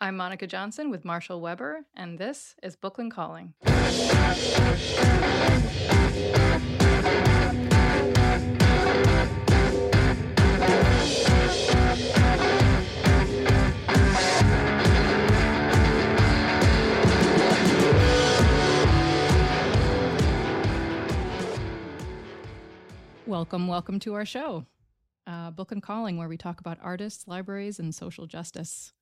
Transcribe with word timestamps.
I'm 0.00 0.16
Monica 0.16 0.46
Johnson 0.46 0.90
with 0.90 1.04
Marshall 1.04 1.40
Weber, 1.40 1.86
and 1.96 2.18
this 2.18 2.56
is 2.62 2.74
Booklyn 2.74 3.10
Calling. 3.10 3.54
Welcome, 23.26 23.68
welcome 23.68 24.00
to 24.00 24.14
our 24.14 24.26
show, 24.26 24.66
uh, 25.26 25.50
Booklyn 25.52 25.80
Calling, 25.80 26.18
where 26.18 26.28
we 26.28 26.36
talk 26.36 26.60
about 26.60 26.78
artists, 26.82 27.28
libraries, 27.28 27.78
and 27.78 27.94
social 27.94 28.26
justice. 28.26 28.92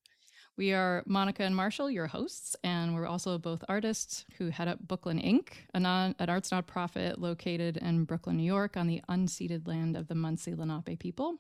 We 0.59 0.73
are 0.75 1.03
Monica 1.07 1.45
and 1.45 1.57
Marshall, 1.57 1.91
your 1.91 2.07
hosts, 2.07 2.55
and 2.63 2.95
we're 2.95 3.07
also 3.07 3.39
both 3.39 3.65
artists 3.71 4.27
who 4.37 4.51
head 4.51 4.69
up 4.69 4.87
Booklyn 4.87 5.19
Inc., 5.19 5.55
a 5.73 5.81
non, 5.81 6.15
an 6.19 6.29
arts 6.29 6.51
nonprofit 6.51 7.17
located 7.17 7.79
in 7.79 8.05
Brooklyn, 8.05 8.37
New 8.37 8.43
York, 8.43 8.77
on 8.77 8.87
the 8.87 9.01
unceded 9.09 9.67
land 9.67 9.97
of 9.97 10.09
the 10.09 10.15
Munsee 10.15 10.55
Lenape 10.55 10.99
people. 10.99 11.37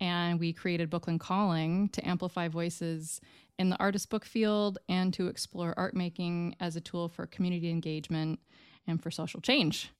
And 0.00 0.40
we 0.40 0.52
created 0.52 0.90
Booklyn 0.90 1.20
Calling 1.20 1.90
to 1.90 2.06
amplify 2.06 2.48
voices 2.48 3.20
in 3.56 3.70
the 3.70 3.78
artist 3.78 4.10
book 4.10 4.24
field 4.24 4.78
and 4.88 5.14
to 5.14 5.28
explore 5.28 5.72
art 5.76 5.94
making 5.94 6.56
as 6.58 6.74
a 6.74 6.80
tool 6.80 7.08
for 7.08 7.26
community 7.26 7.70
engagement 7.70 8.40
and 8.84 9.00
for 9.00 9.12
social 9.12 9.40
change. 9.40 9.92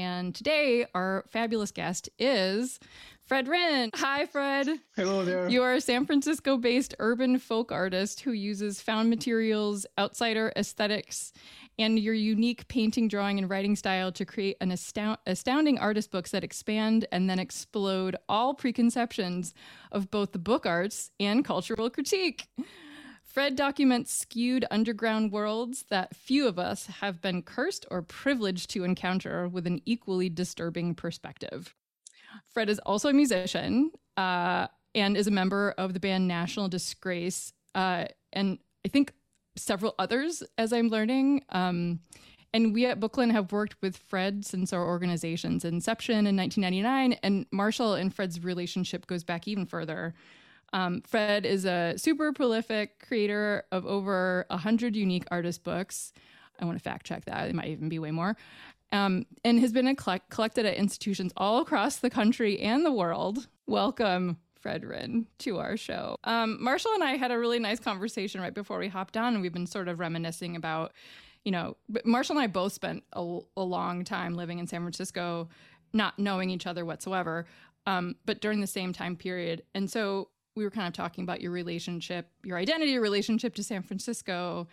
And 0.00 0.34
today, 0.34 0.86
our 0.94 1.26
fabulous 1.28 1.70
guest 1.72 2.08
is 2.18 2.80
Fred 3.26 3.46
Rinne. 3.46 3.90
Hi, 3.96 4.24
Fred. 4.24 4.66
Hello 4.96 5.26
there. 5.26 5.46
You 5.50 5.62
are 5.62 5.74
a 5.74 5.80
San 5.80 6.06
Francisco 6.06 6.56
based 6.56 6.94
urban 6.98 7.38
folk 7.38 7.70
artist 7.70 8.20
who 8.20 8.32
uses 8.32 8.80
found 8.80 9.10
materials, 9.10 9.84
outsider 9.98 10.54
aesthetics, 10.56 11.34
and 11.78 11.98
your 11.98 12.14
unique 12.14 12.66
painting, 12.68 13.08
drawing, 13.08 13.38
and 13.38 13.50
writing 13.50 13.76
style 13.76 14.10
to 14.12 14.24
create 14.24 14.56
an 14.62 14.72
astound- 14.72 15.18
astounding 15.26 15.78
artist 15.78 16.10
books 16.10 16.30
that 16.30 16.44
expand 16.44 17.06
and 17.12 17.28
then 17.28 17.38
explode 17.38 18.16
all 18.26 18.54
preconceptions 18.54 19.52
of 19.92 20.10
both 20.10 20.32
the 20.32 20.38
book 20.38 20.64
arts 20.64 21.10
and 21.20 21.44
cultural 21.44 21.90
critique. 21.90 22.48
Fred 23.30 23.54
documents 23.54 24.12
skewed 24.12 24.64
underground 24.72 25.30
worlds 25.30 25.84
that 25.88 26.16
few 26.16 26.48
of 26.48 26.58
us 26.58 26.86
have 26.86 27.22
been 27.22 27.42
cursed 27.42 27.86
or 27.88 28.02
privileged 28.02 28.70
to 28.70 28.82
encounter 28.82 29.46
with 29.46 29.68
an 29.68 29.80
equally 29.86 30.28
disturbing 30.28 30.96
perspective. 30.96 31.72
Fred 32.52 32.68
is 32.68 32.80
also 32.80 33.08
a 33.08 33.12
musician 33.12 33.92
uh, 34.16 34.66
and 34.96 35.16
is 35.16 35.28
a 35.28 35.30
member 35.30 35.72
of 35.78 35.94
the 35.94 36.00
band 36.00 36.26
National 36.26 36.68
Disgrace, 36.68 37.52
uh, 37.76 38.06
and 38.32 38.58
I 38.84 38.88
think 38.88 39.12
several 39.56 39.94
others, 40.00 40.42
as 40.58 40.72
I'm 40.72 40.88
learning. 40.88 41.44
Um, 41.50 42.00
and 42.52 42.74
we 42.74 42.86
at 42.86 42.98
Booklyn 42.98 43.30
have 43.30 43.52
worked 43.52 43.76
with 43.80 43.96
Fred 43.96 44.44
since 44.44 44.72
our 44.72 44.84
organization's 44.84 45.64
inception 45.64 46.26
in 46.26 46.36
1999, 46.36 47.12
and 47.22 47.46
Marshall 47.52 47.94
and 47.94 48.12
Fred's 48.12 48.42
relationship 48.42 49.06
goes 49.06 49.22
back 49.22 49.46
even 49.46 49.66
further. 49.66 50.14
Um, 50.72 51.02
Fred 51.02 51.46
is 51.46 51.64
a 51.64 51.94
super 51.96 52.32
prolific 52.32 53.04
creator 53.06 53.64
of 53.72 53.86
over 53.86 54.46
100 54.50 54.96
unique 54.96 55.24
artist 55.30 55.64
books. 55.64 56.12
I 56.60 56.64
want 56.64 56.78
to 56.78 56.82
fact 56.82 57.06
check 57.06 57.24
that. 57.24 57.48
It 57.48 57.54
might 57.54 57.68
even 57.68 57.88
be 57.88 57.98
way 57.98 58.10
more. 58.10 58.36
Um, 58.92 59.26
and 59.44 59.60
has 59.60 59.72
been 59.72 59.94
collect- 59.96 60.30
collected 60.30 60.66
at 60.66 60.74
institutions 60.74 61.32
all 61.36 61.60
across 61.60 61.96
the 61.96 62.10
country 62.10 62.58
and 62.60 62.84
the 62.84 62.92
world. 62.92 63.46
Welcome, 63.66 64.38
Fred 64.58 64.82
Rinne, 64.82 65.26
to 65.38 65.58
our 65.58 65.76
show. 65.76 66.16
Um, 66.24 66.62
Marshall 66.62 66.92
and 66.94 67.04
I 67.04 67.16
had 67.16 67.30
a 67.30 67.38
really 67.38 67.60
nice 67.60 67.78
conversation 67.78 68.40
right 68.40 68.52
before 68.52 68.78
we 68.78 68.88
hopped 68.88 69.16
on, 69.16 69.34
and 69.34 69.42
we've 69.42 69.52
been 69.52 69.66
sort 69.66 69.88
of 69.88 70.00
reminiscing 70.00 70.56
about, 70.56 70.92
you 71.44 71.52
know, 71.52 71.76
Marshall 72.04 72.36
and 72.36 72.42
I 72.42 72.46
both 72.48 72.72
spent 72.72 73.04
a, 73.12 73.38
a 73.56 73.62
long 73.62 74.04
time 74.04 74.34
living 74.34 74.58
in 74.58 74.66
San 74.66 74.80
Francisco, 74.82 75.48
not 75.92 76.18
knowing 76.18 76.50
each 76.50 76.66
other 76.66 76.84
whatsoever, 76.84 77.46
um, 77.86 78.16
but 78.26 78.40
during 78.40 78.60
the 78.60 78.66
same 78.66 78.92
time 78.92 79.16
period. 79.16 79.62
And 79.74 79.88
so 79.88 80.28
we 80.54 80.64
were 80.64 80.70
kind 80.70 80.86
of 80.86 80.92
talking 80.92 81.24
about 81.24 81.40
your 81.40 81.52
relationship, 81.52 82.28
your 82.42 82.58
identity, 82.58 82.92
your 82.92 83.02
relationship 83.02 83.54
to 83.54 83.62
San 83.62 83.82
Francisco. 83.82 84.66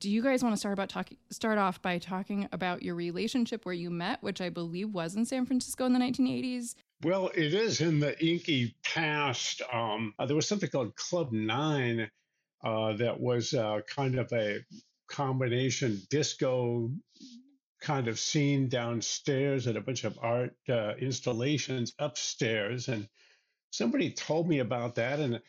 Do 0.00 0.08
you 0.08 0.22
guys 0.22 0.42
want 0.42 0.54
to 0.54 0.56
start 0.58 0.72
about 0.72 0.88
talking 0.88 1.18
start 1.30 1.58
off 1.58 1.82
by 1.82 1.98
talking 1.98 2.48
about 2.52 2.82
your 2.82 2.94
relationship 2.94 3.66
where 3.66 3.74
you 3.74 3.90
met, 3.90 4.22
which 4.22 4.40
I 4.40 4.48
believe 4.48 4.90
was 4.90 5.16
in 5.16 5.24
San 5.24 5.44
Francisco 5.44 5.86
in 5.86 5.92
the 5.92 5.98
1980s? 5.98 6.74
Well, 7.02 7.30
it 7.34 7.54
is 7.54 7.80
in 7.80 8.00
the 8.00 8.18
inky 8.24 8.74
past. 8.84 9.62
Um, 9.72 10.14
uh, 10.18 10.26
there 10.26 10.36
was 10.36 10.48
something 10.48 10.70
called 10.70 10.94
Club 10.96 11.32
Nine 11.32 12.10
uh, 12.62 12.92
that 12.94 13.18
was 13.20 13.54
uh, 13.54 13.80
kind 13.86 14.18
of 14.18 14.32
a 14.32 14.60
combination 15.08 16.00
disco 16.10 16.90
kind 17.80 18.08
of 18.08 18.18
scene 18.18 18.68
downstairs 18.68 19.66
and 19.66 19.76
a 19.76 19.80
bunch 19.80 20.04
of 20.04 20.18
art 20.20 20.54
uh, 20.68 20.94
installations 20.98 21.92
upstairs. 21.98 22.88
And 22.88 23.08
somebody 23.70 24.10
told 24.10 24.48
me 24.48 24.60
about 24.60 24.94
that, 24.96 25.18
and 25.20 25.40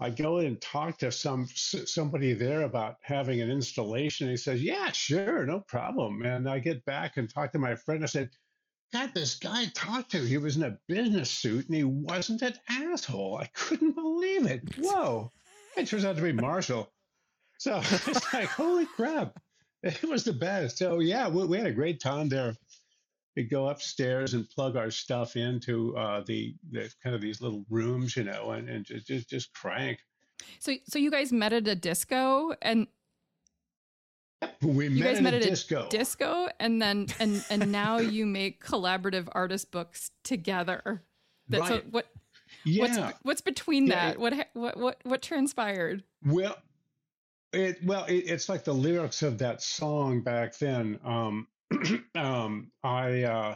I 0.00 0.10
go 0.10 0.38
in 0.38 0.46
and 0.46 0.60
talk 0.60 0.98
to 0.98 1.12
some 1.12 1.46
somebody 1.54 2.32
there 2.32 2.62
about 2.62 2.96
having 3.02 3.40
an 3.40 3.50
installation. 3.50 4.28
He 4.28 4.36
says, 4.36 4.62
"Yeah, 4.62 4.90
sure, 4.92 5.46
no 5.46 5.60
problem." 5.60 6.22
And 6.22 6.48
I 6.48 6.58
get 6.58 6.84
back 6.84 7.16
and 7.16 7.28
talk 7.28 7.52
to 7.52 7.58
my 7.58 7.74
friend. 7.74 8.02
I 8.02 8.06
said, 8.06 8.30
"God, 8.92 9.12
this 9.14 9.36
guy 9.36 9.62
I 9.62 9.66
talked 9.74 10.10
to, 10.12 10.26
he 10.26 10.38
was 10.38 10.56
in 10.56 10.64
a 10.64 10.78
business 10.88 11.30
suit 11.30 11.66
and 11.66 11.76
he 11.76 11.84
wasn't 11.84 12.42
an 12.42 12.54
asshole. 12.68 13.38
I 13.38 13.46
couldn't 13.54 13.94
believe 13.94 14.46
it. 14.46 14.62
Whoa!" 14.78 15.30
It 15.76 15.88
turns 15.88 16.04
out 16.04 16.16
to 16.16 16.22
be 16.22 16.32
Marshall. 16.32 16.92
So 17.58 17.78
it's 17.82 18.32
like, 18.32 18.48
holy 18.48 18.86
crap! 18.86 19.38
It 19.82 20.02
was 20.04 20.24
the 20.24 20.32
best. 20.32 20.78
So 20.78 21.00
yeah, 21.00 21.28
we, 21.28 21.46
we 21.46 21.58
had 21.58 21.66
a 21.66 21.72
great 21.72 22.00
time 22.00 22.28
there 22.28 22.54
we 23.36 23.42
go 23.44 23.68
upstairs 23.68 24.34
and 24.34 24.48
plug 24.48 24.76
our 24.76 24.90
stuff 24.90 25.36
into 25.36 25.96
uh, 25.96 26.22
the, 26.26 26.54
the 26.70 26.90
kind 27.02 27.14
of 27.14 27.20
these 27.20 27.40
little 27.40 27.64
rooms, 27.68 28.16
you 28.16 28.24
know, 28.24 28.52
and, 28.52 28.68
and 28.68 28.84
just, 28.84 29.06
just 29.06 29.28
just 29.28 29.54
crank. 29.54 29.98
So 30.58 30.74
so 30.86 30.98
you 30.98 31.10
guys 31.10 31.32
met 31.32 31.52
at 31.52 31.66
a 31.66 31.74
disco 31.74 32.54
and 32.62 32.86
we 34.62 34.88
you 34.88 35.02
met 35.02 35.14
guys 35.14 35.22
met 35.22 35.34
at 35.34 35.42
a 35.42 35.48
disco 35.48 35.88
disco 35.88 36.48
and 36.60 36.82
then 36.82 37.06
and 37.18 37.44
and 37.48 37.72
now 37.72 37.98
you 37.98 38.26
make 38.26 38.62
collaborative 38.62 39.28
artist 39.32 39.70
books 39.70 40.10
together. 40.22 41.02
That's 41.48 41.70
right. 41.70 41.84
what, 41.90 41.92
what 41.92 42.06
yeah. 42.64 42.80
what's 42.80 43.18
what's 43.22 43.40
between 43.40 43.86
Yeah, 43.86 44.10
that? 44.10 44.18
what 44.18 44.48
what 44.52 44.76
what 44.76 44.98
what 45.04 45.22
transpired? 45.22 46.02
Well, 46.24 46.56
it 47.52 47.78
well, 47.84 48.04
it, 48.04 48.28
it's 48.28 48.48
like 48.48 48.64
the 48.64 48.74
lyrics 48.74 49.22
of 49.22 49.38
that 49.38 49.62
song 49.62 50.20
back 50.20 50.58
then. 50.58 50.98
Um, 51.04 51.46
um, 52.14 52.70
I 52.82 53.22
uh, 53.22 53.54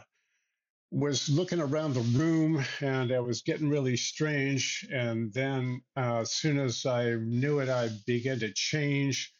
was 0.91 1.29
looking 1.29 1.59
around 1.59 1.93
the 1.93 2.01
room 2.17 2.63
and 2.81 3.11
it 3.11 3.23
was 3.23 3.41
getting 3.41 3.69
really 3.69 3.97
strange. 3.97 4.87
And 4.91 5.33
then, 5.33 5.81
uh, 5.95 6.21
as 6.21 6.31
soon 6.33 6.59
as 6.59 6.85
I 6.85 7.15
knew 7.15 7.59
it, 7.59 7.69
I 7.69 7.89
began 8.05 8.39
to 8.39 8.51
change. 8.53 9.33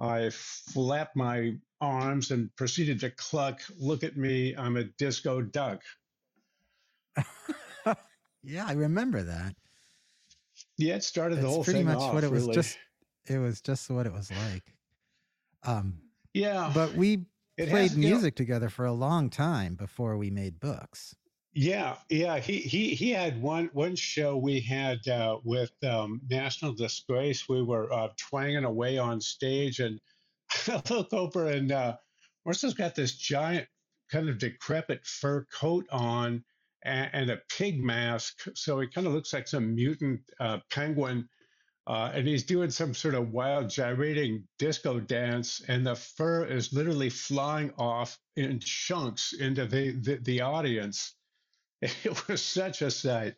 I 0.00 0.30
flapped 0.30 1.16
my 1.16 1.54
arms 1.80 2.30
and 2.30 2.54
proceeded 2.56 3.00
to 3.00 3.10
cluck, 3.10 3.60
Look 3.78 4.02
at 4.04 4.16
me, 4.16 4.54
I'm 4.56 4.76
a 4.76 4.84
disco 4.84 5.42
duck. 5.42 5.82
yeah, 8.42 8.66
I 8.66 8.72
remember 8.72 9.22
that. 9.22 9.54
Yeah, 10.76 10.94
it 10.94 11.04
started 11.04 11.40
the 11.40 11.48
whole 11.48 11.64
pretty 11.64 11.80
thing 11.80 11.86
much 11.86 11.98
off. 11.98 12.14
what 12.14 12.24
it 12.24 12.30
was 12.30 12.46
just 12.48 12.78
it 13.26 13.38
was 13.38 13.60
just 13.60 13.90
what 13.90 14.06
it 14.06 14.12
was 14.12 14.30
like. 14.30 14.62
Um 15.64 15.98
yeah, 16.34 16.70
but 16.72 16.94
we 16.94 17.24
it 17.58 17.68
played 17.68 17.90
has- 17.90 17.96
you 17.96 18.04
know, 18.04 18.14
music 18.16 18.36
together 18.36 18.68
for 18.68 18.84
a 18.84 18.92
long 18.92 19.30
time 19.30 19.74
before 19.74 20.16
we 20.16 20.30
made 20.30 20.60
books. 20.60 21.14
Yeah, 21.54 21.96
yeah. 22.08 22.38
He 22.38 22.58
he 22.58 22.94
he 22.94 23.10
had 23.10 23.42
one 23.42 23.70
one 23.72 23.96
show 23.96 24.36
we 24.36 24.60
had 24.60 25.06
uh, 25.08 25.38
with 25.44 25.72
um, 25.82 26.20
National 26.30 26.72
Disgrace. 26.72 27.48
We 27.48 27.62
were 27.62 27.92
uh, 27.92 28.08
twanging 28.16 28.64
away 28.64 28.98
on 28.98 29.20
stage, 29.20 29.80
and 29.80 29.98
I 30.68 30.82
look 30.90 31.12
over, 31.12 31.48
and 31.48 31.72
uh, 31.72 31.96
Marcel's 32.44 32.74
got 32.74 32.94
this 32.94 33.16
giant, 33.16 33.66
kind 34.10 34.28
of 34.28 34.38
decrepit 34.38 35.04
fur 35.04 35.46
coat 35.52 35.86
on 35.90 36.44
and, 36.84 37.10
and 37.12 37.30
a 37.30 37.38
pig 37.48 37.82
mask, 37.82 38.36
so 38.54 38.78
he 38.80 38.86
kind 38.86 39.06
of 39.06 39.12
looks 39.12 39.32
like 39.32 39.48
some 39.48 39.74
mutant 39.74 40.20
uh, 40.38 40.58
penguin. 40.70 41.28
Uh, 41.88 42.12
and 42.12 42.28
he's 42.28 42.44
doing 42.44 42.68
some 42.68 42.92
sort 42.92 43.14
of 43.14 43.32
wild 43.32 43.70
gyrating 43.70 44.44
disco 44.58 45.00
dance, 45.00 45.62
and 45.68 45.86
the 45.86 45.96
fur 45.96 46.44
is 46.44 46.70
literally 46.70 47.08
flying 47.08 47.72
off 47.78 48.18
in 48.36 48.60
chunks 48.60 49.32
into 49.32 49.64
the, 49.64 49.92
the, 49.92 50.16
the 50.16 50.40
audience. 50.42 51.14
It 51.80 52.28
was 52.28 52.42
such 52.42 52.82
a 52.82 52.90
sight. 52.90 53.36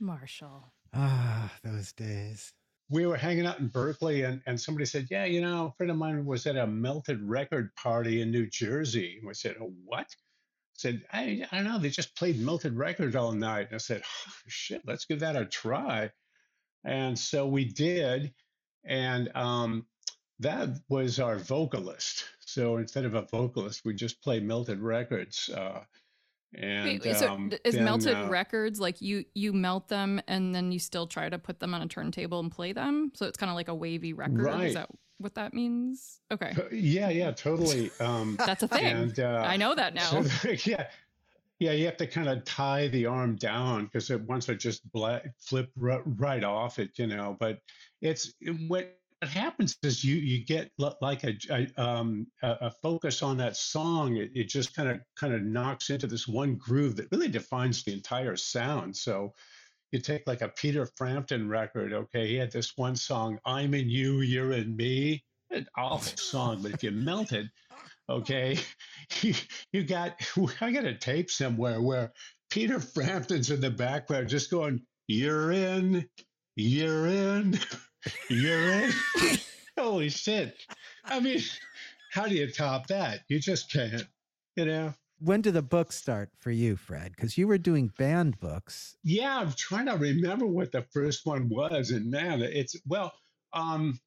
Marshall. 0.00 0.72
Ah, 0.92 1.50
those 1.62 1.92
days. 1.92 2.52
We 2.90 3.06
were 3.06 3.16
hanging 3.16 3.46
out 3.46 3.60
in 3.60 3.68
Berkeley, 3.68 4.22
and, 4.22 4.42
and 4.46 4.60
somebody 4.60 4.84
said, 4.84 5.06
Yeah, 5.08 5.24
you 5.24 5.40
know, 5.40 5.66
a 5.66 5.72
friend 5.72 5.92
of 5.92 5.96
mine 5.96 6.26
was 6.26 6.44
at 6.46 6.56
a 6.56 6.66
melted 6.66 7.22
record 7.22 7.74
party 7.76 8.20
in 8.20 8.32
New 8.32 8.48
Jersey. 8.50 9.16
And 9.18 9.28
we 9.28 9.34
said, 9.34 9.56
oh, 9.60 9.72
What? 9.84 10.08
I 10.08 10.74
said, 10.74 11.02
I, 11.12 11.46
I 11.52 11.56
don't 11.58 11.64
know. 11.64 11.78
They 11.78 11.88
just 11.88 12.16
played 12.16 12.40
melted 12.40 12.76
records 12.76 13.14
all 13.14 13.32
night. 13.32 13.68
And 13.68 13.76
I 13.76 13.78
said, 13.78 14.02
oh, 14.04 14.32
Shit, 14.48 14.82
let's 14.84 15.04
give 15.04 15.20
that 15.20 15.36
a 15.36 15.46
try. 15.46 16.10
And 16.84 17.18
so 17.18 17.46
we 17.46 17.64
did. 17.64 18.32
and 18.84 19.30
um, 19.36 19.86
that 20.40 20.70
was 20.88 21.20
our 21.20 21.38
vocalist. 21.38 22.24
So 22.40 22.78
instead 22.78 23.04
of 23.04 23.14
a 23.14 23.22
vocalist, 23.22 23.82
we 23.84 23.94
just 23.94 24.20
play 24.22 24.40
melted 24.40 24.80
records. 24.80 25.48
Uh, 25.48 25.80
and 26.54 27.00
Wait, 27.02 27.16
so 27.16 27.30
um, 27.30 27.50
is 27.64 27.74
then, 27.74 27.84
melted 27.84 28.14
uh, 28.14 28.28
records 28.28 28.78
like 28.78 29.00
you 29.00 29.24
you 29.32 29.54
melt 29.54 29.88
them 29.88 30.20
and 30.28 30.54
then 30.54 30.70
you 30.70 30.78
still 30.78 31.06
try 31.06 31.30
to 31.30 31.38
put 31.38 31.60
them 31.60 31.72
on 31.72 31.80
a 31.80 31.86
turntable 31.86 32.40
and 32.40 32.50
play 32.52 32.72
them? 32.72 33.10
So 33.14 33.26
it's 33.26 33.38
kind 33.38 33.48
of 33.48 33.56
like 33.56 33.68
a 33.68 33.74
wavy 33.74 34.12
record. 34.12 34.42
Right. 34.42 34.66
Is 34.66 34.74
that 34.74 34.90
what 35.16 35.34
that 35.36 35.54
means? 35.54 36.20
Okay, 36.30 36.52
uh, 36.58 36.64
yeah, 36.70 37.08
yeah, 37.08 37.30
totally. 37.30 37.90
Um, 38.00 38.36
that's 38.44 38.62
a 38.62 38.68
thing. 38.68 38.84
and 38.84 39.20
uh, 39.20 39.44
I 39.46 39.56
know 39.56 39.74
that 39.74 39.94
now. 39.94 40.22
So, 40.22 40.50
yeah, 40.64 40.88
yeah, 41.62 41.70
you 41.70 41.84
have 41.86 41.96
to 41.98 42.08
kind 42.08 42.28
of 42.28 42.44
tie 42.44 42.88
the 42.88 43.06
arm 43.06 43.36
down 43.36 43.84
because 43.84 44.10
it, 44.10 44.20
once 44.22 44.48
it 44.48 44.56
just 44.56 44.82
bla- 44.90 45.22
flip 45.38 45.70
r- 45.80 46.02
right 46.04 46.42
off 46.42 46.80
it, 46.80 46.90
you 46.96 47.06
know. 47.06 47.36
But 47.38 47.60
it's 48.00 48.34
what 48.66 48.98
happens 49.22 49.76
is 49.84 50.02
you 50.02 50.16
you 50.16 50.44
get 50.44 50.72
l- 50.80 50.98
like 51.00 51.22
a 51.22 51.34
a, 51.50 51.68
um, 51.80 52.26
a 52.42 52.70
focus 52.82 53.22
on 53.22 53.36
that 53.36 53.56
song. 53.56 54.16
It, 54.16 54.32
it 54.34 54.48
just 54.48 54.74
kind 54.74 54.88
of 54.88 54.98
kind 55.14 55.32
of 55.32 55.42
knocks 55.42 55.90
into 55.90 56.08
this 56.08 56.26
one 56.26 56.56
groove 56.56 56.96
that 56.96 57.12
really 57.12 57.28
defines 57.28 57.84
the 57.84 57.92
entire 57.92 58.36
sound. 58.36 58.96
So. 58.96 59.32
You 59.94 60.00
take 60.00 60.26
like 60.26 60.40
a 60.40 60.48
Peter 60.48 60.88
Frampton 60.96 61.50
record, 61.50 61.92
okay? 61.92 62.26
He 62.26 62.36
had 62.36 62.50
this 62.50 62.78
one 62.78 62.96
song, 62.96 63.38
"I'm 63.44 63.74
in 63.74 63.90
You, 63.90 64.22
You're 64.22 64.52
in 64.52 64.74
Me." 64.74 65.22
An 65.50 65.66
awful 65.76 66.16
song, 66.16 66.62
but 66.62 66.72
if 66.72 66.82
you 66.82 66.90
melt 66.92 67.32
it, 67.32 67.44
okay, 68.12 68.58
you, 69.72 69.82
got 69.84 70.20
I 70.60 70.70
got 70.72 70.84
a 70.84 70.94
tape 70.94 71.30
somewhere 71.30 71.80
where 71.80 72.12
Peter 72.50 72.80
Frampton's 72.80 73.50
in 73.50 73.60
the 73.60 73.70
background 73.70 74.28
just 74.28 74.50
going, 74.50 74.82
You're 75.08 75.52
in, 75.52 76.08
you're 76.56 77.06
in, 77.06 77.58
you're 78.30 78.72
in. 78.72 78.92
Holy 79.78 80.10
shit. 80.10 80.56
I 81.04 81.20
mean, 81.20 81.40
how 82.12 82.28
do 82.28 82.34
you 82.34 82.50
top 82.50 82.86
that? 82.88 83.20
You 83.28 83.40
just 83.40 83.72
can't, 83.72 84.06
you 84.56 84.66
know? 84.66 84.94
When 85.18 85.40
did 85.40 85.54
the 85.54 85.62
book 85.62 85.92
start 85.92 86.30
for 86.36 86.50
you, 86.50 86.76
Fred? 86.76 87.12
Because 87.14 87.38
you 87.38 87.46
were 87.46 87.58
doing 87.58 87.92
band 87.96 88.40
books. 88.40 88.96
Yeah, 89.04 89.38
I'm 89.38 89.52
trying 89.52 89.86
to 89.86 89.94
remember 89.94 90.46
what 90.46 90.72
the 90.72 90.82
first 90.92 91.24
one 91.24 91.48
was. 91.48 91.90
And 91.90 92.10
man, 92.10 92.42
it's 92.42 92.76
well, 92.86 93.12
um, 93.52 94.00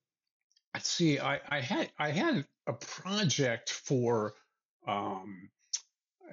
see, 0.79 1.19
I, 1.19 1.39
I 1.49 1.61
had 1.61 1.91
I 1.97 2.11
had 2.11 2.45
a 2.67 2.73
project 2.73 3.69
for 3.69 4.33
um 4.87 5.49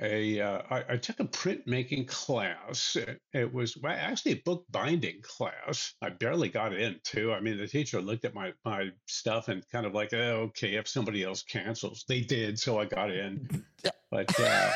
a 0.01 0.41
uh, 0.41 0.63
I, 0.71 0.85
I 0.91 0.97
took 0.97 1.21
a 1.21 1.25
printmaking 1.25 2.09
class. 2.09 2.97
It, 2.97 3.21
it 3.33 3.53
was 3.53 3.77
well, 3.77 3.95
actually 3.97 4.33
a 4.33 4.43
book 4.45 4.65
binding 4.71 5.21
class. 5.23 5.95
I 6.01 6.11
barely 6.11 6.49
got 6.49 6.75
into. 6.75 7.33
I 7.33 7.41
mean, 7.41 7.59
the 7.59 7.67
teacher 7.67 8.01
looked 8.01 8.25
at 8.25 8.35
my 8.35 8.53
my 8.65 8.91
stuff 9.07 9.49
and 9.49 9.63
kind 9.71 9.87
of 9.87 9.95
like, 9.95 10.13
oh, 10.15 10.49
okay, 10.49 10.75
if 10.75 10.89
somebody 10.89 11.23
else 11.23 11.43
cancels, 11.43 12.05
they 12.09 12.21
did, 12.21 12.59
so 12.59 12.79
I 12.79 12.87
got 12.87 13.11
in. 13.11 13.65
But 14.11 14.41
uh, 14.41 14.71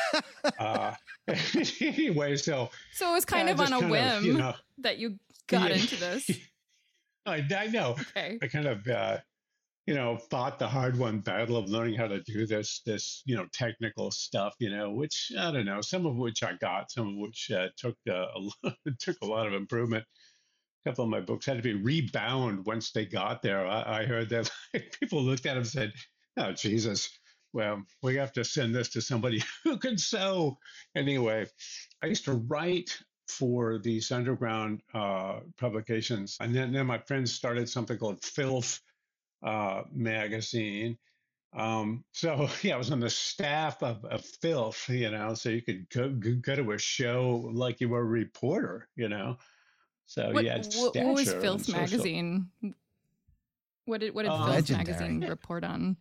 uh, 0.59 0.93
anyway, 1.81 2.37
so 2.37 2.69
so 2.93 3.09
it 3.09 3.13
was 3.13 3.25
kind 3.25 3.49
of 3.49 3.59
on 3.59 3.73
a 3.73 3.79
kind 3.79 3.91
whim 3.91 4.25
you 4.25 4.33
know, 4.33 4.55
that 4.79 4.97
you 4.97 5.19
got 5.47 5.69
yeah. 5.69 5.75
into 5.75 5.95
this. 5.95 6.29
I, 7.25 7.45
I 7.57 7.67
know. 7.67 7.95
Okay. 7.99 8.39
I 8.41 8.47
kind 8.47 8.67
of, 8.67 8.87
uh, 8.87 9.17
you 9.87 9.93
know, 9.93 10.17
fought 10.17 10.59
the 10.59 10.67
hard 10.67 10.99
won 10.99 11.21
battle 11.21 11.55
of 11.55 11.69
learning 11.69 11.95
how 11.95 12.07
to 12.07 12.21
do 12.23 12.45
this, 12.45 12.81
this, 12.85 13.23
you 13.25 13.37
know, 13.37 13.47
technical 13.53 14.11
stuff, 14.11 14.53
you 14.59 14.69
know, 14.69 14.91
which 14.91 15.31
I 15.39 15.49
don't 15.49 15.65
know, 15.65 15.79
some 15.79 16.05
of 16.05 16.17
which 16.17 16.43
I 16.43 16.53
got, 16.59 16.91
some 16.91 17.07
of 17.07 17.15
which 17.15 17.49
uh, 17.51 17.69
took 17.77 17.95
uh, 18.09 18.25
a 18.35 18.39
lot, 18.39 18.75
took 18.99 19.15
a 19.23 19.25
lot 19.25 19.47
of 19.47 19.53
improvement. 19.53 20.03
A 20.85 20.89
couple 20.89 21.05
of 21.05 21.09
my 21.09 21.21
books 21.21 21.45
had 21.45 21.55
to 21.55 21.63
be 21.63 21.73
rebound 21.73 22.65
once 22.65 22.91
they 22.91 23.05
got 23.05 23.41
there. 23.41 23.65
I, 23.65 24.01
I 24.01 24.05
heard 24.05 24.29
that 24.29 24.51
people 24.99 25.23
looked 25.23 25.45
at 25.45 25.51
them 25.51 25.59
and 25.59 25.67
said, 25.67 25.93
"Oh 26.35 26.51
Jesus, 26.51 27.09
well, 27.53 27.81
we 28.03 28.17
have 28.17 28.33
to 28.33 28.43
send 28.43 28.75
this 28.75 28.89
to 28.89 29.01
somebody 29.01 29.41
who 29.63 29.77
can 29.77 29.97
sew." 29.97 30.57
Anyway, 30.97 31.45
I 32.03 32.07
used 32.07 32.25
to 32.25 32.33
write 32.33 32.97
for 33.29 33.79
these 33.79 34.11
underground 34.11 34.81
uh, 34.93 35.39
publications. 35.57 36.37
And 36.41 36.53
then, 36.53 36.73
then 36.73 36.87
my 36.87 36.97
friends 36.97 37.33
started 37.33 37.69
something 37.69 37.97
called 37.97 38.23
Filth 38.23 38.81
uh, 39.43 39.83
magazine. 39.91 40.97
Um, 41.53 42.05
so 42.11 42.49
yeah, 42.61 42.75
I 42.75 42.77
was 42.77 42.91
on 42.91 42.99
the 42.99 43.09
staff 43.09 43.81
of, 43.83 44.05
of 44.05 44.25
Filth, 44.25 44.89
you 44.89 45.09
know, 45.11 45.33
so 45.33 45.49
you 45.49 45.61
could 45.61 45.89
go, 45.89 46.09
go 46.09 46.35
go 46.35 46.55
to 46.55 46.71
a 46.71 46.77
show 46.77 47.49
like 47.53 47.81
you 47.81 47.89
were 47.89 48.01
a 48.01 48.05
reporter, 48.05 48.89
you 48.95 49.09
know. 49.09 49.37
So 50.05 50.31
What, 50.31 50.45
had 50.45 50.65
what, 50.75 50.95
what 50.95 51.15
was 51.15 51.33
Filth 51.33 51.69
magazine? 51.69 52.51
What 53.85 54.01
did 54.01 54.13
what 54.13 54.23
did 54.23 54.31
Uh, 54.31 54.53
Filth 54.53 54.69
magazine 54.71 55.21
report 55.21 55.63
on? 55.63 55.97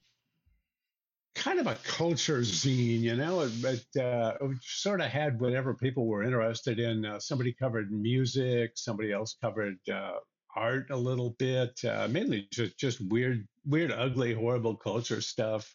kind 1.36 1.60
of 1.60 1.66
a 1.66 1.74
culture 1.84 2.40
zine, 2.40 3.00
you 3.00 3.14
know, 3.14 3.42
it, 3.42 3.96
uh, 3.96 4.36
it 4.40 4.62
sort 4.62 5.00
of 5.00 5.08
had 5.08 5.38
whatever 5.40 5.74
people 5.74 6.06
were 6.06 6.22
interested 6.22 6.78
in. 6.80 7.04
Uh, 7.04 7.20
somebody 7.20 7.52
covered 7.52 7.92
music, 7.92 8.72
somebody 8.74 9.12
else 9.12 9.34
covered 9.40 9.76
uh, 9.88 10.18
art 10.56 10.90
a 10.90 10.96
little 10.96 11.30
bit, 11.38 11.84
uh, 11.84 12.08
mainly 12.10 12.48
just 12.52 12.78
just 12.78 13.00
weird, 13.00 13.46
weird, 13.64 13.92
ugly, 13.92 14.34
horrible 14.34 14.76
culture 14.76 15.20
stuff. 15.20 15.74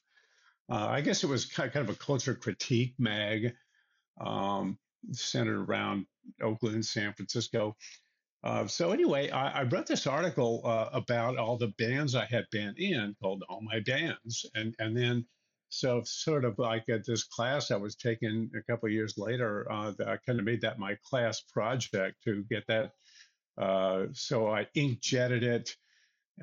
Uh, 0.70 0.88
I 0.88 1.02
guess 1.02 1.24
it 1.24 1.28
was 1.28 1.46
kind 1.46 1.76
of 1.76 1.90
a 1.90 1.96
culture 1.96 2.36
critique 2.36 2.96
mag, 2.98 3.54
um, 4.20 4.78
centered 5.12 5.70
around 5.70 6.06
Oakland, 6.42 6.86
San 6.86 7.14
Francisco. 7.14 7.76
Uh, 8.44 8.66
so 8.68 8.92
anyway, 8.92 9.30
I, 9.30 9.62
I 9.62 9.64
wrote 9.64 9.86
this 9.86 10.08
article 10.08 10.62
uh, 10.66 10.90
about 10.94 11.38
all 11.38 11.58
the 11.58 11.74
bands 11.78 12.16
I 12.16 12.26
had 12.26 12.46
been 12.52 12.74
in 12.78 13.16
called 13.22 13.44
All 13.50 13.62
My 13.62 13.82
Bands, 13.82 14.46
and 14.56 14.76
and 14.80 14.98
then 14.98 15.26
so 15.70 16.02
sort 16.06 16.44
of 16.44 16.60
like 16.60 16.90
at 16.90 17.06
this 17.06 17.24
class 17.24 17.72
I 17.72 17.78
was 17.78 17.96
taking 17.96 18.52
a 18.58 18.62
couple 18.64 18.90
years 18.90 19.18
later, 19.18 19.72
uh, 19.72 19.94
I 20.06 20.18
kind 20.26 20.40
of 20.40 20.46
made 20.46 20.62
that 20.62 20.80
my 20.80 20.98
class 21.04 21.42
project 21.42 22.18
to 22.26 22.44
get 22.50 22.66
that. 22.68 22.92
Uh, 23.62 24.08
so 24.14 24.48
I 24.48 24.66
ink 24.74 25.00
jetted 25.02 25.44
it 25.44 25.76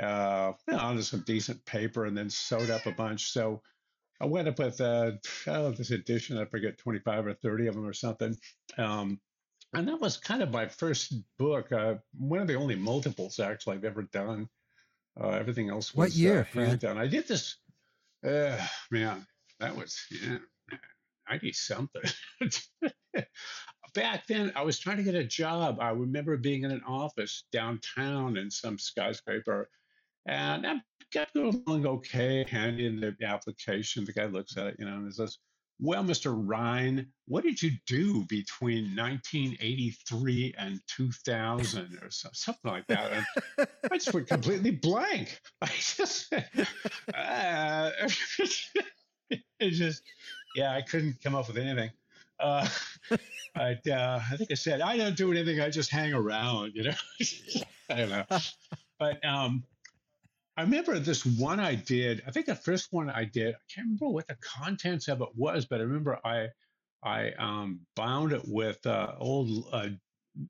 uh, 0.01 0.53
onto 0.73 1.03
some 1.03 1.25
decent 1.27 1.65
paper 1.65 2.07
and 2.07 2.17
then 2.17 2.31
sewed 2.31 2.71
up 2.71 2.87
a 2.87 2.93
bunch. 2.93 3.33
So 3.33 3.61
I 4.21 4.27
went 4.27 4.47
up 4.47 4.59
with 4.59 4.81
uh, 4.81 5.13
oh, 5.49 5.71
this 5.73 5.91
edition, 5.91 6.39
I 6.39 6.45
forget 6.45 6.79
25 6.79 7.27
or 7.27 7.35
30 7.35 7.67
of 7.67 7.75
them 7.75 7.87
or 7.87 7.93
something. 7.93 8.37
Um, 8.77 9.21
and 9.75 9.89
that 9.89 10.01
was 10.01 10.17
kind 10.17 10.43
of 10.43 10.51
my 10.51 10.69
first 10.69 11.13
book, 11.39 11.73
uh, 11.73 11.97
one 12.17 12.41
of 12.41 12.47
the 12.47 12.55
only 12.55 12.77
multiples 12.77 13.39
actually 13.41 13.77
I've 13.77 13.85
ever 13.85 14.03
done. 14.03 14.49
Uh, 15.21 15.31
everything 15.31 15.69
else 15.69 15.95
was 15.95 16.11
What 16.11 16.17
year, 16.17 16.49
uh, 16.55 16.61
hand 16.61 16.81
done. 16.81 16.99
I 16.99 17.09
did 17.09 17.27
this, 17.27 17.57
uh, 18.25 18.57
man, 18.91 19.27
that 19.59 19.77
was 19.77 19.99
yeah, 20.11 20.39
90 21.29 21.53
something. 21.53 22.03
Back 23.95 24.27
then, 24.27 24.53
I 24.55 24.63
was 24.63 24.79
trying 24.79 24.99
to 24.99 25.03
get 25.03 25.15
a 25.15 25.25
job. 25.25 25.79
I 25.81 25.91
remember 25.91 26.37
being 26.37 26.65
in 26.65 26.71
an 26.71 26.83
office 26.87 27.45
downtown 27.53 28.37
in 28.37 28.51
some 28.51 28.79
skyscraper, 28.79 29.69
and 30.27 30.67
I 30.67 30.75
got 31.13 31.33
going 31.35 31.87
okay, 31.87 32.45
hand 32.49 32.81
in 32.81 33.01
the 33.01 33.15
application. 33.25 34.05
The 34.05 34.13
guy 34.13 34.27
looks 34.27 34.57
at 34.57 34.67
it, 34.67 34.77
you 34.79 34.85
know, 34.85 34.95
and 34.95 35.07
he 35.07 35.13
says, 35.13 35.39
well, 35.81 36.03
Mr. 36.03 36.35
Ryan, 36.37 37.07
what 37.27 37.45
did 37.45 37.63
you 37.63 37.71
do 37.87 38.25
between 38.29 38.97
1983 38.97 40.55
and 40.59 40.81
2000 40.89 41.99
or 42.03 42.11
something 42.11 42.71
like 42.71 42.87
that? 42.89 43.13
And 43.13 43.69
I 43.91 43.97
just 43.97 44.13
went 44.13 44.27
completely 44.27 44.73
blank. 44.73 45.41
I 45.63 45.69
just, 45.79 46.33
uh, 47.15 47.91
it 49.31 49.71
just, 49.71 50.03
yeah, 50.57 50.75
I 50.75 50.83
couldn't 50.83 51.23
come 51.23 51.37
up 51.37 51.47
with 51.47 51.59
anything. 51.59 51.91
Uh, 52.41 52.69
but 53.55 53.87
uh, 53.89 54.21
I 54.31 54.37
think 54.37 54.51
I 54.51 54.55
said, 54.55 54.81
I 54.81 54.97
don't 54.97 55.17
do 55.17 55.33
anything. 55.33 55.61
I 55.61 55.71
just 55.71 55.91
hang 55.91 56.13
around, 56.13 56.73
you 56.75 56.85
know? 56.85 56.95
I 57.91 57.97
don't 57.97 58.11
know. 58.11 58.25
But 58.99 59.25
um, 59.25 59.65
I 60.57 60.63
remember 60.63 60.99
this 60.99 61.25
one 61.25 61.61
I 61.61 61.77
did. 61.77 62.23
I 62.27 62.31
think 62.31 62.47
the 62.47 62.55
first 62.55 62.93
one 62.93 63.09
I 63.11 63.25
did. 63.25 63.55
I 63.55 63.59
can't 63.73 63.87
remember 63.87 64.09
what 64.09 64.27
the 64.27 64.37
contents 64.37 65.09
of 65.09 65.21
it 65.23 65.29
was, 65.37 65.67
but 65.67 65.81
I 65.81 65.85
remember 65.85 66.19
I 66.25 66.49
I 67.03 67.31
um, 67.39 67.81
bound 67.95 68.33
it 68.33 68.43
with 68.45 68.85
uh, 68.85 69.15
old 69.19 69.69
uh, 69.73 69.91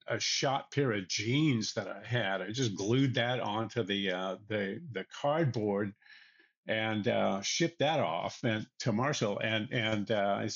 a 0.07 0.19
shot 0.19 0.73
pair 0.73 0.93
of 0.93 1.09
jeans 1.09 1.75
that 1.75 1.89
I 1.89 2.07
had. 2.07 2.41
I 2.41 2.51
just 2.51 2.75
glued 2.75 3.15
that 3.15 3.41
onto 3.41 3.83
the 3.83 4.13
uh, 4.13 4.37
the 4.49 4.81
the 4.93 5.05
cardboard 5.21 5.95
and 6.67 7.09
uh, 7.09 7.41
shipped 7.43 7.79
that 7.81 8.01
off 8.01 8.41
and 8.45 8.67
to 8.81 8.93
Marshall. 8.93 9.39
And 9.39 9.69
and 9.73 10.11
uh, 10.11 10.47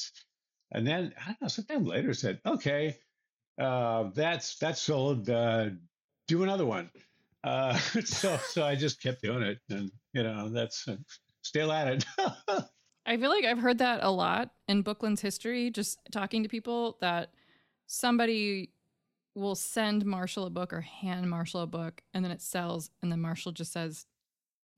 and 0.73 0.87
then 0.87 1.14
I 1.21 1.26
don't 1.26 1.43
know. 1.43 1.49
Sometime 1.49 1.85
later 1.85 2.14
said, 2.14 2.41
okay, 2.45 2.97
uh, 3.61 4.11
that's 4.14 4.59
that's 4.59 4.81
sold. 4.81 5.29
Uh, 5.29 5.71
do 6.29 6.43
another 6.43 6.67
one. 6.67 6.91
Uh, 7.45 7.76
so 8.05 8.37
so 8.38 8.64
I 8.64 8.75
just 8.75 9.02
kept 9.02 9.23
doing 9.23 9.43
it, 9.43 9.59
and 9.71 9.91
you 10.12 10.23
know 10.23 10.49
that's 10.49 10.88
uh, 10.88 10.97
still 11.43 11.73
at 11.73 11.88
it. 11.88 12.05
I 13.07 13.17
feel 13.17 13.31
like 13.31 13.45
I've 13.45 13.59
heard 13.59 13.79
that 13.79 14.00
a 14.02 14.11
lot 14.11 14.50
in 14.69 14.83
Booklyn's 14.83 15.21
history, 15.21 15.71
just 15.71 15.99
talking 16.12 16.45
to 16.45 16.49
people 16.49 16.99
that 17.00 17.31
somebody 17.87 18.71
will 19.35 19.55
send 19.55 20.05
Marshall 20.05 20.47
a 20.47 20.50
book 20.50 20.73
or 20.73 20.83
hand 20.83 21.29
Marshall 21.29 21.62
a 21.62 21.67
book 21.67 22.02
and 22.12 22.25
then 22.25 22.31
it 22.31 22.43
sells 22.43 22.91
and 23.00 23.11
then 23.11 23.21
Marshall 23.21 23.52
just 23.52 23.73
says, 23.73 24.07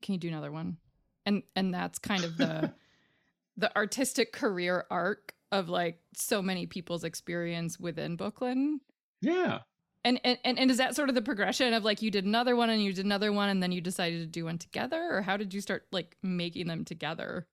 can 0.01 0.13
you 0.13 0.19
do 0.19 0.27
another 0.27 0.51
one? 0.51 0.77
And 1.25 1.43
and 1.55 1.73
that's 1.73 1.99
kind 1.99 2.23
of 2.23 2.37
the 2.37 2.73
the 3.57 3.75
artistic 3.75 4.33
career 4.33 4.85
arc 4.89 5.34
of 5.59 5.69
like 5.69 5.99
so 6.13 6.41
many 6.41 6.65
people's 6.65 7.03
experience 7.03 7.79
within 7.79 8.15
Booklyn. 8.15 8.81
Yeah. 9.21 9.59
And, 10.03 10.19
and 10.23 10.37
and 10.43 10.59
and 10.59 10.69
is 10.69 10.77
that 10.77 10.95
sort 10.95 11.09
of 11.09 11.15
the 11.15 11.21
progression 11.21 11.73
of 11.73 11.83
like 11.83 12.01
you 12.01 12.11
did 12.11 12.25
another 12.25 12.55
one 12.55 12.69
and 12.69 12.83
you 12.83 12.93
did 12.93 13.05
another 13.05 13.31
one 13.31 13.49
and 13.49 13.63
then 13.63 13.71
you 13.71 13.81
decided 13.81 14.19
to 14.19 14.27
do 14.27 14.45
one 14.45 14.59
together 14.59 15.07
or 15.09 15.21
how 15.23 15.35
did 15.35 15.53
you 15.53 15.61
start 15.61 15.87
like 15.91 16.15
making 16.21 16.67
them 16.67 16.85
together? 16.85 17.47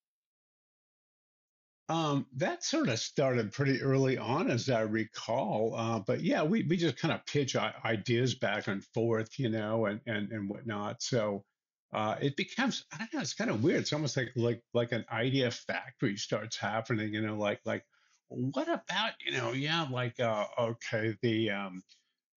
Um, 1.89 2.27
that 2.37 2.65
sort 2.65 2.89
of 2.89 2.99
started 2.99 3.53
pretty 3.53 3.83
early 3.83 4.17
on, 4.17 4.51
as 4.51 4.71
I 4.71 4.83
recall. 4.83 5.75
Uh, 5.77 5.99
but 5.99 6.23
yeah, 6.23 6.43
we, 6.43 6.63
we 6.63 6.77
just 6.77 6.97
kind 6.97 7.13
of 7.13 7.25
pitch 7.27 7.57
ideas 7.57 8.35
back 8.35 8.69
and 8.69 8.85
forth, 8.95 9.39
you 9.39 9.49
know, 9.49 9.87
and 9.87 10.01
and 10.07 10.31
and 10.33 10.49
whatnot. 10.49 11.03
So 11.03 11.45
uh, 11.93 12.17
it 12.21 12.37
becomes 12.37 12.85
I 12.93 12.99
don't 12.99 13.15
know, 13.15 13.21
it's 13.21 13.35
kind 13.35 13.51
of 13.51 13.63
weird. 13.63 13.81
It's 13.81 13.93
almost 13.93 14.17
like 14.17 14.31
like 14.37 14.63
like 14.73 14.93
an 14.93 15.05
idea 15.13 15.51
factory 15.51 16.17
starts 16.17 16.57
happening, 16.57 17.13
you 17.13 17.21
know, 17.21 17.37
like 17.37 17.61
like 17.65 17.85
what 18.35 18.69
about 18.69 19.13
you 19.25 19.33
know, 19.33 19.53
yeah, 19.53 19.87
like 19.91 20.19
uh, 20.21 20.47
okay, 20.59 21.17
the 21.23 21.51
um, 21.51 21.83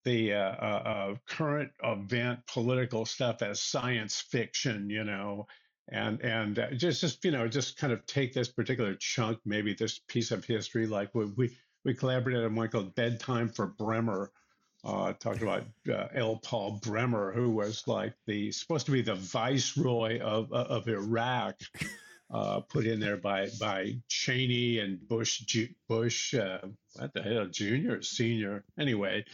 the 0.04 0.34
uh, 0.34 0.38
uh, 0.38 0.82
uh 0.84 1.14
current 1.26 1.70
event 1.82 2.40
political 2.46 3.04
stuff 3.04 3.42
as 3.42 3.60
science 3.60 4.20
fiction, 4.20 4.90
you 4.90 5.04
know, 5.04 5.46
and 5.88 6.20
and 6.22 6.58
uh, 6.58 6.70
just 6.72 7.00
just 7.00 7.24
you 7.24 7.30
know 7.30 7.48
just 7.48 7.76
kind 7.78 7.92
of 7.92 8.04
take 8.06 8.32
this 8.32 8.48
particular 8.48 8.94
chunk, 8.94 9.38
maybe 9.44 9.74
this 9.74 10.00
piece 10.08 10.30
of 10.30 10.44
history, 10.44 10.86
like 10.86 11.14
we 11.14 11.26
we, 11.36 11.56
we 11.84 11.94
collaborated 11.94 12.44
on 12.44 12.54
one 12.54 12.68
called 12.68 12.94
Bedtime 12.94 13.48
for 13.48 13.66
Bremer. 13.66 14.30
Uh, 14.84 15.12
talked 15.14 15.42
about 15.42 15.64
uh, 15.92 16.06
L. 16.14 16.36
Paul 16.36 16.78
Bremer, 16.80 17.32
who 17.32 17.50
was 17.50 17.88
like 17.88 18.14
the 18.26 18.52
supposed 18.52 18.86
to 18.86 18.92
be 18.92 19.02
the 19.02 19.16
viceroy 19.16 20.20
of 20.20 20.52
of 20.52 20.86
Iraq, 20.88 21.56
uh, 22.32 22.60
put 22.60 22.86
in 22.86 23.00
there 23.00 23.16
by 23.16 23.48
by 23.60 23.94
Cheney 24.08 24.78
and 24.78 25.06
Bush 25.08 25.42
Bush 25.88 26.34
uh, 26.34 26.58
what 26.94 27.12
the 27.14 27.22
hell, 27.22 27.46
junior, 27.46 28.02
senior, 28.02 28.64
anyway. 28.78 29.24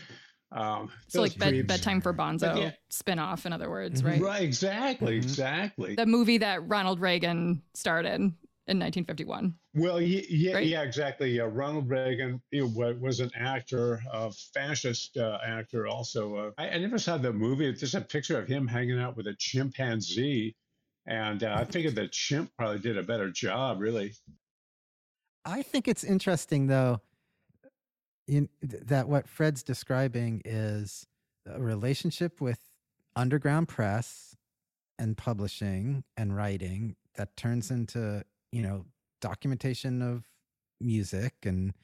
Um, 0.51 0.91
so 1.09 1.23
like 1.23 1.39
bed, 1.39 1.67
bedtime 1.67 2.03
for 2.03 2.13
Bonzo 2.13 2.57
yeah. 2.59 2.71
spinoff, 2.93 3.47
in 3.47 3.55
other 3.55 3.71
words, 3.71 4.05
right? 4.05 4.21
Right, 4.21 4.43
exactly, 4.43 5.19
mm-hmm. 5.19 5.25
exactly. 5.25 5.95
The 5.95 6.05
movie 6.05 6.39
that 6.39 6.69
Ronald 6.69 7.01
Reagan 7.01 7.63
started 7.75 8.13
in 8.13 8.35
in 8.69 8.79
1951. 8.79 9.55
Well, 9.75 10.01
yeah, 10.01 10.55
right? 10.55 10.67
yeah, 10.67 10.83
exactly. 10.83 11.37
Yeah, 11.37 11.49
Ronald 11.51 11.89
Reagan 11.89 12.41
you 12.51 12.69
know, 12.69 12.97
was 13.01 13.21
an 13.21 13.31
actor, 13.35 14.01
a 14.13 14.31
fascist 14.31 15.17
uh, 15.17 15.39
actor. 15.45 15.89
Also, 15.89 16.37
uh, 16.37 16.51
I, 16.59 16.71
I, 16.71 16.79
never 16.79 16.99
saw 16.99 17.19
the 17.19 17.33
movie. 17.33 17.73
just 17.73 17.95
a 17.95 18.01
picture 18.01 18.39
of 18.39 18.47
him 18.47 18.69
hanging 18.69 19.01
out 19.01 19.17
with 19.17 19.27
a 19.27 19.35
chimpanzee, 19.35 20.55
and 21.07 21.43
uh, 21.45 21.57
I 21.59 21.65
figured 21.65 21.95
the 21.95 22.09
chimp 22.09 22.51
probably 22.57 22.79
did 22.79 22.97
a 22.97 23.03
better 23.03 23.31
job. 23.31 23.81
Really. 23.81 24.13
I 25.45 25.63
think 25.63 25.89
it's 25.89 26.05
interesting 26.05 26.69
though 26.69 27.01
in, 28.29 28.49
that 28.63 29.09
what 29.09 29.29
Fred's 29.29 29.63
describing 29.63 30.43
is 30.45 31.07
a 31.47 31.61
relationship 31.61 32.41
with 32.41 32.61
underground 33.17 33.69
press 33.69 34.37
and 34.99 35.17
publishing 35.17 36.05
and 36.17 36.37
writing 36.37 36.97
that 37.17 37.37
turns 37.37 37.71
into 37.71 38.25
you 38.53 38.63
know 38.63 38.85
documentation 39.21 40.01
of 40.03 40.25
music 40.81 41.35
and 41.45 41.75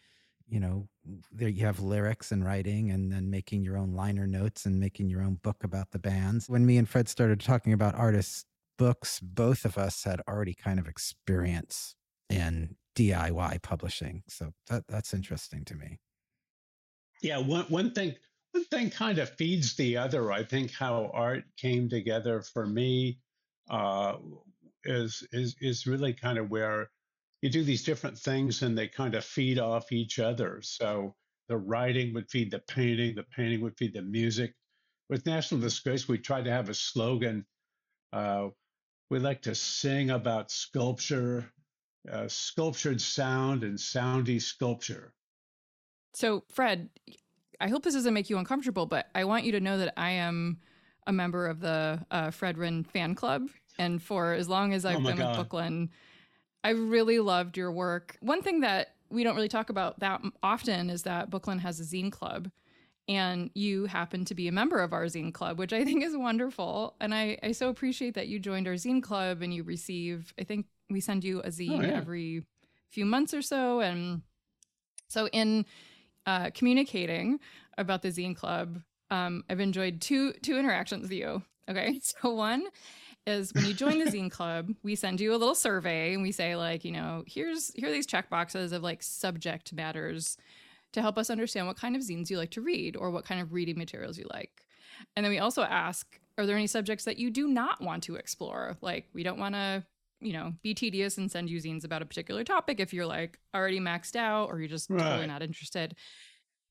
you 0.48 0.60
know 0.60 0.88
there 1.32 1.48
you 1.48 1.64
have 1.64 1.80
lyrics 1.80 2.32
and 2.32 2.44
writing 2.44 2.90
and 2.90 3.12
then 3.12 3.30
making 3.30 3.62
your 3.62 3.76
own 3.76 3.92
liner 3.92 4.26
notes 4.26 4.66
and 4.66 4.78
making 4.78 5.08
your 5.08 5.22
own 5.22 5.34
book 5.42 5.64
about 5.64 5.90
the 5.90 5.98
bands 5.98 6.48
when 6.48 6.64
me 6.64 6.76
and 6.76 6.88
fred 6.88 7.08
started 7.08 7.40
talking 7.40 7.72
about 7.72 7.94
artists 7.94 8.44
books 8.78 9.20
both 9.20 9.64
of 9.64 9.76
us 9.76 10.04
had 10.04 10.23
already 10.28 10.54
kind 10.54 10.78
of 10.78 10.88
experience 10.88 11.94
in 12.30 12.76
diy 12.97 13.62
publishing 13.62 14.23
so 14.28 14.52
that 14.68 14.85
that's 14.88 15.12
interesting 15.12 15.64
to 15.64 15.75
me 15.75 15.99
yeah, 17.23 17.38
one 17.38 17.64
one 17.64 17.90
thing 17.92 18.14
one 18.52 18.64
thing 18.64 18.90
kind 18.90 19.18
of 19.18 19.30
feeds 19.30 19.75
the 19.76 19.97
other. 19.97 20.32
I 20.32 20.44
think 20.44 20.73
how 20.73 21.11
art 21.12 21.44
came 21.56 21.88
together 21.88 22.42
for 22.42 22.66
me 22.66 23.18
uh, 23.70 24.16
is 24.85 25.26
is 25.32 25.56
is 25.61 25.87
really 25.87 26.12
kind 26.12 26.38
of 26.38 26.50
where 26.50 26.90
you 27.42 27.50
do 27.50 27.62
these 27.62 27.85
different 27.85 28.18
things 28.18 28.62
and 28.62 28.76
they 28.76 28.88
kind 28.88 29.14
of 29.14 29.25
feed 29.25 29.58
off 29.58 29.92
each 29.92 30.18
other. 30.18 30.61
So 30.62 31.14
the 31.49 31.56
writing 31.56 32.14
would 32.14 32.30
feed 32.30 32.50
the 32.50 32.61
painting, 32.61 33.14
the 33.14 33.25
painting 33.25 33.61
would 33.62 33.76
feed 33.76 33.94
the 33.94 34.02
music. 34.02 34.54
With 35.08 35.26
National 35.26 35.61
Disgrace, 35.61 36.08
we 36.08 36.18
tried 36.18 36.44
to 36.44 36.50
have 36.50 36.68
a 36.68 36.75
slogan. 36.75 37.47
Uh, 38.12 38.49
we 39.11 39.19
like 39.19 39.43
to 39.43 39.55
sing 39.55 40.11
about 40.11 40.50
sculpture, 40.50 41.50
uh, 42.11 42.29
sculptured 42.29 43.00
sound, 43.00 43.65
and 43.65 43.79
soundy 43.79 44.41
sculpture. 44.41 45.12
So, 46.15 46.45
Fred, 46.50 46.91
I 47.61 47.69
hope 47.69 47.83
this 47.83 47.95
doesn't 47.95 48.15
make 48.15 48.31
you 48.31 48.38
uncomfortable, 48.38 48.87
but 48.87 49.07
I 49.15 49.25
want 49.25 49.45
you 49.45 49.53
to 49.53 49.61
know 49.61 49.79
that 49.79 49.95
I 49.97 50.11
am 50.11 50.59
a 51.07 51.12
member 51.12 51.47
of 51.47 51.61
the 51.61 52.05
uh, 52.11 52.31
Fred 52.31 52.57
Rinne 52.57 52.87
fan 52.87 53.15
club. 53.15 53.49
And 53.79 54.03
for 54.03 54.33
as 54.33 54.49
long 54.49 54.75
as 54.75 54.85
I've 54.85 54.97
oh 54.97 55.00
been 55.00 55.17
God. 55.17 55.29
with 55.29 55.37
Booklyn, 55.37 55.91
I 56.62 56.71
really 56.71 57.19
loved 57.19 57.57
your 57.57 57.73
work. 57.73 58.17
One 58.21 58.43
thing 58.43 58.61
that 58.61 58.95
we 59.11 59.25
don't 59.25 59.35
really 59.35 59.49
talk 59.49 59.71
about 59.71 60.00
that 60.00 60.21
often 60.43 60.91
is 60.91 61.05
that 61.05 61.31
Booklyn 61.31 61.59
has 61.61 61.81
a 61.81 61.85
zine 61.85 62.12
club. 62.12 62.50
And 63.09 63.50
you 63.55 63.87
happen 63.87 64.27
to 64.27 64.35
be 64.35 64.49
a 64.49 64.53
member 64.53 64.81
of 64.81 64.93
our 64.93 65.07
zine 65.07 65.33
club, 65.33 65.59
which 65.59 65.73
I 65.73 65.83
think 65.83 66.05
is 66.05 66.15
wonderful. 66.15 66.95
And 67.00 67.15
I, 67.15 67.38
I 67.43 67.53
so 67.53 67.71
appreciate 67.71 68.15
that 68.15 68.29
you 68.29 68.38
joined 68.38 68.69
our 68.69 68.75
zine 68.75 69.03
club 69.03 69.41
and 69.41 69.53
you 69.55 69.62
receive, 69.62 70.35
I 70.38 70.45
think 70.45 70.67
we 70.91 71.00
send 71.00 71.25
you 71.25 71.41
a 71.41 71.49
zine 71.49 71.79
oh, 71.79 71.83
yeah. 71.83 71.97
every 71.97 72.45
few 72.91 73.07
months 73.07 73.33
or 73.33 73.43
so. 73.43 73.81
And 73.81 74.23
so 75.09 75.29
in 75.29 75.65
uh, 76.27 76.50
communicating 76.53 77.41
about 77.77 78.03
the 78.03 78.09
Zine 78.09 78.37
Club, 78.37 78.81
um, 79.11 79.45
I've 79.49 79.61
enjoyed 79.61 80.00
two 80.00 80.33
two 80.43 80.59
interactions 80.59 81.03
with 81.03 81.12
you. 81.12 81.43
Okay, 81.69 82.00
so 82.03 82.35
one 82.35 82.67
is 83.27 83.53
when 83.55 83.65
you 83.65 83.75
join 83.75 83.99
the 83.99 84.11
Zine 84.11 84.31
Club, 84.31 84.71
we 84.83 84.95
send 84.95 85.21
you 85.21 85.33
a 85.33 85.37
little 85.37 85.55
survey 85.55 86.15
and 86.15 86.23
we 86.23 86.33
say 86.33 86.57
like, 86.57 86.85
you 86.85 86.93
know, 86.93 87.25
here's 87.27 87.73
here 87.75 87.88
are 87.88 87.93
these 87.93 88.07
check 88.07 88.29
boxes 88.29 88.73
of 88.73 88.83
like 88.83 89.03
subject 89.03 89.73
matters 89.73 90.37
to 90.92 91.02
help 91.02 91.18
us 91.18 91.30
understand 91.30 91.66
what 91.66 91.76
kind 91.76 91.97
of 91.97 92.02
zines 92.02 92.30
you 92.30 92.38
like 92.38 92.50
to 92.52 92.61
read 92.61 92.97
or 92.97 93.11
what 93.11 93.25
kind 93.25 93.40
of 93.40 93.52
reading 93.52 93.78
materials 93.78 94.18
you 94.18 94.26
like. 94.33 94.62
And 95.16 95.25
then 95.25 95.30
we 95.30 95.38
also 95.38 95.62
ask, 95.62 96.18
are 96.38 96.47
there 96.47 96.57
any 96.57 96.66
subjects 96.66 97.04
that 97.04 97.18
you 97.18 97.30
do 97.30 97.49
not 97.49 97.80
want 97.80 98.02
to 98.04 98.16
explore? 98.16 98.76
Like, 98.80 99.09
we 99.12 99.23
don't 99.23 99.38
want 99.38 99.54
to 99.54 99.85
you 100.21 100.33
know, 100.33 100.52
be 100.62 100.75
tedious 100.75 101.18
and 101.18 101.30
send 101.30 101.49
you 101.49 101.61
zines 101.61 101.85
about 101.85 102.02
a 102.02 102.07
particular 102.07 102.45
topic 102.45 102.80
if 102.80 102.92
you're 102.92 103.07
like 103.07 103.38
already 103.54 103.80
maxed 103.80 104.16
out 104.16 104.49
or 104.49 104.59
you're 104.59 104.68
just 104.68 104.90
right. 104.90 105.00
totally 105.00 105.26
not 105.26 105.42
interested. 105.42 105.95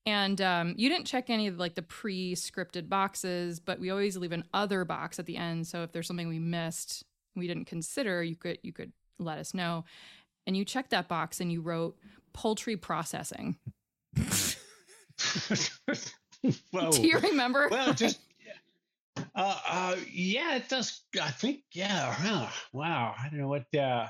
And 0.06 0.40
um, 0.40 0.74
you 0.76 0.88
didn't 0.88 1.06
check 1.06 1.28
any 1.28 1.48
of 1.48 1.58
like 1.58 1.74
the 1.74 1.82
pre-scripted 1.82 2.88
boxes, 2.88 3.60
but 3.60 3.78
we 3.78 3.90
always 3.90 4.16
leave 4.16 4.32
an 4.32 4.44
other 4.54 4.84
box 4.84 5.18
at 5.18 5.26
the 5.26 5.36
end. 5.36 5.66
So 5.66 5.82
if 5.82 5.92
there's 5.92 6.06
something 6.06 6.28
we 6.28 6.38
missed, 6.38 7.04
we 7.36 7.46
didn't 7.46 7.66
consider, 7.66 8.22
you 8.22 8.36
could 8.36 8.58
you 8.62 8.72
could 8.72 8.92
let 9.18 9.38
us 9.38 9.54
know. 9.54 9.84
And 10.46 10.56
you 10.56 10.64
checked 10.64 10.90
that 10.90 11.08
box 11.08 11.40
and 11.40 11.52
you 11.52 11.60
wrote 11.60 11.96
poultry 12.32 12.76
processing. 12.76 13.56
Whoa. 16.70 16.92
Do 16.92 17.06
you 17.06 17.18
remember? 17.18 17.68
Well, 17.70 17.94
just 17.94 18.20
uh, 19.34 19.58
uh, 19.66 19.96
yeah, 20.12 20.56
it 20.56 20.68
does. 20.68 21.02
I 21.20 21.30
think, 21.30 21.62
yeah. 21.72 22.12
Huh, 22.12 22.48
wow. 22.72 23.14
I 23.18 23.28
don't 23.28 23.40
know 23.40 23.48
what. 23.48 23.66
Uh, 23.74 24.06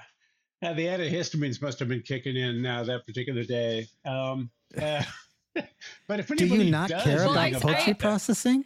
uh, 0.61 0.73
the 0.73 0.87
antihistamines 0.87 1.63
must 1.63 1.79
have 1.79 1.89
been 1.89 2.03
kicking 2.03 2.37
in 2.37 2.67
uh, 2.67 2.83
that 2.85 3.07
particular 3.07 3.45
day. 3.45 3.87
Um, 4.05 4.51
uh, 4.81 5.03
but 6.09 6.21
if 6.21 6.27
do 6.29 6.47
you 6.47 6.71
not 6.71 6.91
does, 6.91 7.05
care 7.05 7.25
about 7.25 7.63
poultry 7.63 7.95
processing? 7.95 8.65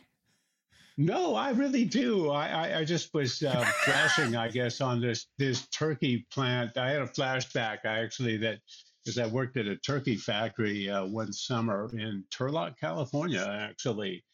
No, 0.97 1.35
I 1.35 1.51
really 1.51 1.85
do. 1.85 2.31
I, 2.31 2.49
I, 2.49 2.79
I 2.79 2.85
just 2.85 3.13
was 3.13 3.43
uh, 3.43 3.65
flashing, 3.85 4.37
I 4.37 4.49
guess, 4.49 4.81
on 4.81 5.01
this 5.01 5.27
this 5.39 5.67
turkey 5.69 6.27
plant. 6.31 6.77
I 6.77 6.91
had 6.91 7.03
a 7.03 7.07
flashback, 7.07 7.79
actually, 7.85 8.39
that 8.39 8.59
because 9.05 9.19
I 9.19 9.27
worked 9.27 9.57
at 9.57 9.67
a 9.67 9.77
turkey 9.77 10.17
factory 10.17 10.89
uh, 10.89 11.07
one 11.07 11.33
summer 11.33 11.91
in 11.93 12.25
Turlock, 12.31 12.79
California, 12.79 13.45
actually, 13.61 14.25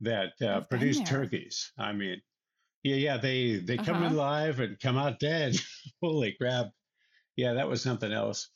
that 0.00 0.32
uh, 0.42 0.60
produce 0.62 1.00
turkeys. 1.00 1.72
I 1.78 1.92
mean, 1.92 2.20
yeah, 2.82 2.96
yeah, 2.96 3.16
they 3.16 3.56
they 3.56 3.76
come 3.76 3.96
uh-huh. 3.96 4.06
in 4.06 4.16
live 4.16 4.60
and 4.60 4.78
come 4.78 4.96
out 4.96 5.18
dead. 5.18 5.56
Holy 6.02 6.32
crap! 6.32 6.70
Yeah, 7.36 7.54
that 7.54 7.68
was 7.68 7.82
something 7.82 8.12
else. 8.12 8.48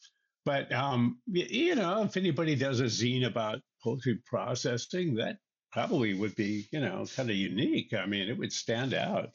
But 0.45 0.73
um, 0.73 1.21
you 1.27 1.75
know, 1.75 2.03
if 2.03 2.17
anybody 2.17 2.55
does 2.55 2.81
a 2.81 2.85
zine 2.85 3.27
about 3.27 3.61
poultry 3.83 4.21
processing, 4.27 5.15
that 5.17 5.39
probably 5.73 6.15
would 6.15 6.37
be 6.37 6.69
you 6.71 6.81
know 6.81 7.07
kind 7.17 7.31
of 7.31 7.37
unique. 7.37 7.93
I 7.93 8.07
mean, 8.07 8.29
it 8.29 8.39
would 8.39 8.53
stand 8.53 8.95
out. 8.95 9.31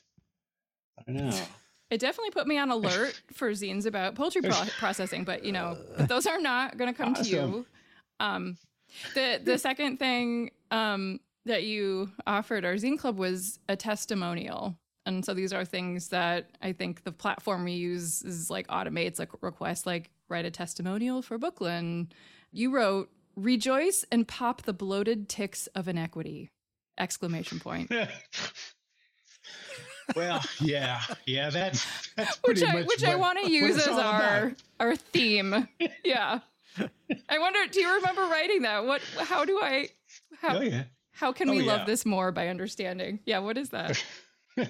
I 0.99 1.11
don't 1.11 1.29
know. 1.29 1.41
It 1.91 1.99
definitely 1.99 2.31
put 2.31 2.47
me 2.47 2.57
on 2.57 2.71
alert 2.71 3.21
for 3.33 3.51
zines 3.51 3.85
about 3.85 4.15
poultry 4.15 4.41
pro- 4.41 4.51
processing, 4.79 5.23
but 5.23 5.45
you 5.45 5.51
know, 5.51 5.77
but 5.97 6.09
those 6.09 6.25
are 6.25 6.39
not 6.39 6.77
going 6.77 6.91
to 6.91 6.97
come 6.97 7.13
awesome. 7.13 7.23
to 7.25 7.29
you. 7.29 7.65
Um, 8.19 8.57
the 9.13 9.39
the 9.43 9.57
second 9.67 9.97
thing 9.97 10.51
um, 10.71 11.19
that 11.45 11.63
you 11.63 12.11
offered 12.25 12.65
our 12.65 12.73
zine 12.75 12.97
club 12.97 13.17
was 13.17 13.59
a 13.69 13.75
testimonial 13.75 14.75
And 15.05 15.23
so 15.23 15.33
these 15.35 15.53
are 15.53 15.63
things 15.63 16.09
that 16.09 16.49
I 16.61 16.71
think 16.73 17.03
the 17.03 17.11
platform 17.11 17.63
we 17.65 17.73
use 17.73 18.23
is 18.23 18.49
like 18.49 18.67
automates 18.67 19.19
like 19.19 19.29
requests 19.41 19.85
like 19.85 20.09
write 20.29 20.45
a 20.45 20.51
testimonial 20.51 21.21
for 21.21 21.37
Booklyn. 21.37 22.09
You 22.51 22.71
wrote 22.73 23.11
rejoice 23.35 24.03
and 24.11 24.27
pop 24.27 24.63
the 24.63 24.73
bloated 24.73 25.29
ticks 25.29 25.67
of 25.75 25.87
inequity 25.87 26.49
exclamation 26.97 27.59
point 27.59 27.91
well 30.15 30.41
yeah 30.59 31.01
yeah 31.25 31.49
that's, 31.49 32.11
that's 32.15 32.37
which 32.43 32.63
i 32.63 32.81
which 32.83 33.01
what, 33.01 33.09
i 33.09 33.15
want 33.15 33.39
to 33.43 33.49
use 33.49 33.77
as 33.77 33.87
our 33.87 34.47
about. 34.47 34.63
our 34.79 34.95
theme. 34.95 35.67
Yeah. 36.03 36.39
I 37.29 37.39
wonder 37.39 37.59
do 37.71 37.79
you 37.79 37.95
remember 37.95 38.23
writing 38.23 38.63
that? 38.63 38.85
What 38.85 39.01
how 39.19 39.45
do 39.45 39.59
i 39.61 39.89
how, 40.39 40.57
oh, 40.57 40.61
yeah. 40.61 40.83
how 41.11 41.31
can 41.31 41.49
oh, 41.49 41.53
we 41.53 41.61
love 41.61 41.87
this 41.87 42.05
more 42.05 42.31
by 42.31 42.49
understanding? 42.49 43.19
Yeah 43.25 43.39
what 43.39 43.57
is 43.57 43.69
that? 43.69 44.03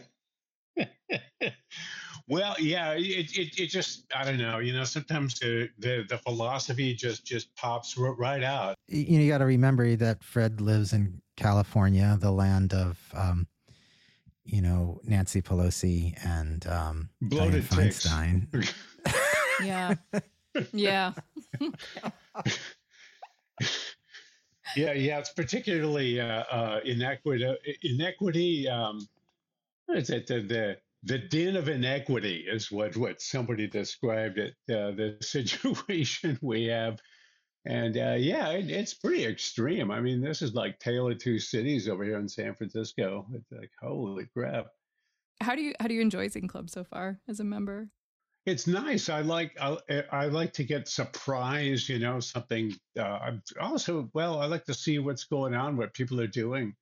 Well 2.28 2.56
yeah 2.60 2.94
it, 2.94 3.38
it, 3.38 3.60
it 3.60 3.68
just 3.68 4.06
i 4.16 4.24
don't 4.24 4.40
know 4.40 4.58
you 4.58 4.74
know 4.74 4.84
sometimes 4.84 5.38
the, 5.40 5.70
the, 5.78 6.06
the 6.10 6.18
philosophy 6.18 6.96
just 6.96 7.24
just 7.24 7.56
pops 7.56 7.96
right 7.98 8.44
out. 8.44 8.76
You 8.88 9.20
know 9.20 9.24
you 9.24 9.32
got 9.32 9.38
to 9.40 9.46
remember 9.46 9.96
that 9.96 10.24
fred 10.24 10.60
lives 10.60 10.92
in 10.92 11.22
california 11.38 12.18
the 12.20 12.32
land 12.32 12.74
of 12.74 12.98
um, 13.14 13.46
you 14.46 14.62
know 14.62 15.02
Nancy 15.04 15.42
Pelosi 15.42 16.16
and 16.26 16.66
um, 16.68 17.10
Bloated 17.22 17.64
Feinstein. 17.64 18.48
yeah, 19.64 19.96
yeah, 20.72 21.14
yeah, 24.76 24.94
yeah. 24.94 25.20
It's 25.20 25.32
particularly 25.32 26.20
uh, 26.20 26.44
uh, 26.44 26.80
inequity. 26.86 27.56
Inequity. 27.84 28.70
Um, 28.70 29.08
what 29.88 29.98
is 29.98 30.10
it? 30.10 30.28
The, 30.28 30.42
the 30.42 30.78
the 31.04 31.20
din 31.20 31.56
of 31.56 31.70
inequity 31.70 32.46
is 32.48 32.72
what 32.72 32.96
what 32.96 33.22
somebody 33.22 33.68
described 33.68 34.38
it. 34.38 34.54
Uh, 34.70 34.92
the 34.92 35.18
situation 35.22 36.38
we 36.42 36.66
have 36.66 37.00
and 37.66 37.98
uh, 37.98 38.16
yeah, 38.18 38.50
it, 38.50 38.70
it's 38.70 38.94
pretty 38.94 39.26
extreme. 39.26 39.92
I 39.92 40.00
mean, 40.00 40.22
this 40.22 40.42
is 40.42 40.54
like 40.54 40.80
Tale 40.80 41.10
of 41.10 41.18
Two 41.18 41.40
Cities 41.40 41.90
over 41.90 42.04
here 42.04 42.20
in 42.20 42.30
San 42.30 42.54
Francisco. 42.54 43.26
It's 43.34 43.52
like 43.52 43.72
holy 43.82 44.28
crap. 44.34 44.68
How 45.42 45.56
do 45.56 45.62
you 45.62 45.74
how 45.80 45.88
do 45.88 45.94
you 45.94 46.02
enjoy 46.02 46.30
Zine 46.30 46.48
Club 46.48 46.70
so 46.70 46.84
far 46.84 47.20
as 47.28 47.40
a 47.40 47.44
member? 47.44 47.90
It's 48.46 48.68
nice. 48.68 49.10
I 49.10 49.22
like 49.22 49.58
I, 49.60 49.78
I 50.12 50.26
like 50.28 50.54
to 50.54 50.64
get 50.64 50.88
surprised. 50.88 51.90
You 51.90 51.98
know, 51.98 52.20
something. 52.20 52.74
Uh, 52.98 53.32
also, 53.60 54.10
well, 54.14 54.40
I 54.40 54.46
like 54.46 54.66
to 54.66 54.74
see 54.74 55.00
what's 55.00 55.24
going 55.24 55.56
on, 55.56 55.78
what 55.78 55.94
people 55.94 56.22
are 56.22 56.28
doing, 56.28 56.76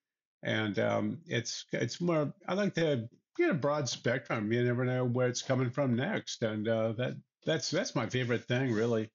and 0.43 0.77
um, 0.79 1.19
it's 1.25 1.65
it's 1.71 2.01
more. 2.01 2.33
I 2.47 2.53
like 2.55 2.75
to 2.75 3.07
get 3.37 3.49
a 3.49 3.53
broad 3.53 3.87
spectrum. 3.87 4.51
You 4.51 4.63
never 4.65 4.83
know 4.83 5.05
where 5.05 5.29
it's 5.29 5.41
coming 5.41 5.69
from 5.69 5.95
next, 5.95 6.43
and 6.43 6.67
uh, 6.67 6.91
that 6.93 7.15
that's 7.45 7.71
that's 7.71 7.95
my 7.95 8.07
favorite 8.07 8.45
thing, 8.49 8.73
really. 8.73 9.09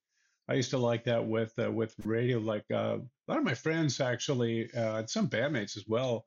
I 0.48 0.54
used 0.54 0.70
to 0.70 0.78
like 0.78 1.04
that 1.04 1.26
with 1.26 1.52
uh, 1.58 1.70
with 1.70 1.94
radio. 2.04 2.38
Like 2.38 2.64
uh, 2.72 2.98
a 2.98 3.26
lot 3.28 3.38
of 3.38 3.44
my 3.44 3.54
friends 3.54 4.00
actually, 4.00 4.70
uh, 4.72 4.98
and 4.98 5.10
some 5.10 5.28
bandmates 5.28 5.76
as 5.76 5.84
well, 5.86 6.26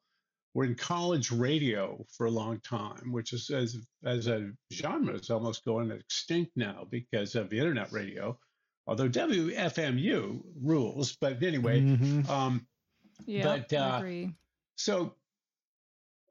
were 0.53 0.65
in 0.65 0.75
college 0.75 1.31
radio 1.31 2.05
for 2.15 2.27
a 2.27 2.31
long 2.31 2.59
time, 2.59 3.11
which 3.11 3.33
is 3.33 3.49
as 3.49 3.77
as 4.03 4.27
a 4.27 4.51
genre 4.71 5.15
is 5.15 5.29
almost 5.29 5.65
going 5.65 5.91
extinct 5.91 6.51
now 6.55 6.87
because 6.89 7.35
of 7.35 7.49
the 7.49 7.57
internet 7.57 7.91
radio. 7.91 8.37
Although 8.87 9.09
WFMU 9.09 10.41
rules, 10.61 11.15
but 11.19 11.41
anyway, 11.41 11.81
mm-hmm. 11.81 12.29
um, 12.29 12.67
yeah, 13.25 13.43
but, 13.43 13.73
uh, 13.73 13.77
I 13.77 13.97
agree. 13.97 14.35
So 14.75 15.13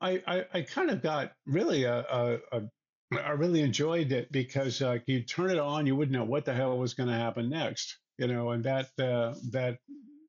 I, 0.01 0.23
I, 0.27 0.45
I 0.53 0.63
kind 0.63 0.91
of 0.91 1.03
got 1.03 1.33
really 1.47 1.85
a, 1.85 2.01
a, 2.01 2.39
a 2.53 2.63
I 3.13 3.31
really 3.31 3.61
enjoyed 3.63 4.13
it 4.13 4.31
because 4.31 4.81
uh, 4.83 4.99
you 5.07 5.23
turn 5.23 5.51
it 5.51 5.59
on, 5.59 5.87
you 5.87 5.97
wouldn't 5.97 6.17
know 6.17 6.25
what 6.25 6.45
the 6.45 6.55
hell 6.55 6.79
was 6.79 6.95
going 6.95 7.09
to 7.09 7.15
happen 7.15 7.51
next, 7.51 7.99
you 8.19 8.29
know, 8.29 8.51
and 8.51 8.65
that 8.65 8.87
uh, 8.99 9.35
that 9.51 9.79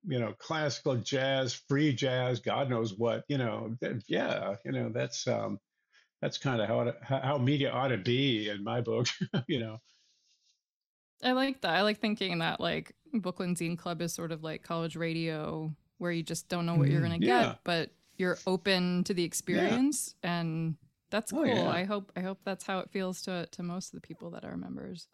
you 0.08 0.20
know 0.20 0.34
classical 0.40 0.96
jazz, 0.96 1.54
free 1.54 1.94
jazz, 1.94 2.40
God 2.40 2.70
knows 2.70 2.98
what, 2.98 3.24
you 3.28 3.38
know, 3.38 3.76
yeah, 4.08 4.56
you 4.66 4.72
know, 4.72 4.90
that's 4.94 5.28
um, 5.28 5.60
that's 6.22 6.38
kind 6.38 6.62
of 6.62 6.68
how 6.68 6.82
it, 6.82 6.96
how 7.04 7.38
media 7.38 7.72
ought 7.72 7.90
to 7.90 7.98
be 7.98 8.50
in 8.50 8.64
my 8.64 8.82
book, 8.82 9.08
you 9.48 9.60
know. 9.60 9.78
I 11.24 11.34
like 11.34 11.62
that. 11.62 11.76
I 11.76 11.82
like 11.84 12.00
thinking 12.00 12.40
that 12.40 12.60
like 12.60 12.96
Booklyn 13.14 13.56
Zine 13.56 13.78
Club 13.78 14.02
is 14.02 14.14
sort 14.14 14.32
of 14.32 14.44
like 14.44 14.64
college 14.64 14.96
radio 14.96 15.72
where 16.00 16.12
you 16.12 16.24
just 16.24 16.50
don't 16.50 16.66
know 16.66 16.74
what 16.74 16.90
you're 16.90 17.00
mm-hmm. 17.00 17.10
going 17.10 17.22
to 17.22 17.28
yeah. 17.28 17.44
get, 17.44 17.60
but 17.64 17.90
you're 18.18 18.40
open 18.48 19.04
to 19.04 19.14
the 19.14 19.24
experience 19.24 20.16
yeah. 20.24 20.40
and 20.40 20.76
that's 21.12 21.32
oh, 21.32 21.38
cool. 21.38 21.52
Oh, 21.52 21.64
yeah. 21.64 21.70
I 21.70 21.84
hope 21.84 22.12
I 22.16 22.22
hope 22.22 22.40
that's 22.44 22.66
how 22.66 22.80
it 22.80 22.90
feels 22.92 23.22
to 23.24 23.46
to 23.52 23.64
most 23.64 23.94
of 23.94 24.02
the 24.02 24.08
people 24.08 24.32
that 24.32 24.44
are 24.44 24.58
members. 24.58 25.08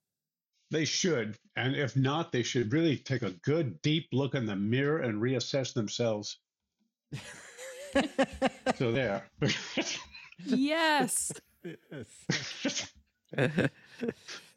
They 0.69 0.86
should, 0.86 1.38
and 1.55 1.75
if 1.75 1.95
not, 1.95 2.31
they 2.31 2.43
should 2.43 2.73
really 2.73 2.97
take 2.97 3.21
a 3.21 3.31
good 3.31 3.81
deep 3.81 4.10
look 4.12 4.36
in 4.36 4.45
the 4.45 4.55
mirror 4.55 4.99
and 4.99 5.21
reassess 5.21 5.73
themselves. 5.73 6.39
so 8.75 8.91
there. 8.91 9.23
yes. 10.45 11.31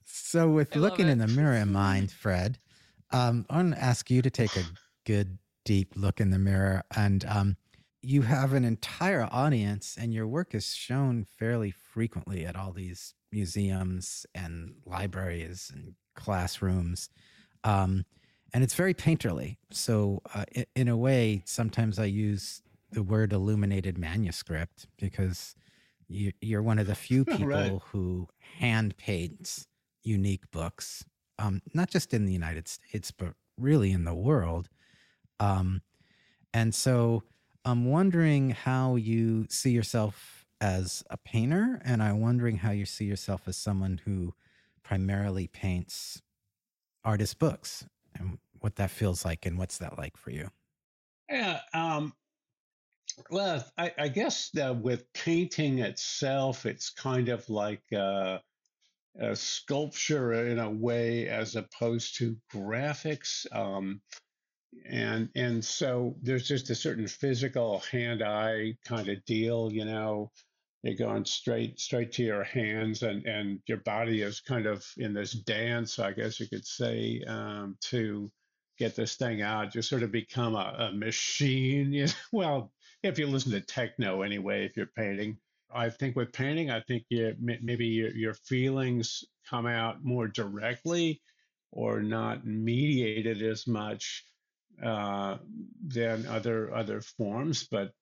so, 0.05 0.50
with 0.50 0.76
I 0.76 0.81
looking 0.81 1.09
in 1.09 1.18
the 1.18 1.29
mirror 1.29 1.55
in 1.55 1.72
mind, 1.72 2.11
Fred, 2.11 2.59
um, 3.12 3.46
I 3.48 3.57
want 3.57 3.74
to 3.74 3.83
ask 3.83 4.11
you 4.11 4.20
to 4.20 4.31
take 4.31 4.57
a 4.57 4.64
good 5.07 5.38
deep 5.64 5.92
look 5.94 6.20
in 6.20 6.31
the 6.31 6.38
mirror 6.38 6.83
and 6.96 7.24
um, 7.26 7.57
you 8.03 8.23
have 8.23 8.53
an 8.53 8.65
entire 8.65 9.29
audience 9.31 9.97
and 10.01 10.15
your 10.15 10.27
work 10.27 10.55
is 10.55 10.75
shown 10.75 11.25
fairly 11.25 11.71
frequently 11.71 12.47
at 12.47 12.57
all 12.57 12.73
these 12.73 13.15
museums 13.31 14.25
and 14.35 14.75
libraries 14.87 15.71
and 15.75 15.95
classrooms 16.15 17.11
um, 17.65 18.05
and 18.53 18.65
it's 18.65 18.75
very 18.75 18.95
painterly 18.95 19.57
so 19.71 20.21
uh, 20.35 20.45
in, 20.53 20.65
in, 20.75 20.89
a 20.89 20.97
way 20.97 21.43
sometimes 21.45 21.99
i 21.99 22.05
use 22.05 22.63
the 22.91 23.03
word 23.03 23.33
illuminated 23.33 23.99
manuscript 23.99 24.87
because 24.99 25.55
you, 26.09 26.33
are 26.55 26.63
one 26.63 26.79
of 26.79 26.87
the 26.87 26.95
few 26.95 27.25
people 27.37 27.47
right. 27.47 27.79
who 27.93 28.27
hand 28.59 28.97
paints 28.97 29.67
unique 30.03 30.51
books 30.51 31.05
um, 31.39 31.61
not 31.75 31.91
just 31.91 32.13
in 32.15 32.25
the 32.25 32.33
united 32.33 32.67
states 32.67 33.11
but 33.11 33.35
really 33.59 33.93
in 33.93 34.05
the 34.05 34.15
world 34.15 34.69
um, 35.39 35.83
and 36.53 36.75
so 36.75 37.23
I'm 37.64 37.85
wondering 37.87 38.51
how 38.51 38.96
you 38.96 39.46
see 39.51 39.70
yourself 39.70 40.46
as 40.61 41.03
a 41.11 41.16
painter, 41.16 41.81
and 41.85 42.03
I'm 42.03 42.20
wondering 42.20 42.59
how 42.59 42.70
you 42.70 42.87
see 42.87 43.05
yourself 43.05 43.46
as 43.46 43.57
someone 43.57 44.01
who 44.05 44.35
primarily 44.83 45.46
paints 45.46 46.23
artist 47.05 47.38
books 47.38 47.87
and 48.14 48.38
what 48.61 48.77
that 48.77 48.90
feels 48.90 49.25
like 49.25 49.46
and 49.46 49.59
what's 49.59 49.79
that 49.79 49.99
like 49.99 50.16
for 50.16 50.31
you. 50.31 50.51
Yeah. 51.31 51.61
Um, 51.73 52.12
well, 53.31 53.64
I, 53.77 53.92
I 53.99 54.09
guess 54.09 54.51
with 54.55 55.05
painting 55.12 55.81
itself, 55.81 56.66
it's 56.66 56.90
kind 56.90 57.29
of 57.29 57.49
like 57.49 57.83
uh, 57.92 58.38
a 59.18 59.37
sculpture 59.37 60.33
in 60.46 60.59
a 60.59 60.70
way 60.70 61.29
as 61.29 61.57
opposed 61.57 62.16
to 62.16 62.37
graphics. 62.53 63.46
Um, 63.55 64.01
and 64.87 65.29
and 65.35 65.65
so 65.65 66.15
there's 66.23 66.47
just 66.47 66.71
a 66.71 66.75
certain 66.75 67.07
physical 67.07 67.81
hand-eye 67.91 68.73
kind 68.85 69.09
of 69.09 69.25
deal 69.25 69.71
you 69.73 69.85
know 69.85 70.31
you're 70.83 70.95
going 70.95 71.25
straight 71.25 71.79
straight 71.79 72.13
to 72.13 72.23
your 72.23 72.45
hands 72.45 73.03
and 73.03 73.27
and 73.27 73.61
your 73.67 73.79
body 73.79 74.23
is 74.23 74.41
kind 74.41 74.67
of 74.67 74.87
in 74.97 75.13
this 75.13 75.33
dance 75.33 75.99
i 75.99 76.13
guess 76.13 76.39
you 76.41 76.49
could 76.49 76.67
say 76.67 77.23
um, 77.27 77.77
to 77.81 78.31
get 78.79 78.95
this 78.97 79.17
thing 79.17 79.43
out 79.43 79.75
you 79.75 79.83
sort 79.83 80.03
of 80.03 80.13
become 80.13 80.55
a, 80.55 80.75
a 80.79 80.93
machine 80.93 81.93
you 81.93 82.07
know? 82.07 82.13
well 82.33 82.73
if 83.03 83.19
you 83.19 83.27
listen 83.27 83.53
to 83.53 83.61
techno 83.61 84.23
anyway 84.23 84.65
if 84.65 84.77
you're 84.77 84.87
painting 84.87 85.37
i 85.75 85.91
think 85.91 86.17
with 86.17 86.33
painting 86.33 86.71
i 86.71 86.81
think 86.81 87.05
you 87.09 87.35
maybe 87.41 87.87
your, 87.87 88.11
your 88.17 88.35
feelings 88.35 89.25
come 89.49 89.67
out 89.67 90.05
more 90.05 90.29
directly 90.29 91.21
or 91.73 92.03
not 92.03 92.47
mediated 92.47 93.43
as 93.43 93.67
much 93.67 94.25
uh, 94.83 95.38
than 95.87 96.27
other 96.27 96.75
other 96.75 97.01
forms. 97.01 97.66
But 97.71 97.93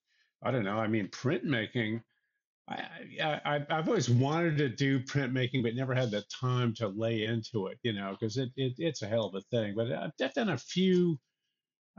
I 0.42 0.50
don't 0.50 0.64
know. 0.64 0.78
I 0.78 0.88
mean, 0.88 1.08
printmaking. 1.08 2.02
I, 2.68 2.84
I 3.22 3.66
I've 3.70 3.88
always 3.88 4.10
wanted 4.10 4.58
to 4.58 4.68
do 4.68 5.00
printmaking, 5.00 5.62
but 5.62 5.74
never 5.74 5.94
had 5.94 6.10
the 6.10 6.24
time 6.40 6.74
to 6.74 6.88
lay 6.88 7.24
into 7.24 7.68
it. 7.68 7.78
You 7.82 7.94
know, 7.94 8.16
because 8.18 8.36
it, 8.36 8.50
it 8.56 8.74
it's 8.78 9.02
a 9.02 9.08
hell 9.08 9.26
of 9.26 9.34
a 9.34 9.40
thing. 9.50 9.74
But 9.76 9.92
I've 9.92 10.34
done 10.34 10.50
a 10.50 10.58
few. 10.58 11.18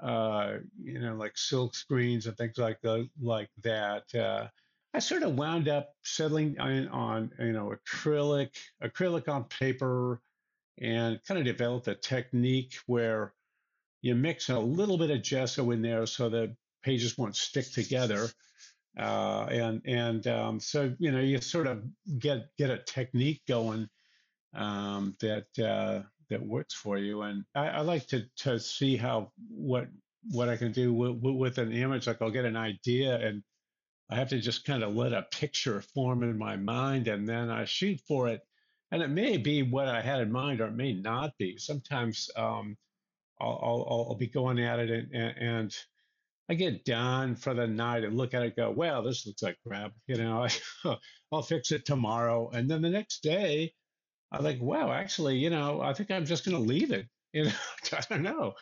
Uh, 0.01 0.59
you 0.81 0.97
know, 0.97 1.15
like 1.15 1.37
silk 1.37 1.75
screens 1.75 2.25
and 2.25 2.37
things 2.37 2.57
like 2.57 2.79
the, 2.81 3.09
like 3.21 3.49
that. 3.63 4.03
Uh, 4.15 4.47
I 4.93 4.99
sort 4.99 5.23
of 5.23 5.35
wound 5.35 5.67
up 5.67 5.93
settling 6.03 6.57
on, 6.59 6.87
on, 6.87 7.31
you 7.39 7.51
know 7.51 7.73
acrylic 7.75 8.55
acrylic 8.83 9.27
on 9.27 9.43
paper, 9.45 10.21
and 10.81 11.19
kind 11.27 11.39
of 11.39 11.45
developed 11.45 11.87
a 11.87 11.95
technique 11.95 12.75
where 12.87 13.33
you 14.01 14.15
mix 14.15 14.49
a 14.49 14.59
little 14.59 14.97
bit 14.97 15.11
of 15.11 15.21
gesso 15.21 15.71
in 15.71 15.81
there 15.81 16.05
so 16.05 16.29
the 16.29 16.55
pages 16.83 17.17
won't 17.17 17.35
stick 17.35 17.71
together. 17.71 18.27
uh, 18.97 19.45
and 19.45 19.81
and 19.85 20.27
um, 20.27 20.59
so 20.59 20.93
you 20.99 21.11
know 21.11 21.19
you 21.19 21.39
sort 21.39 21.67
of 21.67 21.83
get 22.17 22.47
get 22.57 22.69
a 22.69 22.79
technique 22.79 23.41
going 23.47 23.87
um, 24.55 25.15
that 25.19 25.47
uh, 25.59 26.01
that 26.29 26.45
works 26.45 26.73
for 26.73 26.97
you. 26.97 27.21
And 27.21 27.43
I, 27.55 27.67
I, 27.67 27.81
like 27.81 28.07
to 28.07 28.25
to 28.37 28.59
see 28.59 28.97
how 28.97 29.31
what 29.49 29.87
what 30.31 30.49
I 30.49 30.57
can 30.57 30.71
do 30.71 30.93
with, 30.93 31.17
with 31.21 31.57
an 31.57 31.71
image. 31.71 32.07
Like 32.07 32.21
I'll 32.21 32.31
get 32.31 32.45
an 32.45 32.57
idea 32.57 33.15
and 33.19 33.43
I 34.09 34.15
have 34.15 34.29
to 34.29 34.39
just 34.39 34.65
kind 34.65 34.83
of 34.83 34.95
let 34.95 35.13
a 35.13 35.27
picture 35.31 35.81
form 35.81 36.23
in 36.23 36.37
my 36.37 36.55
mind, 36.55 37.07
and 37.07 37.27
then 37.27 37.49
I 37.51 37.65
shoot 37.65 37.99
for 38.07 38.27
it. 38.27 38.41
And 38.91 39.03
it 39.03 39.09
may 39.09 39.37
be 39.37 39.61
what 39.61 39.87
I 39.87 40.01
had 40.01 40.19
in 40.19 40.31
mind, 40.31 40.61
or 40.61 40.67
it 40.67 40.75
may 40.75 40.93
not 40.93 41.37
be. 41.37 41.57
Sometimes 41.57 42.27
um, 42.35 42.75
I'll, 43.39 43.59
I'll, 43.63 44.07
I'll 44.09 44.15
be 44.15 44.27
going 44.27 44.59
at 44.59 44.79
it 44.79 45.09
and, 45.13 45.37
and 45.37 45.77
I 46.49 46.55
get 46.55 46.83
done 46.83 47.35
for 47.35 47.53
the 47.53 47.67
night 47.67 48.03
and 48.03 48.17
look 48.17 48.33
at 48.33 48.41
it, 48.41 48.55
go, 48.55 48.71
well, 48.71 49.03
this 49.03 49.27
looks 49.27 49.43
like 49.43 49.57
crap. 49.65 49.91
You 50.07 50.15
know, 50.15 50.47
I'll 51.31 51.43
fix 51.43 51.71
it 51.71 51.85
tomorrow. 51.85 52.49
And 52.49 52.69
then 52.69 52.81
the 52.81 52.89
next 52.89 53.21
day, 53.21 53.71
I'm 54.31 54.43
like, 54.43 54.59
wow, 54.59 54.91
actually, 54.91 55.37
you 55.37 55.51
know, 55.51 55.79
I 55.79 55.93
think 55.93 56.09
I'm 56.09 56.25
just 56.25 56.45
going 56.45 56.57
to 56.57 56.63
leave 56.63 56.91
it. 56.91 57.07
You 57.31 57.43
know, 57.43 57.51
I 57.93 58.01
don't 58.09 58.23
know. 58.23 58.53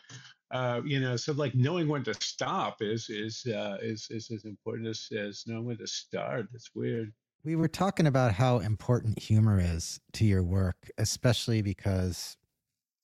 Uh, 0.50 0.82
you 0.84 1.00
know, 1.00 1.16
so 1.16 1.32
like 1.32 1.54
knowing 1.54 1.88
when 1.88 2.04
to 2.04 2.12
stop 2.20 2.82
is 2.82 3.08
is 3.08 3.46
uh, 3.46 3.78
is 3.80 4.08
is 4.10 4.30
as 4.30 4.44
important 4.44 4.88
as, 4.88 5.08
as 5.16 5.44
knowing 5.46 5.64
when 5.64 5.78
to 5.78 5.86
start. 5.86 6.48
It's 6.52 6.70
weird. 6.74 7.10
We 7.44 7.56
were 7.56 7.66
talking 7.66 8.06
about 8.06 8.34
how 8.34 8.58
important 8.58 9.18
humor 9.18 9.58
is 9.58 10.00
to 10.12 10.26
your 10.26 10.42
work, 10.42 10.90
especially 10.98 11.62
because 11.62 12.36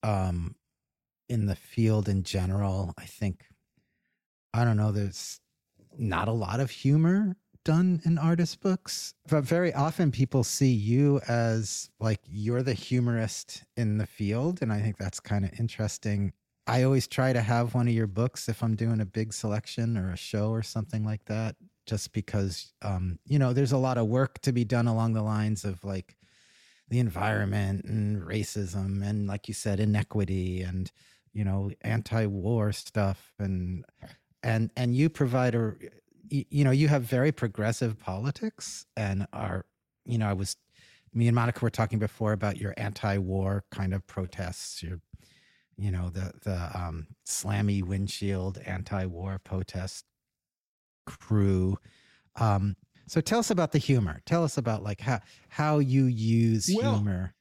um, 0.02 0.54
in 1.28 1.46
the 1.46 1.56
field 1.56 2.08
in 2.08 2.22
general, 2.22 2.94
I 2.98 3.04
think 3.04 3.44
I 4.54 4.64
don't 4.64 4.76
know, 4.76 4.92
there's 4.92 5.40
not 5.98 6.28
a 6.28 6.32
lot 6.32 6.60
of 6.60 6.70
humor 6.70 7.36
done 7.64 8.00
in 8.04 8.18
artist 8.18 8.60
books, 8.60 9.14
but 9.28 9.42
very 9.42 9.72
often 9.74 10.12
people 10.12 10.44
see 10.44 10.72
you 10.72 11.20
as 11.26 11.90
like 11.98 12.20
you're 12.28 12.62
the 12.62 12.74
humorist 12.74 13.64
in 13.76 13.98
the 13.98 14.06
field. 14.06 14.60
And 14.62 14.72
I 14.72 14.80
think 14.80 14.96
that's 14.96 15.18
kind 15.18 15.44
of 15.44 15.58
interesting. 15.58 16.32
I 16.68 16.84
always 16.84 17.08
try 17.08 17.32
to 17.32 17.40
have 17.40 17.74
one 17.74 17.88
of 17.88 17.94
your 17.94 18.06
books 18.06 18.48
if 18.48 18.62
I'm 18.62 18.76
doing 18.76 19.00
a 19.00 19.06
big 19.06 19.32
selection 19.32 19.98
or 19.98 20.12
a 20.12 20.16
show 20.16 20.50
or 20.50 20.62
something 20.62 21.04
like 21.04 21.24
that, 21.24 21.56
just 21.86 22.12
because, 22.12 22.72
um, 22.82 23.18
you 23.26 23.38
know, 23.40 23.52
there's 23.52 23.72
a 23.72 23.78
lot 23.78 23.98
of 23.98 24.06
work 24.06 24.40
to 24.42 24.52
be 24.52 24.64
done 24.64 24.86
along 24.86 25.14
the 25.14 25.22
lines 25.22 25.64
of 25.64 25.82
like 25.82 26.16
the 26.90 27.00
environment 27.00 27.86
and 27.86 28.22
racism 28.22 29.02
and, 29.02 29.26
like 29.26 29.48
you 29.48 29.54
said, 29.54 29.80
inequity 29.80 30.62
and, 30.62 30.92
you 31.34 31.44
know, 31.44 31.70
anti 31.82 32.24
war 32.26 32.72
stuff. 32.72 33.32
And 33.38 33.84
and 34.42 34.70
and 34.76 34.96
you 34.96 35.10
provide 35.10 35.54
a 35.54 35.74
you 36.30 36.64
know 36.64 36.70
you 36.70 36.88
have 36.88 37.02
very 37.02 37.32
progressive 37.32 37.98
politics 37.98 38.86
and 38.96 39.26
are 39.32 39.66
you 40.06 40.16
know 40.16 40.26
i 40.26 40.32
was 40.32 40.56
me 41.12 41.28
and 41.28 41.34
monica 41.34 41.60
were 41.60 41.70
talking 41.70 41.98
before 41.98 42.32
about 42.32 42.56
your 42.56 42.72
anti-war 42.78 43.62
kind 43.70 43.92
of 43.92 44.04
protests 44.06 44.82
your 44.82 45.00
you 45.76 45.90
know 45.90 46.08
the 46.08 46.32
the 46.42 46.70
um, 46.74 47.06
slammy 47.26 47.82
windshield 47.82 48.58
anti-war 48.64 49.38
protest 49.44 50.04
crew. 51.04 51.78
Um, 52.36 52.76
so 53.06 53.20
tell 53.20 53.38
us 53.38 53.50
about 53.50 53.72
the 53.72 53.78
humor. 53.78 54.20
Tell 54.26 54.44
us 54.44 54.56
about 54.56 54.82
like 54.82 55.00
how 55.00 55.20
how 55.48 55.78
you 55.78 56.06
use 56.06 56.70
well, 56.74 56.94
humor 56.94 57.34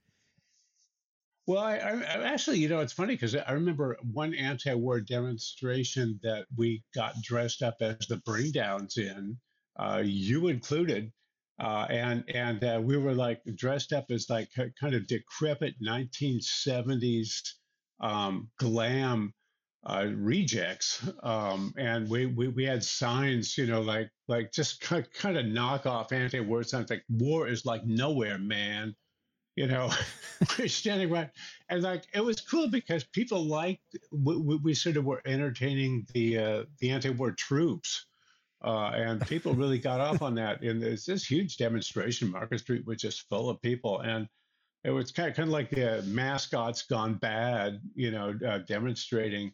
well, 1.45 1.61
I, 1.63 1.75
I, 1.75 2.23
actually, 2.23 2.59
you 2.59 2.69
know, 2.69 2.79
it's 2.79 2.93
funny 2.93 3.15
because 3.15 3.35
I 3.35 3.51
remember 3.51 3.97
one 4.11 4.33
anti-war 4.33 5.01
demonstration 5.01 6.19
that 6.23 6.45
we 6.55 6.83
got 6.95 7.21
dressed 7.21 7.61
up 7.61 7.75
as 7.81 8.07
the 8.07 8.17
Bring 8.17 8.51
Downs 8.51 8.97
in, 8.97 9.37
uh, 9.77 10.01
you 10.05 10.47
included, 10.47 11.11
uh, 11.59 11.85
and 11.89 12.23
and 12.33 12.63
uh, 12.63 12.79
we 12.83 12.97
were 12.97 13.13
like 13.13 13.41
dressed 13.55 13.91
up 13.93 14.05
as 14.09 14.29
like 14.29 14.49
kind 14.79 14.95
of 14.95 15.05
decrepit 15.07 15.75
1970s 15.85 17.41
um, 17.99 18.49
glam 18.57 19.33
uh, 19.85 20.07
rejects, 20.15 21.05
um, 21.23 21.73
and 21.77 22.09
we, 22.09 22.25
we 22.27 22.47
we 22.47 22.63
had 22.63 22.83
signs, 22.83 23.57
you 23.57 23.65
know, 23.65 23.81
like 23.81 24.09
like 24.29 24.51
just 24.53 24.79
kind 24.79 25.05
kind 25.13 25.37
of 25.37 25.45
knock 25.45 25.85
off 25.85 26.13
anti-war 26.13 26.63
signs 26.63 26.89
like 26.89 27.03
"War 27.09 27.47
is 27.49 27.65
like 27.65 27.85
nowhere, 27.85 28.37
man." 28.37 28.95
You 29.55 29.67
know, 29.67 29.91
we're 30.57 30.67
standing 30.67 31.09
right, 31.09 31.29
and 31.69 31.83
like 31.83 32.03
it 32.13 32.23
was 32.23 32.41
cool 32.41 32.67
because 32.67 33.03
people 33.03 33.45
liked 33.45 33.97
we, 34.11 34.35
we 34.57 34.73
sort 34.73 34.97
of 34.97 35.05
were 35.05 35.21
entertaining 35.25 36.07
the 36.13 36.37
uh, 36.37 36.63
the 36.79 36.89
anti-war 36.89 37.31
troops, 37.31 38.05
uh, 38.63 38.91
and 38.95 39.25
people 39.27 39.53
really 39.55 39.79
got 39.79 39.99
off 39.99 40.21
on 40.21 40.35
that. 40.35 40.61
And 40.61 40.81
there's 40.81 41.05
this 41.05 41.25
huge 41.25 41.57
demonstration. 41.57 42.31
Market 42.31 42.59
Street 42.59 42.85
was 42.85 43.01
just 43.01 43.29
full 43.29 43.49
of 43.49 43.61
people, 43.61 43.99
and 43.99 44.27
it 44.83 44.91
was 44.91 45.11
kind 45.11 45.29
of 45.29 45.35
kind 45.35 45.49
of 45.49 45.53
like 45.53 45.69
the 45.69 46.03
mascots 46.07 46.83
gone 46.83 47.15
bad, 47.15 47.79
you 47.95 48.11
know, 48.11 48.33
uh, 48.45 48.59
demonstrating. 48.59 49.53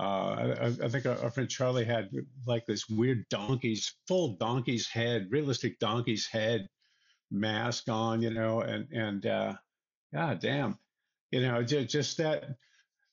Uh, 0.00 0.54
I, 0.62 0.66
I, 0.84 0.88
think 0.88 1.04
our, 1.04 1.18
our, 1.22 1.30
friend 1.30 1.50
Charlie 1.50 1.84
had 1.84 2.08
like 2.46 2.64
this 2.64 2.88
weird 2.88 3.28
donkey's 3.28 3.92
full 4.08 4.36
donkey's 4.36 4.88
head, 4.88 5.28
realistic 5.30 5.78
donkey's 5.78 6.26
head 6.26 6.66
mask 7.32 7.88
on, 7.88 8.22
you 8.22 8.30
know, 8.30 8.60
and 8.60 8.86
and 8.92 9.26
uh, 9.26 9.54
God 10.14 10.40
damn, 10.40 10.78
you 11.30 11.40
know, 11.40 11.62
just, 11.62 11.88
just 11.88 12.16
that 12.18 12.44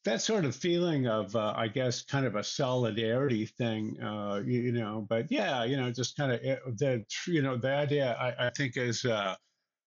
that 0.05 0.21
sort 0.21 0.45
of 0.45 0.55
feeling 0.55 1.07
of, 1.07 1.35
uh, 1.35 1.53
I 1.55 1.67
guess, 1.67 2.03
kind 2.03 2.25
of 2.25 2.35
a 2.35 2.43
solidarity 2.43 3.45
thing, 3.45 3.99
uh, 4.01 4.41
you, 4.45 4.61
you, 4.61 4.71
know. 4.71 5.05
But 5.07 5.31
yeah, 5.31 5.63
you 5.65 5.77
know, 5.77 5.91
just 5.91 6.15
kind 6.15 6.31
of 6.31 6.39
eh, 6.43 6.57
the 6.77 7.05
you 7.27 7.41
know 7.41 7.57
the 7.57 7.73
idea 7.73 8.13
I, 8.13 8.47
I 8.47 8.49
think 8.51 8.77
is. 8.77 9.05
Uh, 9.05 9.35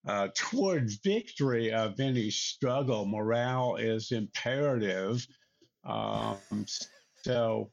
uh, 0.05 0.27
towards 0.35 0.97
victory 0.97 1.73
of 1.73 2.01
any 2.01 2.29
struggle, 2.29 3.07
morale 3.07 3.77
is 3.77 4.11
imperative. 4.11 5.25
Um, 5.85 6.39
so, 7.25 7.71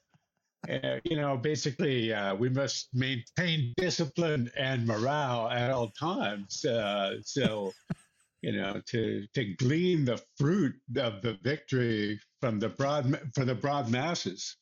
uh, 0.68 1.00
you 1.04 1.16
know, 1.16 1.38
basically, 1.38 2.12
uh, 2.14 2.36
we 2.36 2.50
must 2.50 2.90
maintain 2.94 3.74
discipline 3.78 4.52
and 4.58 4.86
morale 4.86 5.48
at 5.50 5.72
all 5.72 5.90
times. 5.90 6.66
Uh, 6.66 7.16
so, 7.22 7.72
you 8.42 8.52
know, 8.52 8.82
to 8.88 9.26
to 9.34 9.54
glean 9.56 10.06
the 10.06 10.22
fruit 10.38 10.76
of 10.98 11.22
the 11.22 11.38
victory 11.44 12.20
from 12.42 12.60
the 12.60 12.70
broad 12.70 13.20
for 13.34 13.46
the 13.46 13.56
broad 13.56 13.90
masses. 13.90 14.58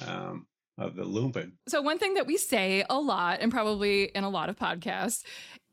Um, 0.00 0.46
of 0.78 0.94
the 0.94 1.02
lumpen. 1.02 1.52
So 1.66 1.82
one 1.82 1.98
thing 1.98 2.14
that 2.14 2.26
we 2.26 2.36
say 2.36 2.84
a 2.88 3.00
lot, 3.00 3.40
and 3.40 3.50
probably 3.50 4.04
in 4.04 4.22
a 4.22 4.28
lot 4.28 4.48
of 4.48 4.56
podcasts, 4.56 5.24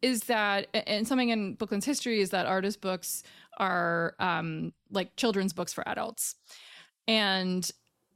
is 0.02 0.24
that, 0.24 0.68
and 0.74 1.08
something 1.08 1.30
in 1.30 1.54
Booklyn's 1.54 1.86
history 1.86 2.22
is 2.22 2.32
that 2.32 2.48
artist 2.48 2.82
books 2.82 3.22
are 3.58 4.15
um, 4.20 4.74
like 4.89 5.15
children's 5.15 5.54
books 5.54 5.74
for 5.74 5.88
adults, 5.88 6.36
and 7.08 7.70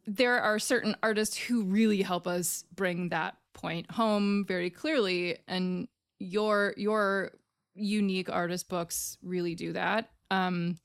there 0.10 0.42
are 0.42 0.58
certain 0.58 0.96
artists 1.04 1.38
who 1.38 1.64
really 1.64 2.02
help 2.02 2.26
us 2.28 2.66
bring 2.76 3.10
that 3.10 3.38
point 3.54 3.90
home 3.92 4.44
very 4.48 4.70
clearly 4.70 5.38
and 5.48 5.88
your 6.18 6.74
your 6.78 7.32
unique 7.76 8.30
artist 8.30 8.68
books 8.70 9.18
really 9.22 9.56
do 9.56 9.74
that. 9.74 10.10
Um 10.32 10.78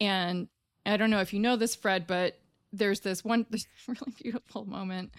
and 0.00 0.48
i 0.86 0.96
don't 0.96 1.10
know 1.10 1.20
if 1.20 1.32
you 1.32 1.40
know 1.40 1.56
this 1.56 1.74
fred 1.74 2.06
but 2.06 2.38
there's 2.72 3.00
this 3.00 3.24
one 3.24 3.44
this 3.50 3.66
really 3.88 4.14
beautiful 4.22 4.64
moment 4.64 5.12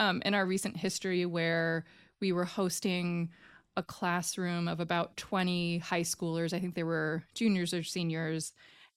um 0.00 0.20
in 0.24 0.34
our 0.34 0.44
recent 0.44 0.76
history 0.76 1.24
where 1.24 1.84
we 2.20 2.32
were 2.32 2.44
hosting 2.44 3.30
a 3.76 3.82
classroom 3.82 4.68
of 4.68 4.80
about 4.80 5.16
20 5.16 5.78
high 5.78 6.00
schoolers. 6.00 6.54
I 6.54 6.58
think 6.58 6.74
they 6.74 6.82
were 6.82 7.22
juniors 7.34 7.74
or 7.74 7.82
seniors 7.82 8.52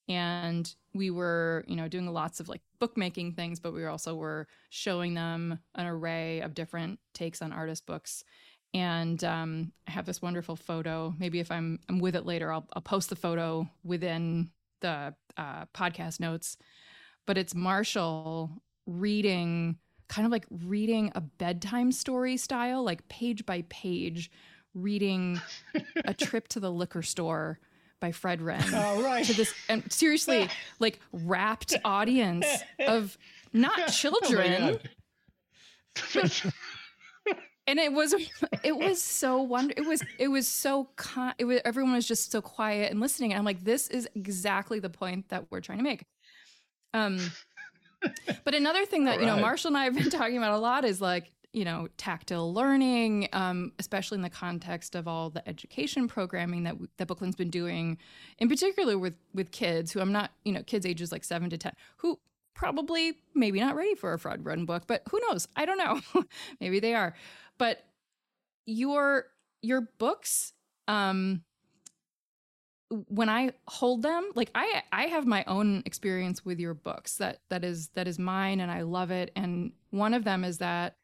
and 0.09 0.75
we 0.93 1.11
were 1.11 1.63
you 1.67 1.75
know 1.75 1.87
doing 1.87 2.07
lots 2.11 2.39
of 2.39 2.49
like 2.49 2.61
bookmaking 2.79 3.31
things 3.31 3.59
but 3.59 3.73
we 3.73 3.85
also 3.85 4.15
were 4.15 4.47
showing 4.71 5.13
them 5.13 5.59
an 5.75 5.85
array 5.85 6.41
of 6.41 6.55
different 6.55 6.99
takes 7.13 7.41
on 7.41 7.53
artist 7.53 7.85
books. 7.85 8.23
And 8.73 9.23
um, 9.23 9.71
i 9.87 9.91
have 9.91 10.05
this 10.05 10.21
wonderful 10.21 10.55
photo. 10.55 11.13
Maybe 11.17 11.39
if 11.39 11.51
i'm 11.51 11.79
i'm 11.87 11.99
with 11.99 12.15
it 12.15 12.25
later 12.25 12.51
i'll, 12.51 12.67
I'll 12.73 12.81
post 12.81 13.09
the 13.09 13.15
photo 13.15 13.69
within 13.83 14.49
the 14.81 15.13
uh, 15.37 15.65
podcast 15.73 16.19
notes. 16.19 16.57
But 17.25 17.37
it's 17.37 17.53
marshall 17.53 18.49
reading 18.87 19.77
kind 20.07 20.25
of 20.25 20.31
like 20.31 20.47
reading 20.49 21.11
a 21.13 21.21
bedtime 21.21 21.91
story 21.91 22.35
style 22.35 22.83
like 22.83 23.07
page 23.09 23.45
by 23.45 23.63
page 23.69 24.31
reading 24.73 25.39
a 26.05 26.13
trip 26.15 26.47
to 26.47 26.59
the 26.59 26.71
liquor 26.71 27.03
store 27.03 27.59
by 27.99 28.11
Fred 28.11 28.39
Rinne 28.39 28.63
oh, 28.73 29.03
right. 29.03 29.25
to 29.25 29.33
this 29.33 29.53
and 29.67 29.91
seriously 29.91 30.47
like 30.79 30.99
rapt 31.11 31.75
audience 31.83 32.45
of 32.79 33.17
not 33.53 33.73
oh, 33.77 33.87
children. 33.87 34.79
Oh 36.15 36.29
and 37.67 37.79
it 37.79 37.91
was 37.91 38.15
it 38.63 38.77
was 38.77 39.01
so 39.01 39.41
wonder 39.41 39.73
it 39.75 39.85
was 39.85 40.03
it 40.17 40.29
was 40.29 40.47
so 40.47 40.89
con- 40.95 41.33
it 41.37 41.45
was 41.45 41.59
everyone 41.65 41.93
was 41.93 42.07
just 42.07 42.31
so 42.31 42.41
quiet 42.41 42.91
and 42.91 42.99
listening 42.99 43.31
and 43.31 43.39
I'm 43.39 43.45
like 43.45 43.63
this 43.63 43.87
is 43.89 44.07
exactly 44.15 44.79
the 44.79 44.89
point 44.89 45.29
that 45.29 45.45
we're 45.51 45.61
trying 45.61 45.79
to 45.79 45.83
make. 45.83 46.05
Um 46.93 47.19
but 48.43 48.55
another 48.55 48.85
thing 48.85 49.05
that, 49.05 49.17
right. 49.17 49.21
you 49.21 49.25
know, 49.25 49.37
Marshall 49.37 49.69
and 49.69 49.77
I 49.77 49.83
have 49.85 49.95
been 49.95 50.09
talking 50.09 50.37
about 50.37 50.53
a 50.53 50.57
lot 50.57 50.85
is 50.85 51.01
like 51.01 51.31
you 51.53 51.65
know 51.65 51.87
tactile 51.97 52.53
learning 52.53 53.27
um, 53.33 53.71
especially 53.79 54.17
in 54.17 54.21
the 54.21 54.29
context 54.29 54.95
of 54.95 55.07
all 55.07 55.29
the 55.29 55.47
education 55.47 56.07
programming 56.07 56.63
that 56.63 56.75
that 56.97 57.07
Booklyn's 57.07 57.35
been 57.35 57.49
doing 57.49 57.97
in 58.37 58.47
particular 58.47 58.97
with 58.97 59.17
with 59.33 59.51
kids 59.51 59.91
who 59.91 59.99
i'm 59.99 60.11
not 60.11 60.31
you 60.45 60.51
know 60.51 60.63
kids 60.63 60.85
ages 60.85 61.11
like 61.11 61.23
7 61.23 61.49
to 61.49 61.57
10 61.57 61.73
who 61.97 62.19
probably 62.59 63.13
maybe 63.33 63.61
not 63.61 63.73
ready 63.73 63.95
for 63.95 64.11
a 64.13 64.19
Fred 64.19 64.43
Rinne 64.43 64.65
book 64.65 64.83
but 64.85 65.01
who 65.09 65.19
knows? 65.29 65.47
I 65.55 65.65
don't 65.65 65.77
know. 65.77 66.23
Maybe 66.59 66.81
they 66.81 66.93
are. 66.93 67.15
But 67.57 67.81
your 68.65 69.27
your 69.61 69.87
books 69.97 70.51
um 70.89 71.43
when 73.07 73.29
I 73.29 73.51
hold 73.67 74.01
them, 74.01 74.29
like 74.35 74.51
I 74.53 74.83
I 74.91 75.03
have 75.03 75.25
my 75.25 75.45
own 75.47 75.83
experience 75.85 76.43
with 76.43 76.59
your 76.59 76.73
books 76.73 77.15
that 77.17 77.39
that 77.49 77.63
is 77.63 77.89
that 77.89 78.09
is 78.09 78.19
mine 78.19 78.59
and 78.59 78.69
I 78.69 78.81
love 78.81 79.09
it. 79.09 79.31
And 79.37 79.71
one 79.91 80.13
of 80.13 80.25
them 80.25 80.43
is 80.43 80.57
that 80.57 80.97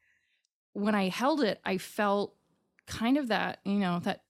when 0.76 0.94
I 0.94 1.10
held 1.10 1.42
it, 1.42 1.60
I 1.64 1.78
felt 1.78 2.36
kind 2.86 3.18
of 3.18 3.30
that, 3.30 3.60
you 3.64 3.80
know, 3.80 4.00
that 4.00 4.24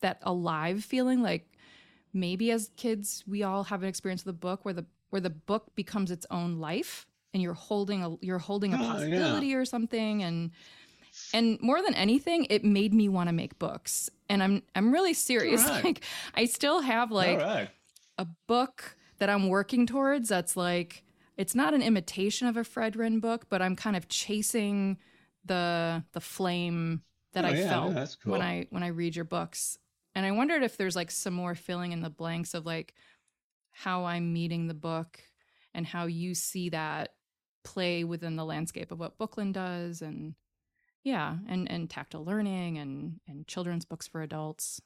that 0.00 0.18
alive 0.22 0.84
feeling 0.84 1.22
like 1.22 1.50
maybe 2.12 2.50
as 2.50 2.70
kids 2.76 3.24
we 3.26 3.42
all 3.42 3.64
have 3.64 3.82
an 3.82 3.88
experience 3.88 4.24
with 4.24 4.34
a 4.34 4.38
book 4.38 4.64
where 4.64 4.74
the 4.74 4.84
where 5.08 5.20
the 5.20 5.30
book 5.30 5.74
becomes 5.74 6.10
its 6.10 6.26
own 6.30 6.58
life 6.58 7.06
and 7.32 7.42
you're 7.42 7.54
holding 7.54 8.04
a 8.04 8.16
you're 8.20 8.38
holding 8.38 8.74
a 8.74 8.76
oh, 8.76 8.86
possibility 8.86 9.48
yeah. 9.48 9.56
or 9.56 9.64
something 9.64 10.22
and 10.22 10.50
and 11.32 11.58
more 11.62 11.80
than 11.80 11.94
anything 11.94 12.46
it 12.50 12.64
made 12.64 12.92
me 12.92 13.08
want 13.08 13.30
to 13.30 13.32
make 13.32 13.58
books 13.58 14.10
and 14.28 14.42
i'm 14.42 14.62
i'm 14.74 14.92
really 14.92 15.14
serious 15.14 15.64
right. 15.68 15.84
like 15.84 16.04
i 16.34 16.44
still 16.44 16.82
have 16.82 17.10
like 17.10 17.38
right. 17.38 17.70
a 18.18 18.26
book 18.46 18.96
that 19.18 19.30
i'm 19.30 19.48
working 19.48 19.86
towards 19.86 20.28
that's 20.28 20.56
like 20.56 21.02
it's 21.38 21.54
not 21.54 21.72
an 21.72 21.80
imitation 21.80 22.46
of 22.46 22.58
a 22.58 22.64
fred 22.64 22.94
Rinne 22.94 23.22
book 23.22 23.46
but 23.48 23.62
i'm 23.62 23.74
kind 23.74 23.96
of 23.96 24.06
chasing 24.08 24.98
the 25.44 26.02
the 26.12 26.20
flame 26.20 27.02
that 27.32 27.44
oh, 27.44 27.48
i 27.48 27.52
yeah, 27.52 27.68
felt 27.68 27.94
yeah, 27.94 28.06
cool. 28.22 28.32
when 28.32 28.42
i 28.42 28.66
when 28.70 28.82
i 28.82 28.88
read 28.88 29.14
your 29.16 29.24
books 29.24 29.78
and 30.14 30.24
i 30.24 30.30
wondered 30.30 30.62
if 30.62 30.76
there's 30.76 30.96
like 30.96 31.10
some 31.10 31.34
more 31.34 31.54
filling 31.54 31.92
in 31.92 32.00
the 32.00 32.10
blanks 32.10 32.54
of 32.54 32.64
like 32.64 32.94
how 33.72 34.04
i'm 34.04 34.32
meeting 34.32 34.66
the 34.66 34.74
book 34.74 35.20
and 35.74 35.86
how 35.86 36.06
you 36.06 36.34
see 36.34 36.68
that 36.70 37.10
play 37.64 38.04
within 38.04 38.36
the 38.36 38.44
landscape 38.44 38.92
of 38.92 39.00
what 39.00 39.18
Booklyn 39.18 39.50
does 39.50 40.02
and 40.02 40.34
yeah 41.02 41.36
and 41.48 41.70
and 41.70 41.90
tactile 41.90 42.24
learning 42.24 42.78
and 42.78 43.20
and 43.26 43.46
children's 43.46 43.84
books 43.84 44.06
for 44.06 44.22
adults 44.22 44.80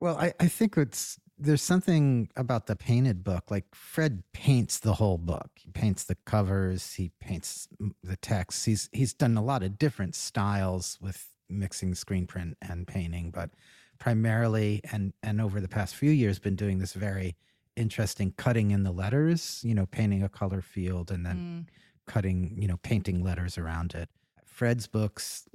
well 0.00 0.16
i 0.18 0.32
i 0.40 0.48
think 0.48 0.76
it's 0.76 1.18
there's 1.36 1.62
something 1.62 2.28
about 2.36 2.66
the 2.66 2.76
painted 2.76 3.24
book 3.24 3.50
like 3.50 3.64
fred 3.74 4.22
paints 4.32 4.78
the 4.78 4.94
whole 4.94 5.18
book 5.18 5.50
he 5.56 5.70
paints 5.70 6.04
the 6.04 6.16
covers 6.26 6.94
he 6.94 7.10
paints 7.20 7.68
the 8.02 8.16
text 8.16 8.64
he's 8.64 8.88
he's 8.92 9.12
done 9.12 9.36
a 9.36 9.42
lot 9.42 9.62
of 9.62 9.78
different 9.78 10.14
styles 10.14 10.98
with 11.00 11.28
mixing 11.48 11.94
screen 11.94 12.26
print 12.26 12.56
and 12.62 12.86
painting 12.86 13.30
but 13.30 13.50
primarily 13.98 14.80
and 14.92 15.12
and 15.22 15.40
over 15.40 15.60
the 15.60 15.68
past 15.68 15.94
few 15.94 16.10
years 16.10 16.38
been 16.38 16.56
doing 16.56 16.78
this 16.78 16.94
very 16.94 17.36
interesting 17.76 18.32
cutting 18.36 18.70
in 18.70 18.84
the 18.84 18.92
letters 18.92 19.60
you 19.64 19.74
know 19.74 19.86
painting 19.86 20.22
a 20.22 20.28
color 20.28 20.62
field 20.62 21.10
and 21.10 21.26
then 21.26 21.66
mm. 21.66 22.12
cutting 22.12 22.56
you 22.58 22.68
know 22.68 22.78
painting 22.82 23.22
letters 23.22 23.58
around 23.58 23.94
it 23.94 24.08
Fred's 24.54 24.86
books, 24.86 25.48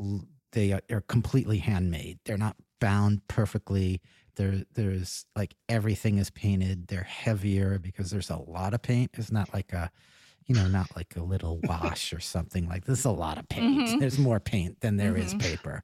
they 0.52 0.73
are 0.73 1.02
completely 1.08 1.60
handmade. 1.60 2.19
They're 2.25 2.38
not 2.38 2.58
bound 2.82 3.25
perfectly. 3.30 4.02
There, 4.39 4.63
there's 4.73 5.25
like 5.36 5.54
everything 5.67 6.17
is 6.17 6.30
painted. 6.30 6.88
They're 6.88 7.04
heavier 7.04 7.78
because 7.78 8.10
there's 8.10 8.30
a 8.30 8.38
lot 8.38 8.73
of 8.73 8.82
paint. 8.82 9.12
It's 9.15 9.34
not 9.34 9.54
like 9.54 9.73
a, 9.73 9.91
you 10.45 10.56
know, 10.56 10.65
not 10.69 10.95
like 10.95 11.17
a 11.17 11.21
little 11.21 11.60
wash 11.63 12.13
or 12.13 12.21
something 12.21 12.65
like 12.69 12.86
this. 12.86 12.99
Is 12.99 13.06
a 13.06 13.12
lot 13.12 13.38
of 13.38 13.49
paint. 13.49 13.89
Mm-hmm. 13.89 13.99
There's 13.99 14.17
more 14.17 14.39
paint 14.39 14.80
than 14.80 14.95
there 14.95 15.12
mm-hmm. 15.12 15.21
is 15.21 15.34
paper. 15.34 15.84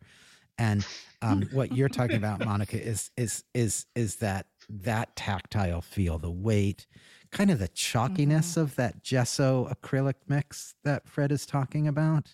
And 0.57 0.87
um, 1.21 1.43
what 1.51 1.75
you're 1.75 1.89
talking 1.89 2.15
about, 2.15 2.45
Monica, 2.45 2.81
is 2.81 3.11
is 3.17 3.43
is 3.53 3.87
is 3.93 4.15
that 4.17 4.45
that 4.69 5.13
tactile 5.17 5.81
feel, 5.81 6.17
the 6.17 6.31
weight, 6.31 6.87
kind 7.31 7.51
of 7.51 7.59
the 7.59 7.67
chalkiness 7.67 8.51
mm-hmm. 8.51 8.61
of 8.61 8.75
that 8.77 9.03
gesso 9.03 9.67
acrylic 9.67 10.15
mix 10.29 10.75
that 10.85 11.09
Fred 11.09 11.33
is 11.33 11.45
talking 11.45 11.89
about. 11.89 12.33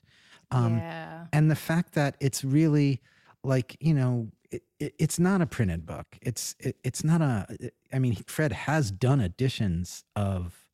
Um, 0.51 0.77
yeah. 0.77 1.25
And 1.33 1.49
the 1.49 1.55
fact 1.55 1.93
that 1.93 2.15
it's 2.19 2.43
really 2.43 3.01
like, 3.43 3.75
you 3.79 3.95
know, 3.95 4.27
it, 4.51 4.63
it, 4.79 4.93
it's 4.99 5.19
not 5.19 5.41
a 5.41 5.45
printed 5.45 5.85
book. 5.85 6.07
It's 6.21 6.55
it, 6.59 6.77
it's 6.83 7.03
not 7.03 7.21
a. 7.21 7.71
I 7.91 7.99
mean, 7.99 8.15
Fred 8.27 8.51
has 8.51 8.91
done 8.91 9.21
editions 9.21 10.03
of, 10.15 10.67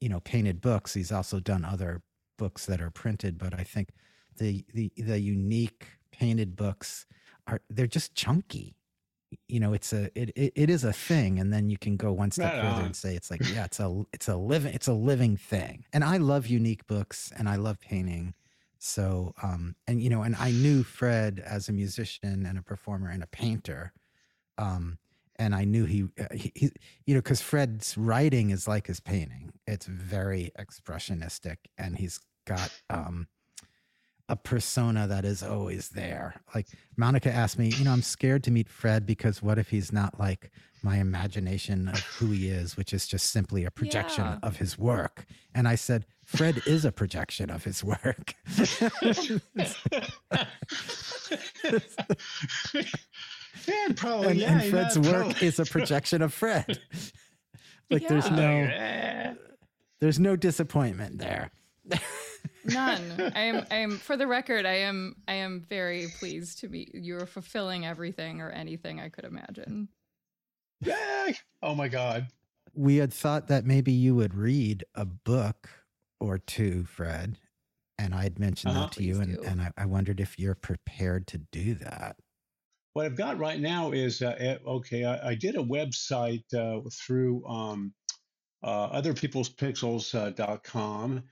you 0.00 0.08
know, 0.08 0.20
painted 0.20 0.60
books. 0.60 0.94
He's 0.94 1.12
also 1.12 1.40
done 1.40 1.64
other 1.64 2.02
books 2.36 2.66
that 2.66 2.80
are 2.80 2.90
printed, 2.90 3.38
but 3.38 3.58
I 3.58 3.64
think 3.64 3.90
the 4.36 4.64
the 4.74 4.92
the 4.96 5.20
unique 5.20 5.86
painted 6.12 6.56
books 6.56 7.06
are 7.46 7.60
they're 7.70 7.86
just 7.86 8.14
chunky. 8.14 8.76
You 9.46 9.60
know, 9.60 9.72
it's 9.72 9.92
a 9.92 10.10
it 10.18 10.30
it, 10.36 10.52
it 10.54 10.70
is 10.70 10.84
a 10.84 10.92
thing, 10.92 11.38
and 11.38 11.52
then 11.52 11.70
you 11.70 11.78
can 11.78 11.96
go 11.96 12.12
one 12.12 12.30
step 12.30 12.52
right 12.52 12.62
further 12.62 12.76
on. 12.76 12.84
and 12.86 12.96
say 12.96 13.14
it's 13.14 13.30
like 13.30 13.40
yeah, 13.52 13.64
it's 13.64 13.80
a 13.80 14.04
it's 14.12 14.28
a 14.28 14.36
living 14.36 14.74
it's 14.74 14.88
a 14.88 14.94
living 14.94 15.36
thing. 15.36 15.84
And 15.92 16.04
I 16.04 16.18
love 16.18 16.46
unique 16.46 16.86
books, 16.86 17.32
and 17.36 17.48
I 17.48 17.56
love 17.56 17.80
painting 17.80 18.34
so, 18.78 19.34
um, 19.42 19.74
and 19.86 20.00
you 20.00 20.08
know, 20.08 20.22
and 20.22 20.36
I 20.36 20.50
knew 20.50 20.82
Fred 20.82 21.42
as 21.44 21.68
a 21.68 21.72
musician 21.72 22.46
and 22.46 22.58
a 22.58 22.62
performer 22.62 23.08
and 23.08 23.22
a 23.22 23.26
painter. 23.26 23.92
Um, 24.56 24.98
and 25.36 25.54
I 25.54 25.64
knew 25.64 25.84
he, 25.84 26.04
uh, 26.18 26.34
he, 26.34 26.52
he 26.54 26.70
you 27.06 27.14
know, 27.14 27.20
because 27.20 27.40
Fred's 27.40 27.96
writing 27.96 28.50
is 28.50 28.66
like 28.66 28.86
his 28.86 29.00
painting. 29.00 29.52
It's 29.66 29.86
very 29.86 30.52
expressionistic, 30.58 31.56
and 31.76 31.96
he's 31.96 32.20
got 32.44 32.72
um, 32.90 33.28
a 34.28 34.36
persona 34.36 35.06
that 35.06 35.24
is 35.24 35.42
always 35.42 35.90
there. 35.90 36.34
Like 36.54 36.68
Monica 36.96 37.32
asked 37.32 37.58
me, 37.58 37.68
you 37.68 37.84
know, 37.84 37.92
I'm 37.92 38.02
scared 38.02 38.44
to 38.44 38.50
meet 38.50 38.68
Fred 38.68 39.06
because 39.06 39.42
what 39.42 39.58
if 39.58 39.70
he's 39.70 39.92
not 39.92 40.18
like 40.18 40.50
my 40.82 40.98
imagination 40.98 41.88
of 41.88 42.00
who 42.00 42.26
he 42.26 42.48
is, 42.48 42.76
which 42.76 42.92
is 42.92 43.06
just 43.06 43.30
simply 43.30 43.64
a 43.64 43.70
projection 43.70 44.24
yeah. 44.24 44.38
of 44.42 44.56
his 44.56 44.78
work? 44.78 45.24
And 45.54 45.66
I 45.66 45.76
said, 45.76 46.04
Fred 46.28 46.60
is 46.66 46.84
a 46.84 46.92
projection 46.92 47.48
of 47.48 47.64
his 47.64 47.82
work. 47.82 48.34
yeah, 49.56 49.64
probably. 53.96 54.28
And, 54.28 54.36
yeah, 54.36 54.60
and 54.60 54.70
Fred's 54.70 54.96
yeah, 54.98 55.10
work 55.10 55.24
probably. 55.24 55.46
is 55.46 55.58
a 55.58 55.64
projection 55.64 56.20
of 56.20 56.34
Fred. 56.34 56.78
like 57.90 58.06
there's 58.08 58.30
no, 58.30 59.34
there's 60.00 60.20
no 60.20 60.36
disappointment 60.36 61.16
there. 61.16 61.50
None. 62.66 63.32
I 63.34 63.40
am. 63.40 63.66
I 63.70 63.76
am. 63.76 63.96
For 63.96 64.18
the 64.18 64.26
record, 64.26 64.66
I 64.66 64.80
am. 64.80 65.16
I 65.26 65.32
am 65.32 65.64
very 65.66 66.08
pleased 66.18 66.60
to 66.60 66.68
be. 66.68 66.90
You're 66.92 67.24
fulfilling 67.24 67.86
everything 67.86 68.42
or 68.42 68.50
anything 68.50 69.00
I 69.00 69.08
could 69.08 69.24
imagine. 69.24 69.88
Yeah. 70.82 71.32
Oh 71.62 71.74
my 71.74 71.88
god. 71.88 72.26
We 72.74 72.96
had 72.96 73.14
thought 73.14 73.48
that 73.48 73.64
maybe 73.64 73.92
you 73.92 74.14
would 74.14 74.34
read 74.34 74.84
a 74.94 75.06
book 75.06 75.70
or 76.20 76.38
two, 76.38 76.84
Fred, 76.84 77.38
and 77.98 78.14
I 78.14 78.22
had 78.22 78.38
mentioned 78.38 78.72
uh-huh. 78.72 78.86
that 78.86 78.92
to 78.92 79.02
you, 79.02 79.20
and, 79.20 79.36
and 79.38 79.60
I, 79.60 79.72
I, 79.76 79.84
wondered 79.86 80.20
if 80.20 80.38
you're 80.38 80.54
prepared 80.54 81.26
to 81.28 81.38
do 81.38 81.74
that. 81.76 82.16
What 82.92 83.06
I've 83.06 83.16
got 83.16 83.38
right 83.38 83.60
now 83.60 83.92
is 83.92 84.20
uh, 84.22 84.34
eh, 84.38 84.58
okay. 84.66 85.04
I, 85.04 85.30
I, 85.30 85.34
did 85.34 85.56
a 85.56 85.62
website 85.62 86.44
uh, 86.54 86.80
through 86.90 87.46
um, 87.46 87.92
uh, 88.62 89.00
otherpeoplespixels.com. 89.00 91.22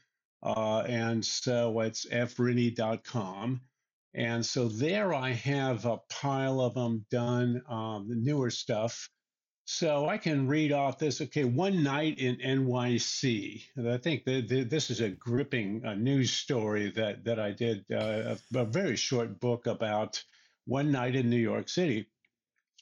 Uh, 0.42 0.46
uh, 0.46 0.82
and 0.82 1.24
so 1.24 1.80
it's 1.80 2.06
frinny.com. 2.06 3.60
And 4.14 4.46
so 4.46 4.68
there 4.68 5.12
I 5.12 5.30
have 5.30 5.84
a 5.84 5.98
pile 6.08 6.60
of 6.60 6.74
them 6.74 7.04
done, 7.10 7.62
um, 7.68 8.08
the 8.08 8.14
newer 8.16 8.50
stuff. 8.50 9.10
So 9.68 10.08
I 10.08 10.16
can 10.16 10.46
read 10.46 10.70
off 10.70 10.96
this. 10.96 11.20
Okay, 11.20 11.42
one 11.42 11.82
night 11.82 12.20
in 12.20 12.36
NYC. 12.36 13.64
I 13.84 13.98
think 13.98 14.24
this 14.24 14.90
is 14.90 15.00
a 15.00 15.08
gripping 15.08 15.84
uh, 15.84 15.94
news 15.94 16.30
story 16.30 16.92
that 16.92 17.24
that 17.24 17.40
I 17.40 17.50
did 17.50 17.84
uh, 17.90 18.36
a, 18.54 18.58
a, 18.60 18.64
very 18.64 18.94
short 18.94 19.40
book 19.40 19.66
about 19.66 20.22
one 20.66 20.92
night 20.92 21.16
in 21.16 21.28
New 21.28 21.36
York 21.36 21.68
City. 21.68 22.06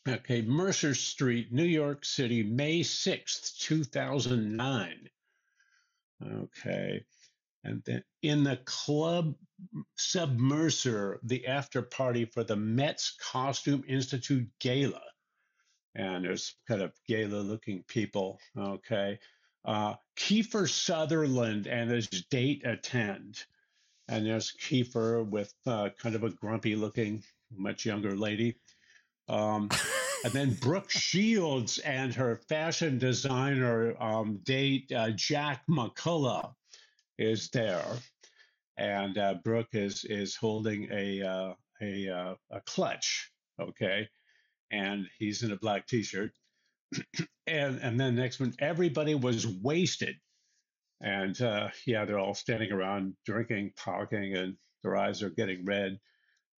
Okay, 0.07 0.43
Mercer 0.43 0.95
Street, 0.95 1.51
New 1.51 1.65
York 1.65 2.05
City, 2.05 2.43
May 2.43 2.83
sixth, 2.83 3.59
two 3.59 3.83
thousand 3.83 4.55
nine. 4.55 5.09
Okay, 6.23 7.03
and 7.65 7.83
then 7.87 8.05
in 8.21 8.45
the 8.45 8.59
club 8.67 9.35
Submercer, 9.99 11.17
the 11.23 11.47
after 11.47 11.81
party 11.81 12.27
for 12.27 12.45
the 12.45 12.57
Met's 12.57 13.17
Costume 13.19 13.85
Institute 13.89 14.47
Gala. 14.61 15.01
And 15.95 16.25
there's 16.25 16.57
kind 16.69 16.83
of 16.83 16.93
gala 17.09 17.37
looking 17.37 17.85
people. 17.89 18.41
Okay. 18.59 19.19
Uh, 19.65 19.95
Kiefer 20.17 20.69
Sutherland 20.69 21.67
and 21.67 21.91
his 21.91 22.09
date 22.09 22.63
attend. 22.67 23.45
And 24.09 24.27
there's 24.27 24.53
Kiefer 24.61 25.27
with 25.29 25.53
uh, 25.67 25.91
kind 25.99 26.15
of 26.15 26.25
a 26.25 26.31
grumpy 26.31 26.77
looking, 26.77 27.23
much 27.57 27.87
younger 27.87 28.17
lady. 28.17 28.57
Um, 29.29 29.71
and 30.25 30.33
then 30.33 30.55
Brooke 30.61 30.91
Shields 30.91 31.79
and 31.79 32.15
her 32.15 32.37
fashion 32.49 32.99
designer 32.99 33.95
um, 34.03 34.41
date, 34.45 34.93
uh, 34.93 35.11
Jack 35.11 35.63
McCollough 35.69 36.55
is 37.19 37.49
there. 37.51 37.87
and 38.77 39.19
uh, 39.19 39.35
Brooke 39.45 39.75
is 39.75 40.05
is 40.05 40.37
holding 40.37 40.89
a 40.93 41.23
uh, 41.23 41.55
a 41.81 42.09
uh, 42.09 42.35
a 42.51 42.61
clutch, 42.63 43.31
okay, 43.61 44.09
and 44.71 45.07
he's 45.19 45.43
in 45.43 45.53
a 45.53 45.57
black 45.57 45.87
T-shirt, 45.87 46.33
and 47.47 47.79
and 47.79 47.99
then 47.99 48.15
next 48.15 48.41
one, 48.41 48.55
everybody 48.59 49.15
was 49.15 49.47
wasted, 49.47 50.17
and 51.01 51.41
uh, 51.41 51.69
yeah, 51.87 52.05
they're 52.05 52.19
all 52.19 52.35
standing 52.35 52.73
around 52.73 53.15
drinking, 53.27 53.73
talking, 53.77 54.35
and 54.35 54.57
their 54.83 54.97
eyes 54.97 55.23
are 55.23 55.31
getting 55.31 55.65
red. 55.65 55.99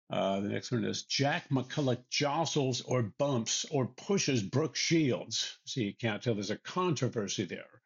Uh, 0.09 0.39
the 0.39 0.47
next 0.47 0.71
one 0.71 0.85
is 0.85 1.03
Jack 1.03 1.49
McCollough 1.49 2.01
jostles 2.09 2.81
or 2.81 3.11
bumps 3.19 3.65
or 3.71 3.87
pushes 3.87 4.41
Brooke 4.41 4.75
Shields. 4.75 5.59
See, 5.65 5.83
you 5.83 5.93
can't 5.99 6.21
tell 6.21 6.33
there's 6.33 6.49
a 6.49 6.57
controversy 6.57 7.43
there. 7.43 7.81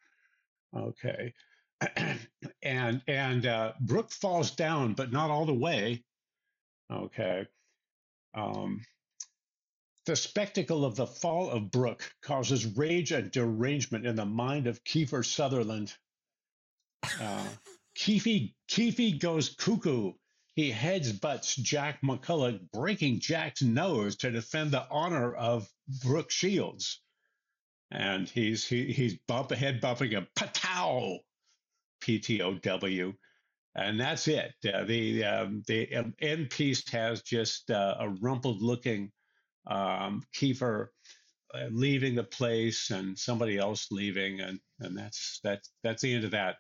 Okay. 0.76 1.34
and 2.64 3.02
and 3.08 3.46
uh, 3.48 3.74
Brooke 3.80 4.12
falls 4.12 4.52
down, 4.52 4.94
but 4.94 5.12
not 5.12 5.32
all 5.32 5.46
the 5.46 5.54
way. 5.54 6.04
Okay. 6.92 7.48
Um, 8.36 8.86
the 10.06 10.16
spectacle 10.16 10.84
of 10.84 10.96
the 10.96 11.08
fall 11.08 11.50
of 11.52 11.72
Brooke 11.72 12.12
causes 12.22 12.66
rage 12.78 13.12
and 13.12 13.32
derangement 13.32 14.06
in 14.06 14.16
the 14.16 14.26
mind 14.26 14.68
of 14.68 14.84
Kiefer 14.84 15.24
Sutherland. 15.24 15.94
Uh, 17.20 17.48
Keefe, 17.96 19.20
goes 19.20 19.56
cuckoo. 19.56 20.14
He 20.56 20.70
heads 20.72 21.12
butts 21.14 21.56
Jack 21.56 22.02
McCollough, 22.04 22.60
breaking 22.74 23.20
Jack's 23.20 23.62
nose 23.62 24.16
to 24.18 24.32
defend 24.32 24.72
the 24.72 24.86
honor 24.90 25.34
of 25.34 25.70
Brooke 26.04 26.32
Shields. 26.32 27.02
And 27.90 28.28
he's 28.28 28.68
he, 28.68 28.92
he's 28.92 29.18
bump 29.28 29.52
head 29.52 29.82
bumping 29.82 30.16
a 30.16 30.28
patow, 30.38 31.20
P 32.00 32.20
T 32.20 32.42
O 32.42 32.54
W, 32.56 33.14
and 33.76 34.00
that's 34.00 34.28
it. 34.28 34.54
Uh, 34.66 34.86
the 34.86 35.24
um, 35.26 35.64
the 35.68 36.14
end 36.20 36.50
piece 36.50 36.90
has 36.90 37.22
just 37.22 37.70
uh, 37.70 37.96
a 38.00 38.10
rumpled 38.10 38.62
looking 38.62 39.12
um, 39.68 40.24
Kiefer 40.36 40.88
uh, 41.54 41.68
leaving 41.72 42.16
the 42.16 42.24
place 42.24 42.92
and 42.92 43.18
somebody 43.18 43.58
else 43.58 43.92
leaving, 43.92 44.42
and 44.42 44.60
and 44.80 44.98
that's 44.98 45.40
that's 45.44 45.72
that's 45.84 46.02
the 46.02 46.14
end 46.14 46.24
of 46.24 46.32
that 46.32 46.58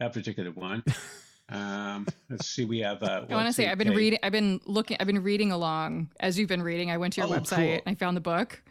that 0.00 0.12
particular 0.12 0.50
one. 0.50 0.82
Um, 1.50 2.06
let's 2.28 2.46
see. 2.46 2.66
We 2.66 2.80
have. 2.80 3.02
Uh, 3.02 3.24
I 3.28 3.34
want 3.34 3.46
to 3.46 3.52
say 3.52 3.70
I've 3.70 3.78
been 3.78 3.94
reading. 3.94 4.18
I've 4.22 4.32
been 4.32 4.60
looking. 4.66 4.98
I've 5.00 5.06
been 5.06 5.22
reading 5.22 5.50
along 5.50 6.10
as 6.20 6.38
you've 6.38 6.48
been 6.48 6.62
reading. 6.62 6.90
I 6.90 6.98
went 6.98 7.14
to 7.14 7.22
your 7.22 7.30
oh, 7.30 7.38
website. 7.38 7.56
Cool. 7.56 7.72
And 7.72 7.82
I 7.86 7.94
found 7.94 8.16
the 8.16 8.20
book, 8.20 8.62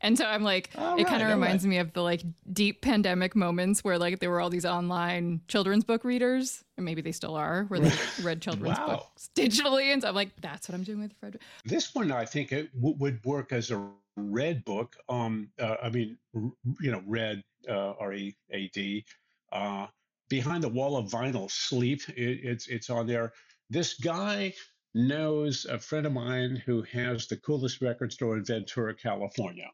and 0.00 0.16
so 0.16 0.24
I'm 0.24 0.42
like, 0.42 0.70
all 0.76 0.94
it 0.94 1.02
right, 1.02 1.06
kind 1.06 1.22
of 1.22 1.28
reminds 1.28 1.64
right. 1.64 1.70
me 1.70 1.78
of 1.78 1.92
the 1.92 2.02
like 2.02 2.22
deep 2.52 2.82
pandemic 2.82 3.34
moments 3.34 3.82
where 3.82 3.98
like 3.98 4.20
there 4.20 4.30
were 4.30 4.40
all 4.40 4.50
these 4.50 4.66
online 4.66 5.40
children's 5.48 5.84
book 5.84 6.04
readers, 6.04 6.64
and 6.76 6.84
maybe 6.84 7.00
they 7.00 7.12
still 7.12 7.34
are, 7.34 7.64
where 7.64 7.80
they 7.80 7.92
read 8.22 8.40
children's 8.40 8.78
wow. 8.78 8.86
books 8.86 9.30
digitally. 9.34 9.92
And 9.92 10.02
so 10.02 10.08
I'm 10.08 10.14
like, 10.14 10.30
that's 10.40 10.68
what 10.68 10.74
I'm 10.74 10.84
doing 10.84 11.00
with 11.00 11.12
Frederick. 11.18 11.42
This 11.64 11.94
one, 11.94 12.12
I 12.12 12.24
think, 12.24 12.52
it 12.52 12.74
w- 12.74 12.96
would 12.98 13.24
work 13.24 13.52
as 13.52 13.70
a 13.70 13.88
read 14.16 14.64
book. 14.64 14.96
Um, 15.08 15.50
uh, 15.58 15.76
I 15.82 15.90
mean, 15.90 16.18
r- 16.34 16.52
you 16.80 16.92
know, 16.92 17.02
read 17.06 17.42
uh, 17.68 17.94
R 17.98 18.12
E 18.14 18.36
A 18.50 18.68
D. 18.68 19.04
Uh, 19.52 19.86
behind 20.28 20.62
the 20.64 20.68
wall 20.68 20.96
of 20.96 21.10
vinyl 21.10 21.50
sleep 21.50 22.00
it, 22.08 22.40
it's 22.42 22.66
it's 22.68 22.90
on 22.90 23.06
there 23.06 23.32
this 23.70 23.94
guy 23.94 24.52
knows 24.94 25.66
a 25.66 25.78
friend 25.78 26.06
of 26.06 26.12
mine 26.12 26.60
who 26.64 26.82
has 26.82 27.26
the 27.26 27.36
coolest 27.36 27.80
record 27.82 28.12
store 28.12 28.36
in 28.36 28.44
ventura 28.44 28.94
california 28.94 29.70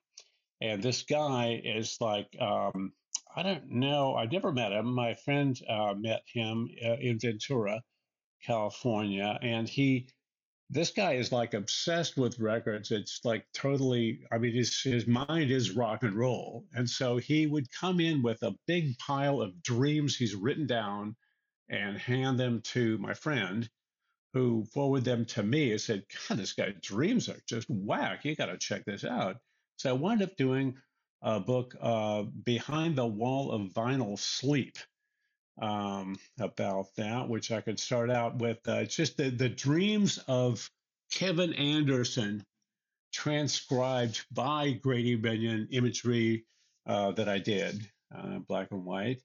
and 0.60 0.82
this 0.82 1.02
guy 1.02 1.60
is 1.64 1.96
like 2.00 2.28
um, 2.40 2.92
i 3.36 3.42
don't 3.42 3.70
know 3.70 4.16
i 4.16 4.26
never 4.26 4.52
met 4.52 4.72
him 4.72 4.92
my 4.94 5.14
friend 5.14 5.60
uh, 5.68 5.94
met 5.96 6.22
him 6.32 6.68
uh, 6.84 6.96
in 7.00 7.18
ventura 7.18 7.82
california 8.44 9.38
and 9.42 9.68
he 9.68 10.08
this 10.70 10.90
guy 10.90 11.14
is 11.14 11.32
like 11.32 11.52
obsessed 11.52 12.16
with 12.16 12.38
records. 12.38 12.92
It's 12.92 13.20
like 13.24 13.44
totally, 13.52 14.20
I 14.30 14.38
mean, 14.38 14.54
his, 14.54 14.80
his 14.80 15.06
mind 15.06 15.50
is 15.50 15.72
rock 15.72 16.04
and 16.04 16.14
roll. 16.14 16.64
And 16.72 16.88
so 16.88 17.16
he 17.16 17.46
would 17.46 17.66
come 17.72 17.98
in 17.98 18.22
with 18.22 18.40
a 18.44 18.54
big 18.68 18.96
pile 18.98 19.40
of 19.40 19.62
dreams 19.64 20.16
he's 20.16 20.34
written 20.36 20.68
down 20.68 21.16
and 21.68 21.98
hand 21.98 22.38
them 22.38 22.60
to 22.62 22.98
my 22.98 23.14
friend 23.14 23.68
who 24.32 24.64
forwarded 24.72 25.04
them 25.04 25.24
to 25.26 25.42
me 25.42 25.72
and 25.72 25.80
said, 25.80 26.04
God, 26.28 26.38
this 26.38 26.52
guy's 26.52 26.74
dreams 26.80 27.28
are 27.28 27.40
just 27.48 27.68
whack. 27.68 28.24
You 28.24 28.36
got 28.36 28.46
to 28.46 28.58
check 28.58 28.84
this 28.84 29.04
out. 29.04 29.38
So 29.80 29.88
I 29.88 29.94
wound 29.94 30.20
up 30.20 30.36
doing 30.36 30.76
a 31.22 31.40
book, 31.40 31.74
uh, 31.80 32.24
Behind 32.44 32.94
the 32.94 33.06
Wall 33.06 33.50
of 33.50 33.72
Vinyl 33.72 34.18
Sleep 34.18 34.76
um, 35.58 36.18
about 36.38 36.94
that, 36.98 37.26
which 37.26 37.50
I 37.50 37.62
could 37.62 37.80
start 37.80 38.10
out 38.10 38.36
with. 38.36 38.58
Uh, 38.68 38.80
it's 38.82 38.94
just 38.94 39.16
the, 39.16 39.30
the 39.30 39.48
dreams 39.48 40.18
of 40.28 40.70
Kevin 41.10 41.54
Anderson 41.54 42.44
transcribed 43.10 44.26
by 44.30 44.72
Grady 44.72 45.16
Binion 45.16 45.66
imagery 45.70 46.44
uh, 46.86 47.12
that 47.12 47.30
I 47.30 47.38
did, 47.38 47.88
uh, 48.14 48.40
black 48.40 48.72
and 48.72 48.84
white. 48.84 49.22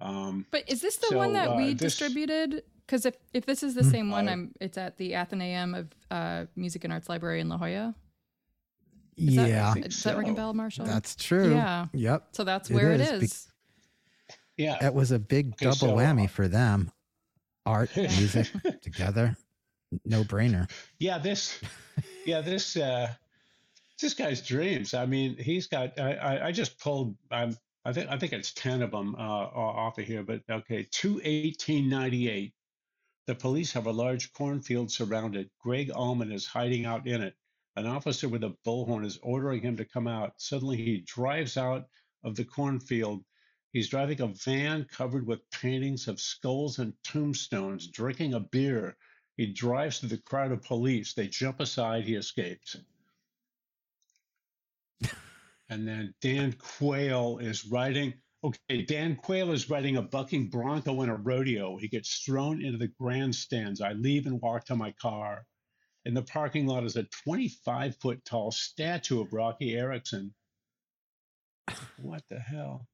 Um, 0.00 0.46
but 0.52 0.70
is 0.70 0.80
this 0.80 0.98
the 0.98 1.08
so, 1.08 1.16
one 1.16 1.32
that 1.32 1.48
uh, 1.48 1.56
we 1.56 1.74
this, 1.74 1.96
distributed? 1.96 2.62
Because 2.86 3.06
if, 3.06 3.16
if 3.34 3.44
this 3.44 3.64
is 3.64 3.74
the 3.74 3.82
hmm. 3.82 3.90
same 3.90 4.10
one, 4.12 4.28
I'm 4.28 4.52
it's 4.60 4.78
at 4.78 4.98
the 4.98 5.16
Athenaeum 5.16 5.74
of 5.74 5.88
uh, 6.12 6.44
Music 6.54 6.84
and 6.84 6.92
Arts 6.92 7.08
Library 7.08 7.40
in 7.40 7.48
La 7.48 7.56
Jolla. 7.56 7.96
Is 9.16 9.34
yeah, 9.34 9.74
that, 9.74 9.86
is 9.86 9.98
so. 9.98 10.10
that 10.10 10.18
ringing 10.18 10.34
bell, 10.34 10.54
Marshall? 10.54 10.86
That's 10.86 11.14
true. 11.16 11.52
Yeah. 11.52 11.86
Yep. 11.92 12.28
So 12.32 12.44
that's 12.44 12.70
where 12.70 12.92
it 12.92 13.00
is. 13.00 13.10
It 13.10 13.22
is. 13.22 13.46
Yeah. 14.56 14.76
That 14.80 14.94
was 14.94 15.10
a 15.10 15.18
big 15.18 15.54
okay, 15.54 15.66
double 15.66 15.76
so, 15.76 15.96
whammy 15.96 16.24
uh, 16.24 16.28
for 16.28 16.48
them. 16.48 16.90
Art, 17.66 17.90
music 17.96 18.48
together. 18.82 19.36
No 20.04 20.22
brainer. 20.24 20.70
Yeah, 20.98 21.18
this 21.18 21.60
yeah, 22.24 22.40
this 22.40 22.76
uh 22.76 23.08
this 24.00 24.14
guy's 24.14 24.40
dreams. 24.40 24.94
I 24.94 25.06
mean, 25.06 25.36
he's 25.36 25.66
got 25.66 25.98
I 25.98 26.14
I, 26.14 26.46
I 26.48 26.52
just 26.52 26.78
pulled 26.78 27.16
I'm 27.30 27.56
I 27.84 27.92
think 27.92 28.10
I 28.10 28.18
think 28.18 28.32
it's 28.32 28.52
10 28.52 28.82
of 28.82 28.90
them 28.90 29.14
uh, 29.16 29.18
off 29.18 29.98
of 29.98 30.04
here, 30.04 30.22
but 30.22 30.42
okay, 30.50 30.86
21898. 30.90 32.52
The 33.26 33.34
police 33.34 33.72
have 33.72 33.86
a 33.86 33.92
large 33.92 34.32
cornfield 34.32 34.90
surrounded. 34.90 35.50
Gregg 35.60 35.90
Allman 35.90 36.32
is 36.32 36.46
hiding 36.46 36.84
out 36.84 37.06
in 37.06 37.22
it. 37.22 37.34
An 37.80 37.86
officer 37.86 38.28
with 38.28 38.44
a 38.44 38.54
bullhorn 38.66 39.06
is 39.06 39.18
ordering 39.22 39.62
him 39.62 39.78
to 39.78 39.86
come 39.86 40.06
out. 40.06 40.34
Suddenly, 40.36 40.76
he 40.76 41.00
drives 41.06 41.56
out 41.56 41.86
of 42.22 42.36
the 42.36 42.44
cornfield 42.44 43.24
He's 43.72 43.88
driving 43.88 44.20
a 44.20 44.26
van 44.26 44.84
covered 44.84 45.26
with 45.26 45.48
paintings 45.50 46.08
of 46.08 46.20
skulls 46.20 46.78
and 46.80 46.92
tombstones, 47.04 47.86
drinking 47.86 48.34
a 48.34 48.40
beer. 48.40 48.96
He 49.36 49.46
drives 49.52 49.98
through 49.98 50.08
the 50.08 50.18
crowd 50.18 50.50
of 50.50 50.62
police. 50.62 51.14
They 51.14 51.28
jump 51.28 51.60
aside. 51.60 52.04
He 52.04 52.16
escapes. 52.16 52.76
and 55.68 55.86
then 55.86 56.14
Dan 56.20 56.52
Quayle 56.54 57.38
is 57.38 57.64
riding. 57.64 58.14
Okay, 58.42 58.82
Dan 58.82 59.16
Quayle 59.16 59.52
is 59.52 59.70
riding 59.70 59.96
a 59.96 60.02
bucking 60.02 60.50
bronco 60.50 61.02
in 61.02 61.08
a 61.08 61.16
rodeo. 61.16 61.76
He 61.76 61.88
gets 61.88 62.24
thrown 62.24 62.62
into 62.62 62.78
the 62.78 62.88
grandstands. 62.88 63.80
I 63.80 63.92
leave 63.92 64.26
and 64.26 64.40
walk 64.42 64.64
to 64.66 64.76
my 64.76 64.92
car. 64.92 65.46
In 66.06 66.14
the 66.14 66.22
parking 66.22 66.66
lot 66.66 66.84
is 66.84 66.96
a 66.96 67.02
25 67.24 67.96
foot 67.96 68.24
tall 68.24 68.50
statue 68.50 69.20
of 69.20 69.32
Roky 69.32 69.76
Erickson. 69.76 70.34
What 71.98 72.22
the 72.30 72.38
hell? 72.38 72.88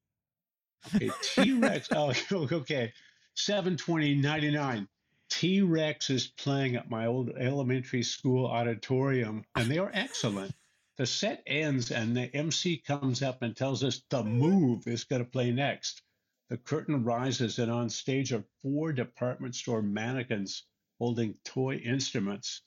Okay, 0.95 1.11
T 1.23 1.53
Rex. 1.53 1.89
oh, 1.93 2.13
okay. 2.33 2.93
720.99. 3.37 4.89
T 5.29 5.61
Rex 5.63 6.11
is 6.11 6.27
playing 6.27 6.77
at 6.77 6.91
my 6.91 7.07
old 7.07 7.31
elementary 7.31 8.03
school 8.03 8.47
auditorium, 8.47 9.45
and 9.55 9.71
they 9.71 9.79
are 9.79 9.91
excellent. 9.93 10.55
The 10.97 11.07
set 11.07 11.43
ends, 11.47 11.91
and 11.91 12.17
the 12.17 12.35
MC 12.35 12.79
comes 12.79 13.23
up 13.23 13.43
and 13.43 13.57
tells 13.57 13.85
us 13.85 14.03
the 14.09 14.25
move 14.25 14.87
is 14.87 15.05
going 15.05 15.25
to 15.25 15.31
play 15.31 15.53
next. 15.53 16.03
The 16.49 16.57
curtain 16.57 17.05
rises, 17.05 17.59
and 17.59 17.71
on 17.71 17.91
stage 17.91 18.33
are 18.33 18.45
four 18.63 18.93
department 18.93 19.55
store 19.55 19.83
mannequins 19.83 20.65
holding 20.99 21.35
toy 21.45 21.77
instruments. 21.77 22.63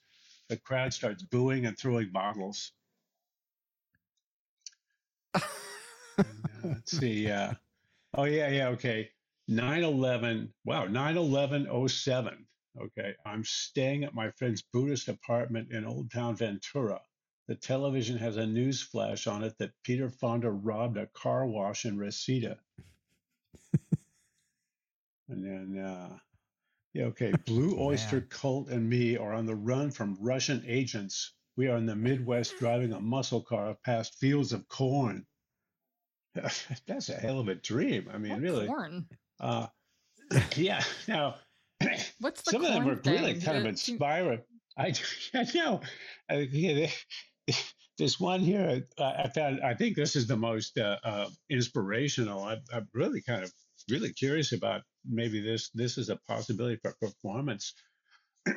The 0.50 0.58
crowd 0.58 0.92
starts 0.94 1.24
booing 1.24 1.66
and 1.66 1.78
throwing 1.78 2.10
bottles. 2.12 2.72
and, 5.34 5.44
uh, 6.18 6.28
let's 6.64 6.98
see. 6.98 7.30
Uh, 7.30 7.54
Oh 8.14 8.24
yeah, 8.24 8.48
yeah, 8.48 8.68
okay. 8.70 9.10
9/11. 9.48 10.52
Wow, 10.64 10.86
9/11/07. 10.86 12.46
Okay, 12.80 13.14
I'm 13.24 13.44
staying 13.44 14.04
at 14.04 14.14
my 14.14 14.30
friend's 14.32 14.62
Buddhist 14.62 15.08
apartment 15.08 15.72
in 15.72 15.84
Old 15.84 16.10
Town 16.10 16.36
Ventura. 16.36 17.00
The 17.48 17.56
television 17.56 18.18
has 18.18 18.36
a 18.36 18.46
news 18.46 18.82
flash 18.82 19.26
on 19.26 19.44
it 19.44 19.58
that 19.58 19.72
Peter 19.84 20.08
Fonda 20.10 20.50
robbed 20.50 20.96
a 20.96 21.06
car 21.08 21.46
wash 21.46 21.84
in 21.84 21.98
Reseda. 21.98 22.58
and 25.28 25.44
then, 25.44 25.78
uh, 25.84 26.18
yeah, 26.94 27.04
okay. 27.04 27.32
Blue 27.46 27.76
Oyster 27.78 28.20
Cult 28.22 28.68
and 28.68 28.88
me 28.88 29.16
are 29.16 29.32
on 29.32 29.46
the 29.46 29.54
run 29.54 29.90
from 29.90 30.16
Russian 30.20 30.62
agents. 30.66 31.32
We 31.56 31.68
are 31.68 31.76
in 31.76 31.86
the 31.86 31.96
Midwest 31.96 32.58
driving 32.58 32.92
a 32.92 33.00
muscle 33.00 33.42
car 33.42 33.76
past 33.84 34.14
fields 34.18 34.52
of 34.52 34.66
corn. 34.68 35.26
That's 36.86 37.08
a 37.08 37.14
hell 37.14 37.40
of 37.40 37.48
a 37.48 37.54
dream. 37.56 38.08
I 38.12 38.18
mean, 38.18 38.32
what 38.32 38.40
really. 38.40 38.66
Corn. 38.66 39.06
Uh, 39.38 39.66
yeah. 40.56 40.82
Now, 41.08 41.36
What's 42.20 42.42
the 42.42 42.52
some 42.52 42.64
of 42.64 42.72
them 42.72 42.88
are 42.88 42.94
really 43.04 43.34
thing? 43.34 43.40
kind 43.42 43.58
of 43.58 43.62
Uh, 43.62 43.64
do- 43.64 43.68
inspiring. 43.68 44.40
I, 44.78 44.94
I 45.34 45.46
know. 45.54 45.80
I, 46.30 46.34
yeah, 46.52 46.74
they- 47.46 47.54
there's 47.98 48.18
one 48.18 48.40
here 48.40 48.86
uh, 48.96 49.04
I 49.04 49.28
found. 49.28 49.60
I 49.62 49.74
think 49.74 49.94
this 49.96 50.16
is 50.16 50.26
the 50.26 50.36
most 50.36 50.78
uh, 50.78 50.96
uh, 51.04 51.28
inspirational. 51.50 52.42
I, 52.44 52.56
I'm 52.72 52.88
really 52.94 53.20
kind 53.20 53.42
of 53.44 53.52
really 53.90 54.12
curious 54.12 54.52
about 54.52 54.82
maybe 55.08 55.40
this. 55.40 55.70
This 55.74 55.98
is 55.98 56.08
a 56.08 56.18
possibility 56.28 56.78
for 56.82 56.94
performance. 57.00 57.74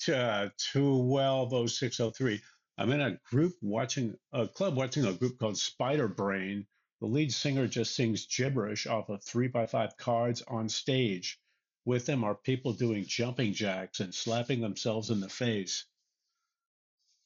to 0.00 0.16
uh, 0.16 0.48
120603. 0.72 2.40
I'm 2.78 2.92
in 2.92 3.00
a 3.00 3.18
group 3.30 3.54
watching 3.62 4.14
a 4.32 4.46
club 4.46 4.76
watching 4.76 5.06
a 5.06 5.12
group 5.12 5.38
called 5.38 5.58
Spider 5.58 6.08
Brain. 6.08 6.66
The 7.00 7.06
lead 7.06 7.32
singer 7.32 7.66
just 7.66 7.94
sings 7.94 8.26
gibberish 8.26 8.86
off 8.86 9.08
of 9.08 9.22
three 9.24 9.48
by 9.48 9.66
five 9.66 9.96
cards 9.96 10.42
on 10.46 10.68
stage. 10.68 11.38
With 11.84 12.06
them 12.06 12.24
are 12.24 12.34
people 12.34 12.72
doing 12.72 13.04
jumping 13.06 13.52
jacks 13.52 14.00
and 14.00 14.14
slapping 14.14 14.60
themselves 14.60 15.10
in 15.10 15.20
the 15.20 15.28
face. 15.28 15.86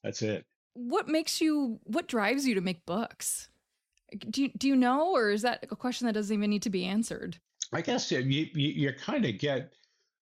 That's 0.03 0.23
it. 0.23 0.47
what 0.75 1.09
makes 1.09 1.41
you 1.41 1.79
what 1.85 2.09
drives 2.09 2.47
you 2.47 2.55
to 2.55 2.61
make 2.61 2.87
books 2.87 3.50
do 4.19 4.43
you, 4.43 4.51
do 4.57 4.69
you 4.69 4.77
know 4.77 5.13
or 5.15 5.31
is 5.31 5.43
that 5.43 5.67
a 5.71 5.77
question 5.77 6.07
that 6.07 6.13
doesn't 6.13 6.35
even 6.35 6.51
need 6.51 6.63
to 6.63 6.71
be 6.71 6.85
answered 6.85 7.39
I 7.73 7.83
guess 7.83 8.11
you 8.11 8.19
you, 8.21 8.49
you 8.55 8.93
kind 8.93 9.25
of 9.25 9.39
get 9.39 9.73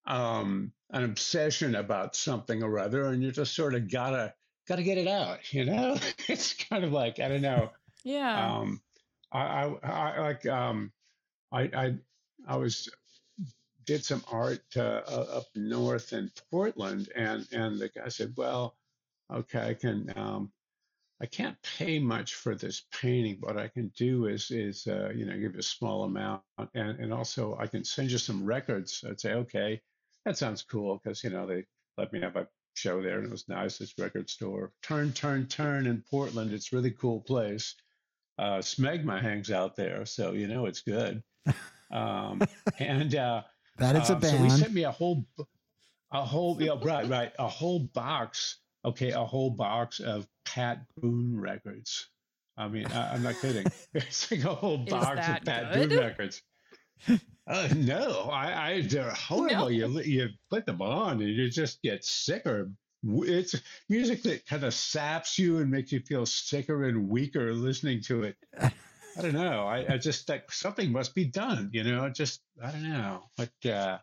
um, 0.07 0.73
an 0.91 1.05
obsession 1.05 1.75
about 1.75 2.17
something 2.17 2.63
or 2.63 2.79
other, 2.79 3.05
and 3.05 3.23
you 3.23 3.31
just 3.31 3.55
sort 3.55 3.75
of 3.75 3.91
gotta 3.91 4.35
gotta 4.67 4.83
get 4.83 4.99
it 4.99 5.09
out. 5.09 5.53
You 5.53 5.65
know, 5.65 5.97
it's 6.29 6.55
kind 6.55 6.85
of 6.85 6.93
like 6.93 7.21
I 7.21 7.29
don't 7.29 7.43
know. 7.43 7.71
yeah 8.05 8.59
Um, 8.59 8.81
I, 9.33 9.41
I, 9.41 9.89
I 9.91 10.21
like 10.21 10.47
um, 10.47 10.93
I, 11.53 11.63
I 11.63 11.95
I 12.47 12.57
was 12.57 12.91
did 13.87 14.05
some 14.05 14.23
art 14.31 14.65
uh, 14.77 15.03
up 15.09 15.47
north 15.55 16.13
in 16.13 16.31
Portland, 16.51 17.09
and 17.15 17.47
and 17.53 17.79
the 17.79 17.89
guy 17.89 18.09
said, 18.09 18.35
"Well, 18.37 18.77
okay, 19.33 19.71
I 19.71 19.75
can 19.75 20.13
um, 20.17 20.53
I 21.21 21.27
can't 21.27 21.57
pay 21.63 21.99
much 21.99 22.35
for 22.35 22.55
this 22.55 22.85
painting. 22.93 23.39
What 23.41 23.57
I 23.59 23.69
can 23.69 23.89
do 23.97 24.27
is 24.27 24.51
is 24.51 24.87
uh, 24.87 25.11
you 25.15 25.27
know 25.27 25.33
give 25.39 25.55
you 25.55 25.59
a 25.61 25.63
small 25.63 26.05
amount, 26.05 26.43
and 26.75 26.99
and 27.01 27.13
also 27.13 27.57
I 27.59 27.67
can 27.67 27.85
send 27.85 28.11
you 28.11 28.19
some 28.19 28.45
records." 28.45 29.05
I'd 29.09 29.21
say, 29.21 29.33
"Okay, 29.35 29.81
that 30.25 30.39
sounds 30.39 30.63
cool," 30.63 31.01
because 31.03 31.25
you 31.25 31.31
know 31.31 31.47
they 31.47 31.65
let 31.97 32.13
me 32.13 32.21
have 32.21 32.37
a 32.37 32.49
show 32.75 33.03
there, 33.03 33.19
and 33.19 33.27
it 33.27 33.31
was 33.33 33.49
nice. 33.49 33.79
This 33.79 33.95
record 33.99 34.31
store, 34.31 34.73
Turn 34.83 35.13
Turn 35.13 35.47
Turn 35.47 35.87
in 35.87 36.03
Portland. 36.11 36.53
It's 36.53 36.73
a 36.73 36.77
really 36.77 36.93
cool 36.93 37.21
place. 37.21 37.75
Uh, 38.39 38.59
Smegma 38.59 39.21
hangs 39.21 39.51
out 39.51 39.75
there, 39.75 40.07
so 40.07 40.33
you 40.33 40.47
know 40.47 40.67
it's 40.67 40.83
good. 40.83 41.23
Um, 41.91 42.41
and 42.79 43.13
uh, 43.17 43.43
That 43.79 43.97
is 43.97 44.11
a 44.11 44.15
um, 44.15 44.23
So 44.23 44.37
he 44.37 44.49
band. 44.49 44.53
sent 44.53 44.73
me 44.73 44.85
a 44.85 44.93
whole, 44.93 45.27
a 46.13 46.25
whole, 46.25 46.63
yeah, 46.63 46.77
right, 46.81 47.09
right, 47.09 47.33
a 47.39 47.49
whole 47.49 47.81
box. 47.81 48.59
Okay, 48.85 49.11
a 49.11 49.25
whole 49.25 49.51
box 49.51 50.01
of 50.01 50.27
Pat 50.45 50.83
Boone 50.97 51.39
records. 51.39 52.09
I 52.57 52.69
mean, 52.69 52.87
I, 52.87 53.15
I'm 53.15 53.23
not 53.23 53.37
kidding. 53.41 53.67
It's 53.95 54.31
like 54.31 54.45
a 54.45 54.55
whole 54.55 54.79
box 54.79 55.29
of 55.29 55.45
Pat 55.45 55.73
good? 55.73 55.91
Boone 55.91 55.99
records. 55.99 56.43
Uh, 57.47 57.69
no, 57.77 58.29
I, 58.31 58.69
I, 58.69 58.81
they're 58.83 59.11
horrible. 59.11 59.57
No. 59.57 59.69
You, 59.69 60.01
you 60.01 60.29
put 60.51 60.67
them 60.67 60.83
on 60.83 61.23
and 61.23 61.31
you 61.31 61.49
just 61.49 61.81
get 61.81 62.05
sicker. 62.05 62.71
It's 63.05 63.55
music 63.89 64.23
that 64.25 64.47
kind 64.47 64.65
of 64.65 64.75
saps 64.75 65.39
you 65.39 65.59
and 65.59 65.71
makes 65.71 65.93
you 65.93 66.01
feel 66.01 66.27
sicker 66.27 66.85
and 66.85 67.09
weaker 67.09 67.55
listening 67.55 68.03
to 68.03 68.25
it. 68.25 68.37
I 68.61 69.23
don't 69.23 69.33
know. 69.33 69.67
I, 69.67 69.95
I 69.95 69.99
just 69.99 70.29
like 70.29 70.53
something 70.53 70.93
must 70.93 71.15
be 71.15 71.25
done, 71.25 71.71
you 71.73 71.85
know. 71.85 72.09
Just 72.09 72.41
I 72.63 72.71
don't 72.71 72.91
know. 72.91 73.23
But 73.37 73.51
uh, 73.65 73.99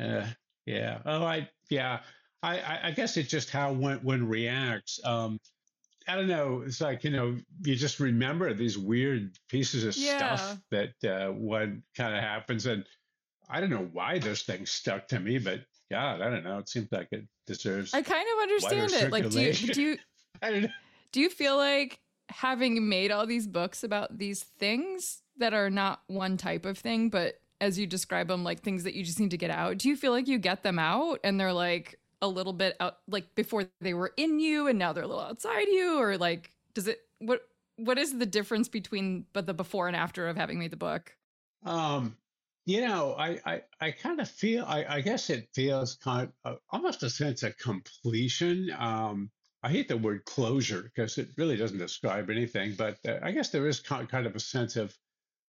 uh 0.00 0.26
yeah. 0.64 0.98
Oh, 1.04 1.24
I 1.24 1.48
yeah. 1.70 2.00
I, 2.42 2.78
I 2.84 2.90
guess 2.92 3.16
it's 3.16 3.28
just 3.28 3.50
how 3.50 3.72
one 3.72 3.98
one 3.98 4.26
reacts. 4.26 4.98
Um, 5.04 5.38
I 6.08 6.16
don't 6.16 6.28
know. 6.28 6.62
It's 6.64 6.80
like 6.80 7.04
you 7.04 7.10
know, 7.10 7.36
you 7.64 7.74
just 7.76 8.00
remember 8.00 8.52
these 8.54 8.78
weird 8.78 9.38
pieces 9.48 9.84
of 9.84 9.96
Yeah. 9.96 10.36
stuff 10.36 10.60
that 10.70 11.04
uh, 11.04 11.32
one 11.32 11.82
kind 11.96 12.14
of 12.16 12.22
happens, 12.22 12.66
and 12.66 12.84
I 13.48 13.60
don't 13.60 13.70
know 13.70 13.88
why 13.92 14.18
those 14.18 14.42
things 14.42 14.70
stuck 14.70 15.08
to 15.08 15.20
me, 15.20 15.38
but 15.38 15.60
God, 15.90 16.22
I 16.22 16.30
don't 16.30 16.44
know. 16.44 16.58
It 16.58 16.68
seems 16.68 16.88
like 16.92 17.08
it 17.10 17.24
deserves. 17.46 17.92
i 17.94 18.00
kind 18.02 18.26
of 18.34 18.42
understand 18.42 18.92
it 18.94 19.12
like 19.12 19.28
do 19.30 19.40
you, 19.40 19.52
do 19.52 19.82
you 19.82 19.98
I 20.42 20.50
don't 20.50 20.62
know. 20.62 20.68
do 21.12 21.20
you 21.20 21.28
feel 21.28 21.56
like 21.56 21.98
having 22.28 22.88
made 22.88 23.10
all 23.10 23.26
these 23.26 23.46
books 23.48 23.82
about 23.82 24.16
these 24.18 24.44
things 24.44 25.22
that 25.36 25.52
are 25.52 25.68
not 25.68 26.00
one 26.06 26.36
type 26.36 26.64
of 26.64 26.78
thing 26.78 27.10
but 27.10 27.40
as 27.60 27.76
you 27.78 27.86
describe 27.88 28.28
them 28.28 28.44
like 28.44 28.62
things 28.62 28.84
that 28.84 28.94
you 28.94 29.02
just 29.04 29.18
need 29.18 29.32
to 29.32 29.36
get 29.36 29.50
out 29.50 29.78
do 29.78 29.88
you 29.88 29.96
feel 29.96 30.12
like 30.12 30.28
you 30.28 30.38
get 30.38 30.62
them 30.62 30.78
out 30.78 31.18
and 31.24 31.40
they're 31.40 31.52
like 31.52 31.98
a 32.22 32.28
little 32.28 32.52
bit 32.52 32.76
out 32.80 32.98
like 33.08 33.34
before 33.34 33.70
they 33.80 33.94
were 33.94 34.12
in 34.16 34.40
you 34.40 34.66
and 34.66 34.78
now 34.78 34.92
they're 34.92 35.04
a 35.04 35.08
little 35.08 35.22
outside 35.22 35.68
you 35.68 35.98
or 35.98 36.18
like 36.18 36.52
does 36.74 36.86
it 36.86 37.00
what 37.18 37.42
what 37.76 37.98
is 37.98 38.18
the 38.18 38.26
difference 38.26 38.68
between 38.68 39.26
but 39.32 39.46
the 39.46 39.54
before 39.54 39.86
and 39.88 39.96
after 39.96 40.28
of 40.28 40.36
having 40.36 40.58
made 40.58 40.70
the 40.70 40.76
book 40.76 41.16
Um, 41.62 42.18
you 42.66 42.80
know, 42.82 43.14
I 43.14 43.40
I, 43.44 43.62
I 43.80 43.90
kind 43.92 44.20
of 44.20 44.28
feel 44.30 44.64
I, 44.64 44.84
I 44.84 45.00
guess 45.00 45.30
it 45.30 45.48
feels 45.54 45.96
kind 45.96 46.32
of 46.44 46.60
almost 46.70 47.02
a 47.02 47.10
sense 47.10 47.42
of 47.42 47.56
completion. 47.56 48.70
Um, 48.76 49.30
I 49.62 49.70
hate 49.70 49.88
the 49.88 49.96
word 49.98 50.24
closure 50.24 50.82
because 50.82 51.18
it 51.18 51.30
really 51.36 51.56
doesn't 51.56 51.78
describe 51.78 52.30
anything, 52.30 52.74
but 52.76 52.98
uh, 53.06 53.18
I 53.22 53.32
guess 53.32 53.50
there 53.50 53.66
is 53.68 53.80
kind 53.80 54.26
of 54.26 54.34
a 54.34 54.40
sense 54.40 54.76
of, 54.76 54.96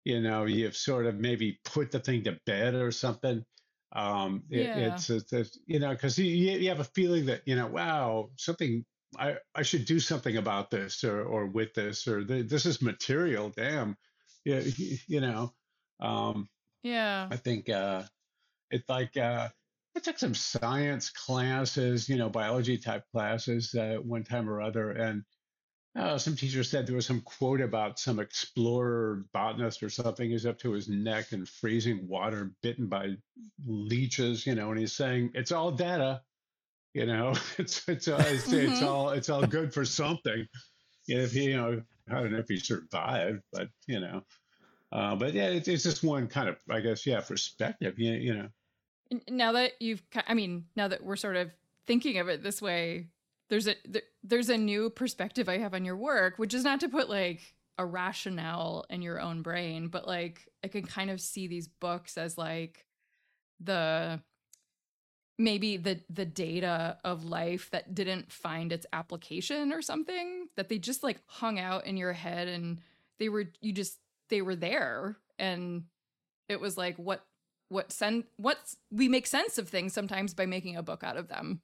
you 0.05 0.21
know, 0.21 0.45
you've 0.45 0.77
sort 0.77 1.07
of 1.07 1.15
maybe 1.17 1.59
put 1.65 1.91
the 1.91 1.99
thing 2.01 2.23
to 2.25 2.39
bed 2.45 2.75
or 2.75 2.91
something. 2.91 3.45
Um, 3.93 4.43
it, 4.49 4.71
Yeah. 4.75 4.75
it's, 4.75 5.09
it's, 5.09 5.33
it's, 5.33 5.59
you 5.65 5.79
know, 5.79 5.91
because 5.91 6.17
you, 6.17 6.25
you 6.25 6.69
have 6.69 6.79
a 6.79 6.85
feeling 6.85 7.25
that, 7.27 7.41
you 7.47 7.55
know, 7.55 7.67
wow, 7.67 8.31
something, 8.37 8.85
I, 9.17 9.37
I 9.55 9.63
should 9.63 9.85
do 9.85 9.99
something 9.99 10.37
about 10.37 10.71
this 10.71 11.03
or, 11.03 11.23
or 11.23 11.47
with 11.47 11.73
this, 11.73 12.07
or 12.07 12.23
th- 12.25 12.47
this 12.49 12.65
is 12.65 12.81
material. 12.81 13.49
Damn. 13.49 13.97
Yeah. 14.45 14.61
You 15.07 15.21
know, 15.21 15.53
um, 15.99 16.49
yeah 16.83 17.29
I 17.29 17.37
think 17.37 17.69
uh, 17.69 18.03
it's 18.71 18.89
like 18.89 19.17
uh, 19.17 19.49
I 19.95 19.99
took 19.99 20.17
some 20.19 20.33
science 20.35 21.09
classes, 21.09 22.09
you 22.09 22.17
know, 22.17 22.29
biology 22.29 22.77
type 22.77 23.05
classes 23.11 23.73
uh, 23.75 23.97
one 24.01 24.23
time 24.23 24.49
or 24.49 24.61
other, 24.61 24.91
and 24.91 25.23
uh, 25.95 26.17
some 26.17 26.35
teacher 26.35 26.63
said 26.63 26.87
there 26.87 26.95
was 26.95 27.05
some 27.05 27.21
quote 27.21 27.61
about 27.61 27.99
some 27.99 28.19
explorer 28.19 29.25
botanist 29.33 29.83
or 29.83 29.89
something 29.89 30.29
who's 30.31 30.45
up 30.45 30.57
to 30.59 30.71
his 30.71 30.87
neck 30.87 31.33
in 31.33 31.45
freezing 31.45 32.07
water, 32.07 32.51
bitten 32.61 32.87
by 32.87 33.15
leeches, 33.65 34.45
you 34.47 34.55
know, 34.55 34.71
and 34.71 34.79
he's 34.79 34.93
saying 34.93 35.31
it's 35.33 35.51
all 35.51 35.71
data, 35.71 36.21
you 36.93 37.05
know, 37.05 37.33
it's 37.57 37.87
it's 37.89 38.07
all, 38.07 38.19
it's, 38.21 38.51
it's 38.53 38.79
Mhm. 38.81 38.87
all 38.87 39.09
it's 39.09 39.29
all 39.29 39.45
good 39.45 39.73
for 39.73 39.83
something. 39.85 40.47
If 41.07 41.31
he, 41.33 41.45
you 41.45 41.57
know, 41.57 41.81
I 42.09 42.13
don't 42.21 42.31
know 42.31 42.39
if 42.39 42.47
he 42.47 42.57
survived, 42.57 43.41
but 43.51 43.69
you 43.87 43.99
know. 43.99 44.23
Uh, 44.93 45.15
but 45.15 45.33
yeah, 45.33 45.47
it's, 45.47 45.69
it's 45.69 45.83
just 45.83 46.03
one 46.03 46.27
kind 46.27 46.49
of, 46.49 46.57
I 46.69 46.81
guess, 46.81 47.05
yeah, 47.05 47.21
perspective. 47.21 47.97
You, 47.97 48.11
you 48.13 48.33
know, 48.33 48.49
now 49.29 49.51
that 49.53 49.73
you've 49.81 50.01
i 50.27 50.33
mean 50.33 50.65
now 50.75 50.87
that 50.87 51.03
we're 51.03 51.15
sort 51.17 51.35
of 51.35 51.51
thinking 51.85 52.17
of 52.17 52.29
it 52.29 52.43
this 52.43 52.61
way 52.61 53.07
there's 53.51 53.67
a 53.67 53.75
there, 53.87 54.01
there's 54.23 54.49
a 54.49 54.57
new 54.57 54.89
perspective 54.89 55.47
i 55.47 55.59
have 55.59 55.75
on 55.75 55.85
your 55.85 55.95
work 55.95 56.39
which 56.39 56.55
is 56.55 56.63
not 56.63 56.79
to 56.79 56.89
put 56.89 57.11
like 57.11 57.53
a 57.77 57.85
rationale 57.85 58.85
in 58.89 59.03
your 59.03 59.21
own 59.21 59.43
brain 59.43 59.87
but 59.87 60.07
like 60.07 60.49
i 60.63 60.67
can 60.67 60.83
kind 60.83 61.11
of 61.11 61.21
see 61.21 61.45
these 61.45 61.67
books 61.67 62.17
as 62.17 62.35
like 62.35 62.85
the 63.59 64.19
maybe 65.37 65.77
the 65.77 65.99
the 66.09 66.25
data 66.25 66.97
of 67.03 67.25
life 67.25 67.69
that 67.71 67.93
didn't 67.93 68.31
find 68.31 68.71
its 68.71 68.87
application 68.93 69.71
or 69.71 69.81
something 69.81 70.47
that 70.55 70.69
they 70.69 70.79
just 70.79 71.03
like 71.03 71.19
hung 71.25 71.59
out 71.59 71.85
in 71.85 71.97
your 71.97 72.13
head 72.13 72.47
and 72.47 72.79
they 73.19 73.29
were 73.29 73.45
you 73.61 73.71
just 73.71 73.97
they 74.31 74.41
were 74.41 74.55
there. 74.55 75.17
And 75.37 75.83
it 76.49 76.59
was 76.59 76.75
like 76.75 76.97
what 76.97 77.23
what 77.69 77.91
sen 77.91 78.23
what's 78.37 78.77
we 78.89 79.07
make 79.07 79.27
sense 79.27 79.59
of 79.59 79.69
things 79.69 79.93
sometimes 79.93 80.33
by 80.33 80.47
making 80.47 80.75
a 80.75 80.83
book 80.83 81.03
out 81.03 81.17
of 81.17 81.27
them. 81.27 81.61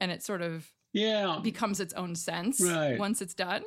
And 0.00 0.10
it 0.10 0.24
sort 0.24 0.42
of 0.42 0.68
yeah, 0.92 1.38
becomes 1.42 1.80
its 1.80 1.94
own 1.94 2.14
sense 2.14 2.60
Right. 2.60 2.98
once 2.98 3.20
it's 3.22 3.34
done 3.34 3.62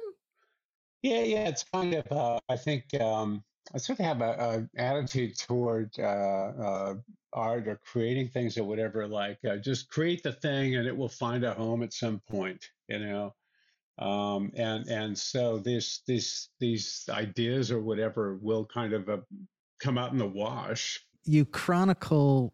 yeah, 1.03 1.21
yeah. 1.21 1.47
It's 1.47 1.63
kind 1.63 1.93
of, 1.95 2.11
uh, 2.11 2.39
I 2.49 2.55
think, 2.57 2.83
um, 2.99 3.43
I 3.73 3.77
sort 3.77 3.99
of 3.99 4.05
have 4.05 4.21
a, 4.21 4.67
a 4.77 4.79
attitude 4.81 5.37
toward 5.37 5.91
uh, 5.97 6.03
uh, 6.03 6.95
art 7.33 7.67
or 7.67 7.79
creating 7.85 8.29
things 8.29 8.57
or 8.57 8.63
whatever. 8.63 9.07
Like, 9.07 9.39
uh, 9.49 9.57
just 9.57 9.89
create 9.89 10.23
the 10.23 10.33
thing, 10.33 10.75
and 10.75 10.87
it 10.87 10.95
will 10.95 11.09
find 11.09 11.43
a 11.43 11.53
home 11.53 11.83
at 11.83 11.93
some 11.93 12.21
point. 12.29 12.63
You 12.87 12.99
know. 12.99 13.33
Um, 13.99 14.51
and 14.55 14.87
and 14.87 15.17
so 15.17 15.59
this 15.59 16.01
this 16.07 16.49
these 16.59 17.05
ideas 17.09 17.71
or 17.71 17.81
whatever 17.81 18.37
will 18.41 18.65
kind 18.65 18.93
of 18.93 19.09
uh, 19.09 19.17
come 19.79 19.97
out 19.97 20.11
in 20.11 20.17
the 20.17 20.27
wash. 20.27 21.03
you 21.25 21.45
chronicle 21.45 22.53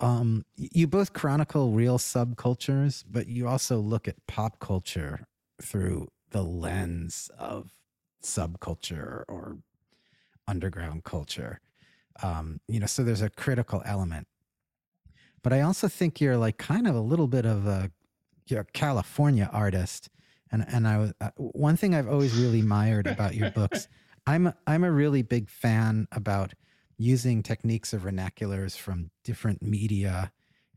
um 0.00 0.44
you 0.56 0.86
both 0.86 1.12
chronicle 1.12 1.72
real 1.72 1.98
subcultures 1.98 3.04
but 3.10 3.26
you 3.26 3.48
also 3.48 3.78
look 3.78 4.06
at 4.06 4.14
pop 4.26 4.60
culture 4.60 5.26
through 5.60 6.08
the 6.30 6.42
lens 6.42 7.30
of 7.38 7.72
subculture 8.22 9.24
or 9.28 9.58
underground 10.46 11.04
culture 11.04 11.60
um 12.22 12.60
you 12.68 12.78
know 12.78 12.86
so 12.86 13.02
there's 13.02 13.22
a 13.22 13.30
critical 13.30 13.82
element 13.84 14.26
but 15.42 15.52
I 15.52 15.62
also 15.62 15.88
think 15.88 16.20
you're 16.20 16.36
like 16.36 16.58
kind 16.58 16.86
of 16.86 16.94
a 16.94 17.00
little 17.00 17.26
bit 17.26 17.46
of 17.46 17.66
a 17.66 17.90
you're 18.46 18.60
a 18.60 18.64
California 18.64 19.48
artist. 19.52 20.08
And 20.50 20.64
and 20.68 20.88
I 20.88 21.12
uh, 21.20 21.30
one 21.36 21.76
thing 21.76 21.94
I've 21.94 22.08
always 22.08 22.34
really 22.34 22.60
admired 22.60 23.06
about 23.06 23.34
your 23.34 23.50
books. 23.50 23.88
I'm 24.26 24.52
I'm 24.66 24.84
a 24.84 24.90
really 24.90 25.22
big 25.22 25.48
fan 25.48 26.06
about 26.12 26.52
using 26.98 27.42
techniques 27.42 27.92
of 27.92 28.02
vernaculars 28.02 28.76
from 28.76 29.10
different 29.24 29.62
media 29.62 30.32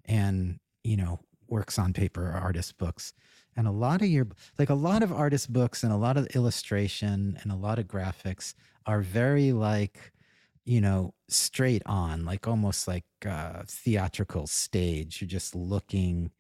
and 0.06 0.60
you 0.84 0.96
know 0.96 1.20
works 1.48 1.78
on 1.78 1.94
paper 1.94 2.30
or 2.30 2.34
artist 2.34 2.78
books. 2.78 3.14
And 3.58 3.68
a 3.68 3.72
lot 3.72 4.02
of 4.02 4.08
your 4.08 4.28
like 4.58 4.70
a 4.70 4.76
lot 4.76 5.04
of 5.04 5.12
artist 5.12 5.52
books 5.52 5.84
and 5.84 5.92
a 5.92 5.98
lot 5.98 6.18
of 6.18 6.28
illustration 6.36 7.38
and 7.42 7.52
a 7.52 7.56
lot 7.56 7.80
of 7.80 7.86
graphics 7.86 8.54
are 8.86 9.02
very 9.02 9.52
like 9.52 10.14
you 10.64 10.80
know 10.80 11.14
straight 11.28 11.82
on 11.86 12.24
like 12.24 12.48
almost 12.48 12.88
like 12.88 13.06
uh 13.28 13.64
theatrical 13.68 14.48
stage. 14.48 15.22
You're 15.22 15.28
just 15.28 15.56
looking 15.56 16.32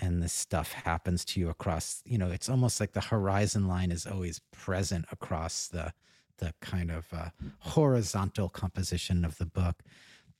and 0.00 0.22
this 0.22 0.32
stuff 0.32 0.72
happens 0.72 1.24
to 1.24 1.40
you 1.40 1.48
across 1.48 2.02
you 2.04 2.18
know 2.18 2.30
it's 2.30 2.48
almost 2.48 2.80
like 2.80 2.92
the 2.92 3.00
horizon 3.00 3.66
line 3.66 3.90
is 3.90 4.06
always 4.06 4.40
present 4.52 5.04
across 5.10 5.68
the 5.68 5.92
the 6.38 6.54
kind 6.60 6.90
of 6.90 7.06
uh, 7.12 7.30
horizontal 7.60 8.48
composition 8.48 9.24
of 9.24 9.38
the 9.38 9.46
book. 9.46 9.82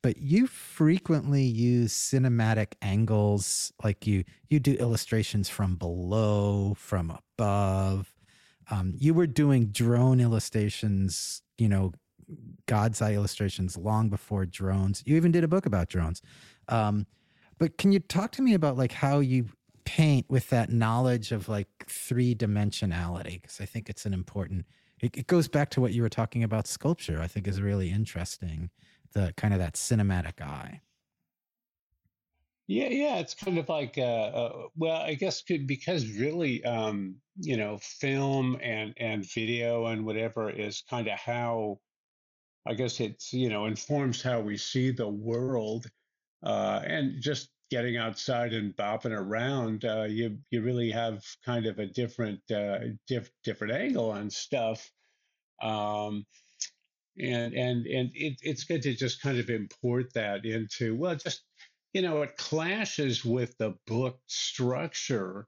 But 0.02 0.18
you 0.18 0.46
frequently 0.46 1.42
use 1.42 1.92
cinematic 1.92 2.74
angles 2.82 3.72
like 3.82 4.06
you 4.06 4.24
you 4.48 4.60
do 4.60 4.74
illustrations 4.74 5.48
from 5.48 5.74
below 5.74 6.74
from 6.78 7.10
above. 7.10 8.14
Um, 8.70 8.94
you 8.96 9.12
were 9.12 9.26
doing 9.26 9.66
drone 9.66 10.20
illustrations 10.20 11.42
you 11.56 11.68
know 11.68 11.92
god's 12.66 13.02
eye 13.02 13.14
illustrations 13.14 13.76
long 13.76 14.08
before 14.08 14.46
drones. 14.46 15.02
You 15.04 15.16
even 15.16 15.32
did 15.32 15.44
a 15.44 15.48
book 15.48 15.66
about 15.66 15.88
drones. 15.88 16.22
Um, 16.68 17.06
but 17.58 17.78
can 17.78 17.90
you 17.90 17.98
talk 17.98 18.32
to 18.32 18.42
me 18.42 18.54
about 18.54 18.76
like 18.76 18.92
how 18.92 19.18
you 19.18 19.46
paint 19.84 20.26
with 20.28 20.50
that 20.50 20.70
knowledge 20.70 21.32
of 21.32 21.48
like 21.48 21.68
three 21.88 22.34
dimensionality? 22.34 23.40
Because 23.40 23.60
i 23.60 23.64
think 23.64 23.88
it's 23.88 24.06
an 24.06 24.14
important 24.14 24.66
it, 25.00 25.16
it 25.16 25.26
goes 25.26 25.48
back 25.48 25.70
to 25.70 25.80
what 25.80 25.92
you 25.92 26.02
were 26.02 26.08
talking 26.08 26.42
about 26.42 26.66
sculpture 26.66 27.20
i 27.20 27.26
think 27.26 27.46
is 27.46 27.60
really 27.60 27.90
interesting 27.90 28.70
the 29.12 29.32
kind 29.36 29.54
of 29.54 29.60
that 29.60 29.74
cinematic 29.74 30.40
eye. 30.40 30.80
Yeah, 32.66 32.88
yeah, 32.88 33.16
it's 33.16 33.34
kind 33.34 33.56
of 33.56 33.68
like, 33.68 33.96
uh, 33.96 34.02
uh, 34.02 34.66
well, 34.76 35.00
I 35.00 35.14
guess 35.14 35.42
could, 35.42 35.66
because 35.66 36.06
really, 36.12 36.62
um, 36.64 37.16
you 37.40 37.56
know, 37.56 37.78
film 37.78 38.58
and 38.62 38.92
and 38.98 39.24
video 39.32 39.86
and 39.86 40.04
whatever 40.04 40.50
is 40.50 40.82
kind 40.88 41.08
of 41.08 41.18
how, 41.18 41.78
I 42.66 42.74
guess 42.74 43.00
it's, 43.00 43.32
you 43.32 43.48
know, 43.48 43.64
informs 43.64 44.20
how 44.20 44.40
we 44.40 44.58
see 44.58 44.90
the 44.90 45.08
world, 45.08 45.86
uh, 46.42 46.82
and 46.84 47.22
just 47.22 47.48
getting 47.70 47.96
outside 47.96 48.52
and 48.52 48.74
bopping 48.76 49.16
around, 49.16 49.84
uh, 49.84 50.06
you 50.08 50.38
you 50.50 50.62
really 50.62 50.90
have 50.90 51.24
kind 51.44 51.66
of 51.66 51.78
a 51.78 51.86
different 51.86 52.40
uh, 52.50 52.78
diff, 53.06 53.30
different 53.44 53.74
angle 53.74 54.10
on 54.10 54.30
stuff. 54.30 54.90
Um, 55.62 56.24
and 57.20 57.54
and 57.54 57.86
and 57.86 58.10
it, 58.14 58.38
it's 58.42 58.64
good 58.64 58.82
to 58.82 58.94
just 58.94 59.20
kind 59.22 59.38
of 59.38 59.50
import 59.50 60.12
that 60.14 60.44
into 60.44 60.94
well 60.94 61.16
just 61.16 61.42
you 61.92 62.02
know 62.02 62.22
it 62.22 62.36
clashes 62.36 63.24
with 63.24 63.56
the 63.58 63.74
book 63.86 64.18
structure 64.26 65.46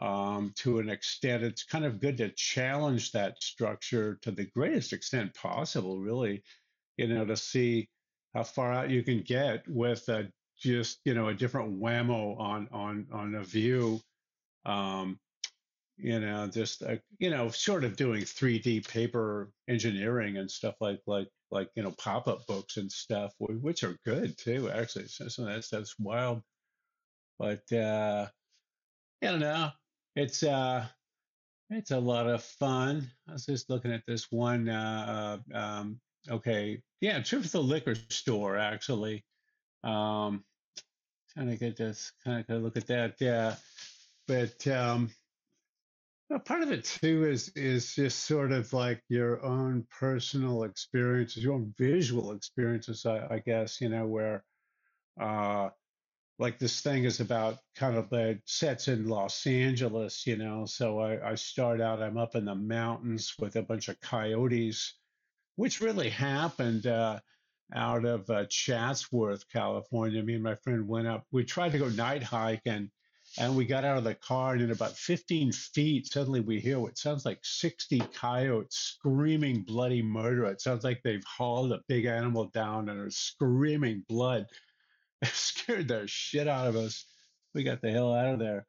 um, 0.00 0.52
to 0.56 0.80
an 0.80 0.88
extent 0.88 1.42
it's 1.44 1.64
kind 1.64 1.84
of 1.84 2.00
good 2.00 2.16
to 2.16 2.30
challenge 2.30 3.12
that 3.12 3.40
structure 3.40 4.18
to 4.22 4.30
the 4.30 4.46
greatest 4.46 4.92
extent 4.92 5.34
possible 5.34 6.00
really 6.00 6.42
you 6.96 7.06
know 7.06 7.24
to 7.24 7.36
see 7.36 7.88
how 8.34 8.42
far 8.42 8.72
out 8.72 8.90
you 8.90 9.02
can 9.02 9.22
get 9.22 9.62
with 9.68 10.08
a, 10.08 10.28
just 10.58 11.00
you 11.04 11.14
know 11.14 11.28
a 11.28 11.34
different 11.34 11.80
whammo 11.80 12.38
on 12.38 12.68
on 12.72 13.06
on 13.12 13.34
a 13.34 13.44
view 13.44 14.00
um, 14.66 15.18
you 15.96 16.18
know 16.20 16.46
just 16.48 16.82
uh, 16.82 16.96
you 17.18 17.30
know 17.30 17.48
sort 17.48 17.84
of 17.84 17.96
doing 17.96 18.22
3d 18.22 18.88
paper 18.88 19.50
engineering 19.68 20.38
and 20.38 20.50
stuff 20.50 20.74
like 20.80 21.00
like 21.06 21.28
like 21.50 21.70
you 21.76 21.82
know 21.82 21.92
pop-up 21.98 22.46
books 22.46 22.76
and 22.76 22.90
stuff 22.90 23.32
which 23.38 23.84
are 23.84 23.96
good 24.04 24.36
too 24.38 24.70
actually. 24.70 25.06
So 25.06 25.28
some 25.28 25.46
of 25.46 25.54
that 25.54 25.64
stuff's 25.64 25.94
wild. 25.98 26.42
But 27.38 27.70
uh 27.72 28.28
i 29.22 29.26
don't 29.26 29.40
know 29.40 29.70
it's 30.16 30.42
uh 30.42 30.86
it's 31.70 31.90
a 31.90 31.98
lot 31.98 32.28
of 32.28 32.42
fun. 32.42 33.10
I 33.28 33.32
was 33.32 33.46
just 33.46 33.70
looking 33.70 33.92
at 33.92 34.02
this 34.06 34.30
one 34.30 34.68
uh 34.68 35.38
uh, 35.54 35.56
um 35.58 36.00
okay. 36.28 36.80
Yeah 37.00 37.20
trip 37.22 37.42
to 37.42 37.48
the 37.50 37.62
liquor 37.62 37.94
store 38.10 38.56
actually 38.56 39.24
um 39.84 40.44
trying 41.32 41.48
to 41.48 41.56
get 41.56 41.76
this 41.76 42.12
kind 42.24 42.44
of 42.48 42.62
look 42.62 42.76
at 42.76 42.86
that 42.86 43.14
yeah 43.20 43.54
but 44.26 44.66
um 44.68 45.10
part 46.38 46.62
of 46.62 46.72
it 46.72 46.84
too 46.84 47.24
is 47.24 47.50
is 47.50 47.94
just 47.94 48.20
sort 48.24 48.52
of 48.52 48.72
like 48.72 49.02
your 49.08 49.44
own 49.44 49.86
personal 49.90 50.64
experiences, 50.64 51.44
your 51.44 51.54
own 51.54 51.74
visual 51.78 52.32
experiences, 52.32 53.06
I, 53.06 53.26
I 53.30 53.38
guess, 53.38 53.80
you 53.80 53.88
know, 53.88 54.06
where 54.06 54.44
uh 55.20 55.70
like 56.38 56.58
this 56.58 56.80
thing 56.80 57.04
is 57.04 57.20
about 57.20 57.58
kind 57.76 57.96
of 57.96 58.10
the 58.10 58.40
sets 58.44 58.88
in 58.88 59.06
Los 59.06 59.46
Angeles, 59.46 60.26
you 60.26 60.36
know. 60.36 60.64
So 60.66 60.98
I, 60.98 61.30
I 61.30 61.34
start 61.36 61.80
out, 61.80 62.02
I'm 62.02 62.18
up 62.18 62.34
in 62.34 62.44
the 62.44 62.56
mountains 62.56 63.34
with 63.38 63.54
a 63.54 63.62
bunch 63.62 63.88
of 63.88 64.00
coyotes, 64.00 64.98
which 65.54 65.80
really 65.80 66.08
happened 66.08 66.88
uh, 66.88 67.20
out 67.72 68.04
of 68.04 68.28
uh, 68.30 68.44
Chatsworth, 68.48 69.48
California. 69.48 70.22
Me 70.22 70.34
and 70.34 70.42
my 70.42 70.56
friend 70.56 70.86
went 70.86 71.06
up. 71.06 71.24
We 71.32 71.44
tried 71.44 71.72
to 71.72 71.78
go 71.78 71.88
night 71.88 72.22
hike 72.22 72.62
and 72.66 72.90
and 73.38 73.56
we 73.56 73.64
got 73.64 73.84
out 73.84 73.98
of 73.98 74.04
the 74.04 74.14
car, 74.14 74.52
and 74.52 74.62
in 74.62 74.70
about 74.70 74.96
15 74.96 75.50
feet, 75.50 76.06
suddenly 76.06 76.40
we 76.40 76.60
hear 76.60 76.78
what 76.78 76.98
sounds 76.98 77.24
like 77.24 77.40
60 77.42 77.98
coyotes 78.14 78.76
screaming 78.76 79.62
bloody 79.62 80.02
murder. 80.02 80.44
It 80.44 80.60
sounds 80.60 80.84
like 80.84 81.02
they've 81.02 81.24
hauled 81.24 81.72
a 81.72 81.82
big 81.88 82.04
animal 82.04 82.44
down 82.46 82.88
and 82.88 83.00
are 83.00 83.10
screaming 83.10 84.04
blood. 84.08 84.46
It 85.22 85.28
scared 85.28 85.88
the 85.88 86.06
shit 86.06 86.48
out 86.48 86.66
of 86.66 86.76
us. 86.76 87.06
We 87.54 87.62
got 87.62 87.80
the 87.80 87.90
hell 87.90 88.12
out 88.12 88.34
of 88.34 88.38
there. 88.38 88.66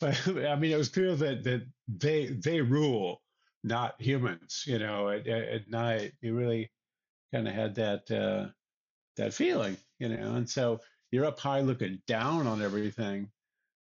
But 0.00 0.16
I 0.28 0.54
mean, 0.54 0.70
it 0.70 0.78
was 0.78 0.90
clear 0.90 1.16
that, 1.16 1.42
that 1.42 1.66
they 1.88 2.26
they 2.26 2.60
rule, 2.60 3.20
not 3.64 4.00
humans. 4.00 4.62
You 4.64 4.78
know, 4.78 5.08
at, 5.08 5.26
at 5.26 5.48
at 5.48 5.70
night, 5.70 6.12
you 6.20 6.36
really 6.36 6.70
kind 7.32 7.48
of 7.48 7.54
had 7.54 7.74
that 7.76 8.10
uh, 8.10 8.48
that 9.16 9.34
feeling. 9.34 9.76
You 9.98 10.10
know, 10.10 10.36
and 10.36 10.48
so 10.48 10.80
you're 11.10 11.26
up 11.26 11.38
high 11.40 11.60
looking 11.60 12.00
down 12.06 12.46
on 12.46 12.62
everything 12.62 13.30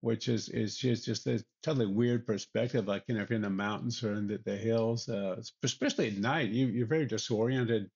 which 0.01 0.29
is 0.29 0.49
is 0.49 0.77
just 0.77 1.05
just 1.05 1.27
a 1.27 1.43
totally 1.63 1.87
weird 1.87 2.25
perspective. 2.25 2.87
Like 2.87 3.03
you 3.07 3.15
know, 3.15 3.21
if 3.21 3.29
you're 3.29 3.37
in 3.37 3.41
the 3.41 3.49
mountains 3.49 4.03
or 4.03 4.13
in 4.13 4.27
the, 4.27 4.39
the 4.45 4.55
hills, 4.55 5.09
uh, 5.09 5.41
especially 5.63 6.07
at 6.07 6.17
night, 6.17 6.49
you 6.49 6.67
you're 6.67 6.87
very 6.87 7.05
disoriented. 7.05 7.89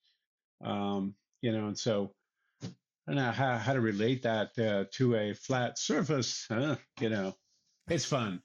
Um, 0.63 1.15
you 1.41 1.51
know, 1.51 1.67
and 1.67 1.77
so 1.77 2.11
I 2.63 2.67
don't 3.07 3.15
know 3.15 3.31
how 3.31 3.57
how 3.57 3.73
to 3.73 3.81
relate 3.81 4.23
that 4.23 4.57
uh, 4.59 4.85
to 4.93 5.15
a 5.15 5.33
flat 5.33 5.77
surface. 5.79 6.45
Huh? 6.49 6.75
You 6.99 7.09
know, 7.09 7.35
it's 7.89 8.05
fun. 8.05 8.41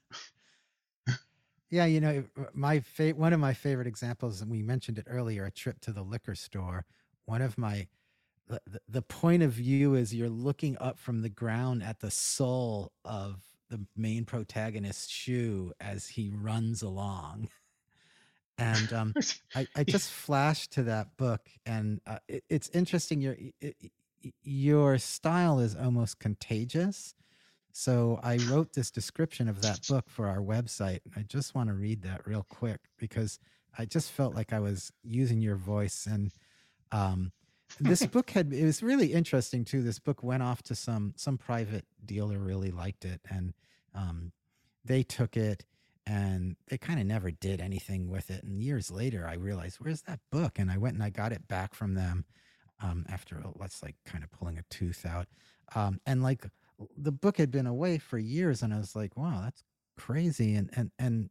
Yeah 1.69 1.85
you 1.85 1.99
know 1.99 2.23
my 2.53 2.79
fa- 2.79 3.11
one 3.15 3.33
of 3.33 3.39
my 3.39 3.53
favorite 3.53 3.87
examples 3.87 4.41
and 4.41 4.49
we 4.49 4.61
mentioned 4.61 4.97
it 4.97 5.05
earlier 5.09 5.45
a 5.45 5.51
trip 5.51 5.79
to 5.79 5.91
the 5.91 6.01
liquor 6.01 6.35
store 6.35 6.85
one 7.25 7.41
of 7.41 7.57
my 7.57 7.87
the, 8.47 8.61
the 8.87 9.01
point 9.01 9.43
of 9.43 9.51
view 9.51 9.95
is 9.95 10.13
you're 10.13 10.29
looking 10.29 10.77
up 10.79 10.97
from 10.97 11.21
the 11.21 11.29
ground 11.29 11.83
at 11.83 11.99
the 11.99 12.11
sole 12.11 12.91
of 13.03 13.41
the 13.69 13.85
main 13.95 14.25
protagonist's 14.25 15.09
shoe 15.09 15.73
as 15.79 16.07
he 16.07 16.31
runs 16.33 16.81
along. 16.81 17.49
And 18.59 18.91
um, 18.91 19.13
I, 19.55 19.67
I 19.75 19.83
just 19.83 20.09
flashed 20.09 20.71
to 20.71 20.83
that 20.85 21.15
book, 21.15 21.41
and 21.67 22.01
uh, 22.07 22.17
it, 22.27 22.43
it's 22.49 22.69
interesting. 22.69 23.21
Your 23.21 23.35
it, 23.61 23.75
your 24.41 24.97
style 24.97 25.59
is 25.59 25.75
almost 25.75 26.17
contagious. 26.17 27.13
So 27.79 28.19
I 28.23 28.37
wrote 28.49 28.73
this 28.73 28.89
description 28.89 29.47
of 29.47 29.61
that 29.61 29.87
book 29.87 30.09
for 30.09 30.27
our 30.27 30.39
website. 30.39 31.01
I 31.15 31.21
just 31.21 31.53
want 31.53 31.69
to 31.69 31.75
read 31.75 32.01
that 32.01 32.25
real 32.25 32.43
quick 32.49 32.79
because 32.97 33.37
I 33.77 33.85
just 33.85 34.09
felt 34.09 34.33
like 34.33 34.51
I 34.51 34.59
was 34.59 34.91
using 35.03 35.41
your 35.41 35.57
voice 35.57 36.07
and 36.09 36.31
um, 36.91 37.31
this 37.79 38.03
book 38.07 38.31
had 38.31 38.51
it 38.51 38.65
was 38.65 38.81
really 38.81 39.13
interesting 39.13 39.63
too. 39.63 39.83
This 39.83 39.99
book 39.99 40.23
went 40.23 40.41
off 40.41 40.63
to 40.63 40.73
some 40.73 41.13
some 41.17 41.37
private 41.37 41.85
dealer 42.03 42.39
really 42.39 42.71
liked 42.71 43.05
it, 43.05 43.21
and 43.29 43.53
um, 43.93 44.31
they 44.83 45.03
took 45.03 45.37
it 45.37 45.63
and 46.07 46.55
they 46.69 46.79
kind 46.79 46.99
of 46.99 47.05
never 47.05 47.29
did 47.29 47.61
anything 47.61 48.09
with 48.09 48.31
it. 48.31 48.43
And 48.43 48.57
years 48.57 48.89
later, 48.89 49.27
I 49.27 49.35
realized 49.35 49.77
where's 49.79 50.01
that 50.03 50.21
book, 50.31 50.57
and 50.57 50.71
I 50.71 50.77
went 50.77 50.95
and 50.95 51.03
I 51.03 51.11
got 51.11 51.31
it 51.31 51.47
back 51.47 51.75
from 51.75 51.93
them 51.93 52.25
um, 52.81 53.05
after 53.07 53.39
let's 53.59 53.83
like 53.83 53.97
kind 54.03 54.23
of 54.23 54.31
pulling 54.31 54.57
a 54.57 54.63
tooth 54.71 55.05
out, 55.05 55.27
um, 55.75 55.99
and 56.07 56.23
like 56.23 56.47
the 56.97 57.11
book 57.11 57.37
had 57.37 57.51
been 57.51 57.67
away 57.67 57.97
for 57.97 58.17
years, 58.17 58.61
and 58.61 58.73
I 58.73 58.77
was 58.77 58.95
like, 58.95 59.17
wow, 59.17 59.41
that's 59.43 59.63
crazy, 59.97 60.55
and 60.55 60.69
and 60.73 60.91
and 60.99 61.29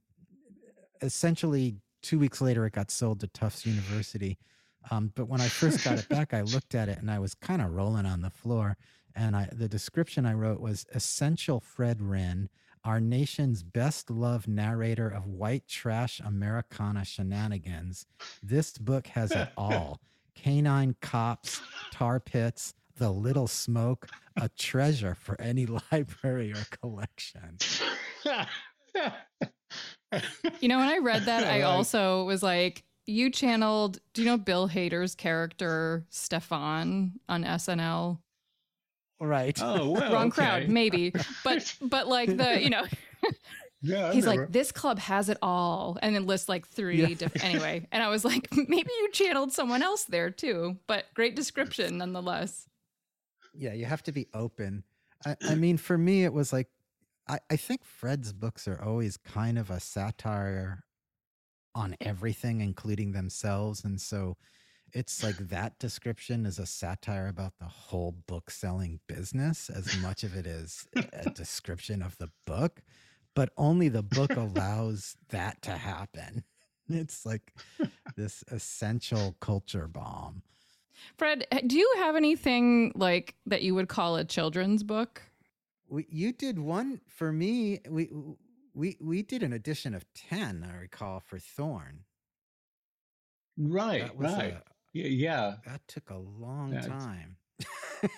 essentially 1.02 1.76
two 2.02 2.18
weeks 2.18 2.40
later, 2.40 2.66
it 2.66 2.72
got 2.72 2.90
sold 2.90 3.20
to 3.20 3.26
Tufts 3.28 3.66
University 3.66 4.38
um, 4.90 5.12
but 5.14 5.28
when 5.28 5.40
I 5.40 5.48
first 5.48 5.84
got 5.84 5.98
it 5.98 6.08
back, 6.08 6.32
I 6.32 6.42
looked 6.42 6.74
at 6.74 6.88
it 6.88 6.98
and 6.98 7.10
I 7.10 7.18
was 7.18 7.34
kind 7.34 7.60
of 7.60 7.72
rolling 7.72 8.06
on 8.06 8.22
the 8.22 8.30
floor. 8.30 8.76
And 9.14 9.34
I, 9.34 9.48
the 9.52 9.68
description 9.68 10.26
I 10.26 10.34
wrote 10.34 10.60
was 10.60 10.86
Essential 10.94 11.60
Fred 11.60 12.00
Rinne, 12.00 12.48
our 12.84 13.00
nation's 13.00 13.62
best 13.62 14.10
loved 14.10 14.46
narrator 14.46 15.08
of 15.08 15.26
white 15.26 15.66
trash 15.66 16.20
Americana 16.20 17.04
shenanigans. 17.04 18.06
This 18.42 18.78
book 18.78 19.08
has 19.08 19.32
it 19.32 19.48
all 19.56 20.00
canine 20.34 20.94
cops, 21.00 21.60
tar 21.90 22.20
pits, 22.20 22.74
the 22.96 23.10
little 23.10 23.46
smoke, 23.46 24.08
a 24.40 24.48
treasure 24.50 25.14
for 25.14 25.40
any 25.40 25.66
library 25.92 26.52
or 26.52 26.64
collection. 26.80 27.58
You 30.60 30.68
know, 30.68 30.78
when 30.78 30.88
I 30.88 30.98
read 30.98 31.24
that, 31.26 31.44
I 31.52 31.62
also 31.62 32.24
was 32.24 32.42
like, 32.42 32.84
you 33.06 33.30
channeled, 33.30 33.98
do 34.14 34.22
you 34.22 34.28
know 34.28 34.36
Bill 34.38 34.68
Hader's 34.68 35.14
character, 35.14 36.06
Stefan, 36.10 37.12
on 37.28 37.44
SNL? 37.44 38.18
Right. 39.20 39.58
Oh, 39.62 39.90
well, 39.92 40.12
Wrong 40.12 40.26
okay. 40.28 40.34
crowd, 40.42 40.68
maybe. 40.68 41.12
But, 41.44 41.74
but 41.80 42.08
like 42.08 42.36
the, 42.36 42.60
you 42.60 42.70
know, 42.70 42.84
Yeah, 43.82 44.06
I 44.08 44.12
he's 44.14 44.24
remember. 44.24 44.42
like, 44.44 44.52
this 44.52 44.72
club 44.72 44.98
has 44.98 45.28
it 45.28 45.38
all. 45.42 45.98
And 46.02 46.14
then 46.14 46.26
lists 46.26 46.48
like 46.48 46.66
three 46.66 47.00
Yeah. 47.02 47.14
different, 47.14 47.44
anyway. 47.44 47.86
And 47.92 48.02
I 48.02 48.08
was 48.08 48.24
like, 48.24 48.48
maybe 48.52 48.90
you 49.00 49.10
channeled 49.12 49.52
someone 49.52 49.82
else 49.82 50.04
there 50.04 50.30
too. 50.30 50.78
But 50.86 51.04
great 51.14 51.36
description 51.36 51.98
nonetheless. 51.98 52.66
Yeah, 53.56 53.72
you 53.72 53.86
have 53.86 54.02
to 54.04 54.12
be 54.12 54.28
open. 54.34 54.84
I, 55.24 55.36
I 55.48 55.54
mean, 55.56 55.76
for 55.76 55.98
me, 55.98 56.24
it 56.24 56.32
was 56.32 56.52
like, 56.52 56.68
I, 57.28 57.38
I 57.50 57.56
think 57.56 57.84
Fred's 57.84 58.32
books 58.32 58.68
are 58.68 58.80
always 58.80 59.16
kind 59.16 59.58
of 59.58 59.70
a 59.70 59.80
satire 59.80 60.84
on 61.74 61.96
everything, 62.00 62.60
including 62.60 63.12
themselves. 63.12 63.84
And 63.84 64.00
so 64.00 64.36
it's 64.92 65.22
like 65.22 65.36
that 65.48 65.78
description 65.78 66.46
is 66.46 66.58
a 66.58 66.66
satire 66.66 67.28
about 67.28 67.54
the 67.58 67.66
whole 67.66 68.16
book 68.26 68.50
selling 68.50 69.00
business 69.06 69.70
as 69.70 69.96
much 69.98 70.24
of 70.24 70.34
it 70.34 70.46
is 70.46 70.86
a 71.12 71.30
description 71.34 72.02
of 72.02 72.16
the 72.18 72.30
book, 72.46 72.82
but 73.34 73.50
only 73.56 73.88
the 73.88 74.02
book 74.02 74.34
allows 74.36 75.16
that 75.30 75.62
to 75.62 75.72
happen. 75.72 76.44
It's 76.88 77.26
like 77.26 77.52
this 78.16 78.44
essential 78.48 79.34
culture 79.40 79.88
bomb. 79.88 80.42
Fred, 81.18 81.46
do 81.66 81.76
you 81.76 81.92
have 81.98 82.16
anything 82.16 82.92
like 82.94 83.34
that 83.46 83.62
you 83.62 83.74
would 83.74 83.88
call 83.88 84.16
a 84.16 84.24
children's 84.24 84.82
book? 84.82 85.22
We, 85.88 86.06
you 86.10 86.32
did 86.32 86.58
one 86.58 87.00
for 87.06 87.32
me. 87.32 87.80
We 87.88 88.10
we 88.74 88.96
we 89.00 89.22
did 89.22 89.42
an 89.42 89.52
edition 89.52 89.94
of 89.94 90.04
ten. 90.14 90.66
I 90.68 90.76
recall 90.76 91.20
for 91.20 91.38
Thorn. 91.38 92.00
right, 93.56 94.10
right. 94.16 94.54
a- 94.54 94.62
yeah, 94.92 95.06
yeah. 95.08 95.54
that 95.66 95.86
took 95.88 96.10
a 96.10 96.16
long 96.16 96.70
That's- 96.70 96.86
time. 96.86 97.36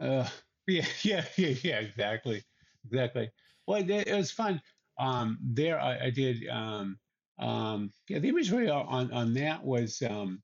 Uh, 0.00 0.28
yeah, 0.66 0.84
yeah, 1.02 1.24
yeah, 1.36 1.54
yeah, 1.62 1.78
exactly, 1.78 2.42
exactly. 2.84 3.30
Well, 3.66 3.80
it, 3.80 3.90
it 4.08 4.16
was 4.16 4.30
fun. 4.32 4.60
Um, 4.98 5.38
there, 5.42 5.80
I, 5.80 6.06
I 6.06 6.10
did. 6.10 6.48
Um, 6.48 6.98
um, 7.38 7.92
yeah, 8.08 8.18
the 8.18 8.28
imagery 8.28 8.68
on 8.68 9.12
on 9.12 9.34
that 9.34 9.62
was 9.64 10.02
um, 10.08 10.42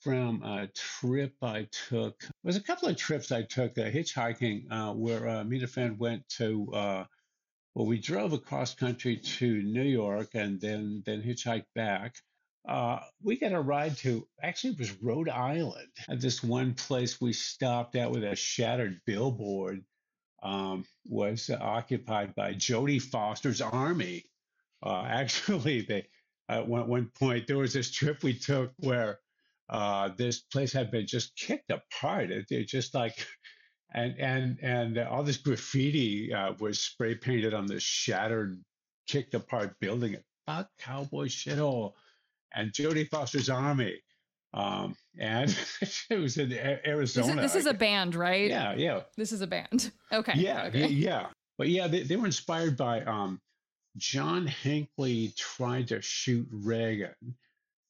from 0.00 0.42
a 0.42 0.68
trip 0.68 1.34
I 1.42 1.68
took. 1.88 2.22
It 2.22 2.32
was 2.42 2.56
a 2.56 2.62
couple 2.62 2.88
of 2.88 2.96
trips 2.96 3.32
I 3.32 3.42
took 3.42 3.78
uh, 3.78 3.82
hitchhiking, 3.82 4.70
uh, 4.70 4.92
where 4.94 5.28
uh, 5.28 5.44
me 5.44 5.56
and 5.56 5.64
a 5.64 5.68
friend 5.68 5.98
went 5.98 6.28
to. 6.36 6.72
Uh, 6.72 7.04
well, 7.74 7.86
we 7.86 7.98
drove 7.98 8.32
across 8.32 8.74
country 8.74 9.16
to 9.16 9.62
New 9.62 9.82
York 9.82 10.30
and 10.34 10.60
then 10.60 11.02
then 11.06 11.22
hitchhiked 11.22 11.66
back. 11.74 12.16
Uh, 12.68 13.00
we 13.22 13.38
got 13.38 13.52
a 13.52 13.60
ride 13.60 13.96
to 13.98 14.26
actually 14.42 14.72
it 14.72 14.78
was 14.78 15.02
Rhode 15.02 15.28
Island. 15.28 15.88
At 16.08 16.20
this 16.20 16.42
one 16.42 16.74
place 16.74 17.20
we 17.20 17.32
stopped 17.32 17.96
at 17.96 18.10
with 18.10 18.24
a 18.24 18.36
shattered 18.36 19.00
billboard 19.06 19.84
um, 20.42 20.84
was 21.06 21.50
occupied 21.50 22.34
by 22.34 22.54
Jodie 22.54 23.00
Foster's 23.02 23.60
army. 23.60 24.24
Uh, 24.82 25.02
actually, 25.08 25.82
they 25.82 26.06
at 26.48 26.66
one, 26.66 26.88
one 26.88 27.10
point 27.18 27.46
there 27.46 27.58
was 27.58 27.72
this 27.72 27.90
trip 27.90 28.22
we 28.22 28.34
took 28.34 28.72
where 28.78 29.20
uh, 29.70 30.10
this 30.16 30.40
place 30.40 30.72
had 30.72 30.90
been 30.90 31.06
just 31.06 31.34
kicked 31.36 31.70
apart. 31.70 32.30
It, 32.30 32.46
it 32.50 32.68
just 32.68 32.94
like 32.94 33.26
and 33.94 34.14
and 34.18 34.58
and 34.62 34.98
all 34.98 35.22
this 35.22 35.36
graffiti 35.38 36.32
uh, 36.34 36.52
was 36.58 36.80
spray 36.80 37.14
painted 37.14 37.54
on 37.54 37.66
this 37.66 37.82
shattered, 37.82 38.60
kicked 39.08 39.34
apart 39.34 39.74
building. 39.80 40.16
Fuck 40.46 40.68
cowboy 40.78 41.26
shithole 41.26 41.92
and 42.54 42.72
Jodie 42.72 43.08
Foster's 43.08 43.48
Army. 43.48 44.00
Um, 44.52 44.96
and 45.18 45.56
it 46.10 46.18
was 46.18 46.36
in 46.36 46.50
A- 46.52 46.56
This 46.56 46.56
is, 46.56 46.86
Arizona. 46.86 47.42
this 47.42 47.54
is 47.54 47.66
a 47.66 47.74
band, 47.74 48.16
right? 48.16 48.48
yeah, 48.50 48.74
yeah, 48.76 49.00
This 49.16 49.30
is 49.30 49.40
a 49.42 49.46
band. 49.46 49.92
Okay. 50.12 50.32
yeah, 50.34 50.64
okay. 50.66 50.80
yeah, 50.80 50.86
yeah. 50.88 51.26
But 51.56 51.68
yeah, 51.68 51.86
they, 51.86 52.02
they 52.02 52.16
were 52.16 52.26
inspired 52.26 52.76
by 52.76 53.02
um, 53.02 53.40
John 53.96 54.48
Hinckley 54.48 55.32
tried 55.36 55.86
to 55.88 56.02
shoot 56.02 56.48
Reagan, 56.50 57.14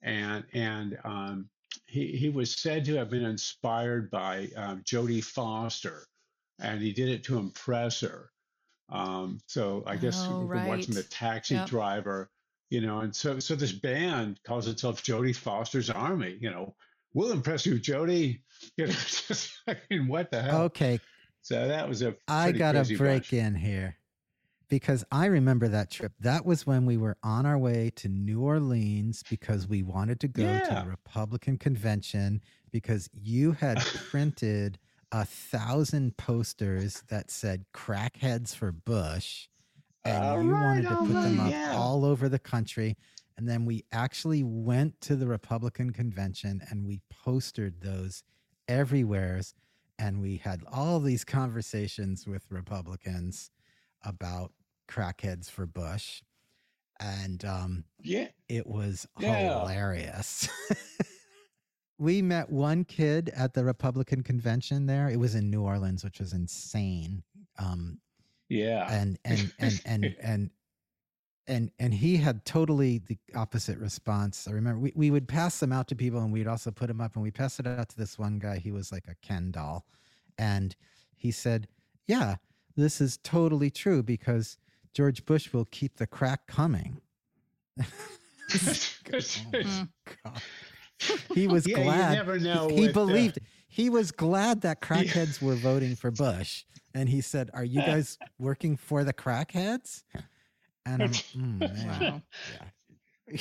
and 0.02 0.44
and 0.52 0.98
um, 1.04 1.48
he 1.86 2.16
he 2.16 2.28
was 2.30 2.54
said 2.54 2.84
to 2.86 2.96
have 2.96 3.10
been 3.10 3.24
inspired 3.24 4.10
by 4.10 4.48
um, 4.56 4.82
Jodie 4.84 5.24
Foster, 5.24 6.06
and 6.60 6.80
he 6.82 6.92
did 6.92 7.08
it 7.08 7.24
to 7.24 7.38
impress 7.38 8.00
her. 8.00 8.30
Um, 8.88 9.40
so 9.46 9.84
I 9.86 9.96
guess 9.96 10.28
Oh, 10.28 10.36
we're 10.52 10.60
watching 10.60 10.94
the 10.94 11.04
taxi 11.04 11.60
Yep. 11.60 11.62
driver, 11.62 12.30
you 12.70 12.80
know, 12.80 13.00
and 13.00 13.14
so 13.14 13.38
so 13.40 13.54
this 13.56 13.72
band 13.72 14.40
calls 14.44 14.68
itself 14.68 15.02
Jodie 15.02 15.36
Foster's 15.36 15.90
Army. 15.90 16.38
You 16.40 16.50
know, 16.50 16.76
we'll 17.14 17.32
impress 17.32 17.66
you, 17.66 17.76
Jodie. 17.80 18.42
You 18.76 18.86
know, 18.88 18.92
just 19.28 19.58
I 19.68 19.76
mean, 19.90 20.08
what 20.08 20.30
the 20.30 20.42
hell? 20.42 20.72
Okay, 20.72 21.00
So 21.42 21.68
that 21.68 21.88
was 21.88 22.02
a 22.02 22.16
I 22.28 22.52
got 22.52 22.72
to 22.74 22.84
break 22.84 23.32
bunch. 23.32 23.34
in 23.34 23.54
here 23.56 23.99
because 24.70 25.04
I 25.10 25.26
remember 25.26 25.68
that 25.68 25.90
trip. 25.90 26.12
That 26.20 26.46
was 26.46 26.66
when 26.66 26.86
we 26.86 26.96
were 26.96 27.18
on 27.22 27.44
our 27.44 27.58
way 27.58 27.90
to 27.96 28.08
New 28.08 28.40
Orleans 28.40 29.22
because 29.28 29.68
we 29.68 29.82
wanted 29.82 30.20
to 30.20 30.28
go 30.28 30.44
to 30.44 30.82
the 30.84 30.88
Republican 30.88 31.58
convention 31.58 32.40
because 32.70 33.10
you 33.12 33.52
had 33.52 33.84
printed 34.10 34.78
a 35.12 35.24
thousand 35.24 36.16
posters 36.16 37.02
that 37.08 37.30
said 37.30 37.66
crackheads 37.74 38.54
for 38.54 38.70
Bush 38.70 39.48
and 40.04 40.24
All 40.24 40.42
you 40.42 40.52
right, 40.52 40.62
wanted 40.62 40.88
to 40.88 40.96
put 40.96 41.08
them 41.08 41.40
up 41.40 41.50
yeah. 41.50 41.74
all 41.76 42.04
over 42.04 42.28
the 42.28 42.38
country. 42.38 42.96
And 43.36 43.48
then 43.48 43.64
we 43.64 43.84
actually 43.90 44.44
went 44.44 45.00
to 45.02 45.16
the 45.16 45.26
Republican 45.26 45.92
convention 45.92 46.62
and 46.70 46.86
we 46.86 47.00
postered 47.10 47.80
those 47.80 48.22
everywheres. 48.68 49.54
And 49.98 50.22
we 50.22 50.36
had 50.36 50.62
all 50.72 51.00
these 51.00 51.24
conversations 51.24 52.26
with 52.26 52.46
Republicans 52.50 53.50
about 54.04 54.52
crackheads 54.90 55.50
for 55.50 55.66
Bush. 55.66 56.22
And 56.98 57.44
um, 57.44 57.84
Yeah. 58.02 58.28
it 58.48 58.66
was 58.66 59.06
Yeah. 59.18 59.60
hilarious. 59.60 60.48
we 61.98 62.22
met 62.22 62.50
one 62.50 62.84
kid 62.84 63.30
at 63.30 63.54
the 63.54 63.64
Republican 63.64 64.22
convention 64.22 64.86
there. 64.86 65.08
It 65.08 65.18
was 65.18 65.34
in 65.34 65.50
New 65.50 65.62
Orleans, 65.62 66.04
which 66.04 66.18
was 66.20 66.32
insane. 66.32 67.22
Um, 67.58 68.00
Yeah. 68.48 68.86
and 68.90 69.18
and 69.24 69.52
and 69.58 69.80
and 69.86 70.16
and 70.22 70.50
and 71.46 71.70
and 71.78 71.94
he 71.94 72.16
had 72.16 72.44
totally 72.44 72.98
the 72.98 73.18
opposite 73.34 73.78
response. 73.78 74.46
I 74.46 74.52
remember 74.52 74.80
we, 74.80 74.92
we 74.94 75.10
would 75.10 75.26
pass 75.28 75.58
them 75.60 75.72
out 75.72 75.88
to 75.88 75.96
people 75.96 76.20
and 76.22 76.32
we'd 76.32 76.46
also 76.46 76.70
put 76.70 76.88
them 76.88 77.00
up 77.00 77.14
and 77.14 77.22
we 77.22 77.30
passed 77.30 77.60
it 77.60 77.66
out 77.66 77.88
to 77.90 77.96
this 77.96 78.18
one 78.18 78.38
guy. 78.38 78.58
He 78.58 78.72
was 78.72 78.92
like 78.92 79.06
a 79.08 79.14
Ken 79.26 79.50
doll. 79.50 79.86
And 80.38 80.76
he 81.16 81.30
said, 81.30 81.66
Yeah, 82.06 82.36
this 82.76 83.00
is 83.00 83.18
totally 83.18 83.70
true 83.70 84.02
because 84.02 84.56
George 84.94 85.24
Bush 85.24 85.52
will 85.52 85.66
keep 85.66 85.96
the 85.96 86.06
crack 86.06 86.46
coming. 86.46 87.00
Mm. 88.50 89.88
God. 90.24 90.42
He 91.34 91.46
was 91.46 91.66
Yeah, 91.66 91.78
you 91.78 91.84
glad. 91.84 92.12
never 92.12 92.38
know 92.38 92.68
He, 92.68 92.74
he 92.74 92.80
with, 92.88 92.90
uh, 92.90 92.92
believed. 93.06 93.38
he 93.68 93.88
was 93.90 94.10
glad 94.10 94.60
that 94.62 94.80
crackheads 94.82 95.40
were 95.40 95.54
voting 95.54 95.94
for 95.96 96.10
Bush, 96.10 96.64
and 96.94 97.08
he 97.08 97.20
said, 97.20 97.50
"Are 97.54 97.64
you 97.64 97.80
guys 97.80 98.18
working 98.38 98.76
for 98.76 99.04
the 99.04 99.12
crackheads?" 99.12 100.02
And 100.84 101.02
I'm, 101.04 101.10
mm, 101.12 101.86
Wow. 101.86 102.22
yeah. 103.30 103.36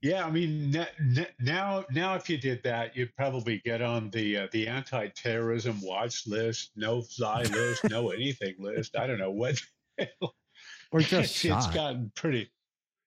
Yeah, 0.00 0.24
I 0.24 0.30
mean 0.30 0.74
n- 0.76 0.86
n- 1.18 1.26
now 1.40 1.84
now 1.90 2.14
if 2.14 2.30
you 2.30 2.38
did 2.38 2.62
that, 2.62 2.96
you'd 2.96 3.14
probably 3.16 3.58
get 3.64 3.82
on 3.82 4.10
the 4.10 4.36
uh, 4.38 4.48
the 4.52 4.68
anti-terrorism 4.68 5.80
watch 5.82 6.26
list, 6.26 6.70
no 6.76 7.02
fly 7.02 7.42
list, 7.42 7.82
no 7.90 8.10
anything 8.10 8.54
list. 8.58 8.96
I 8.96 9.06
don't 9.06 9.18
know 9.18 9.32
what. 9.32 9.60
or 10.92 11.00
just 11.00 11.44
it's, 11.44 11.44
it's 11.44 11.66
gotten 11.68 12.10
pretty. 12.14 12.50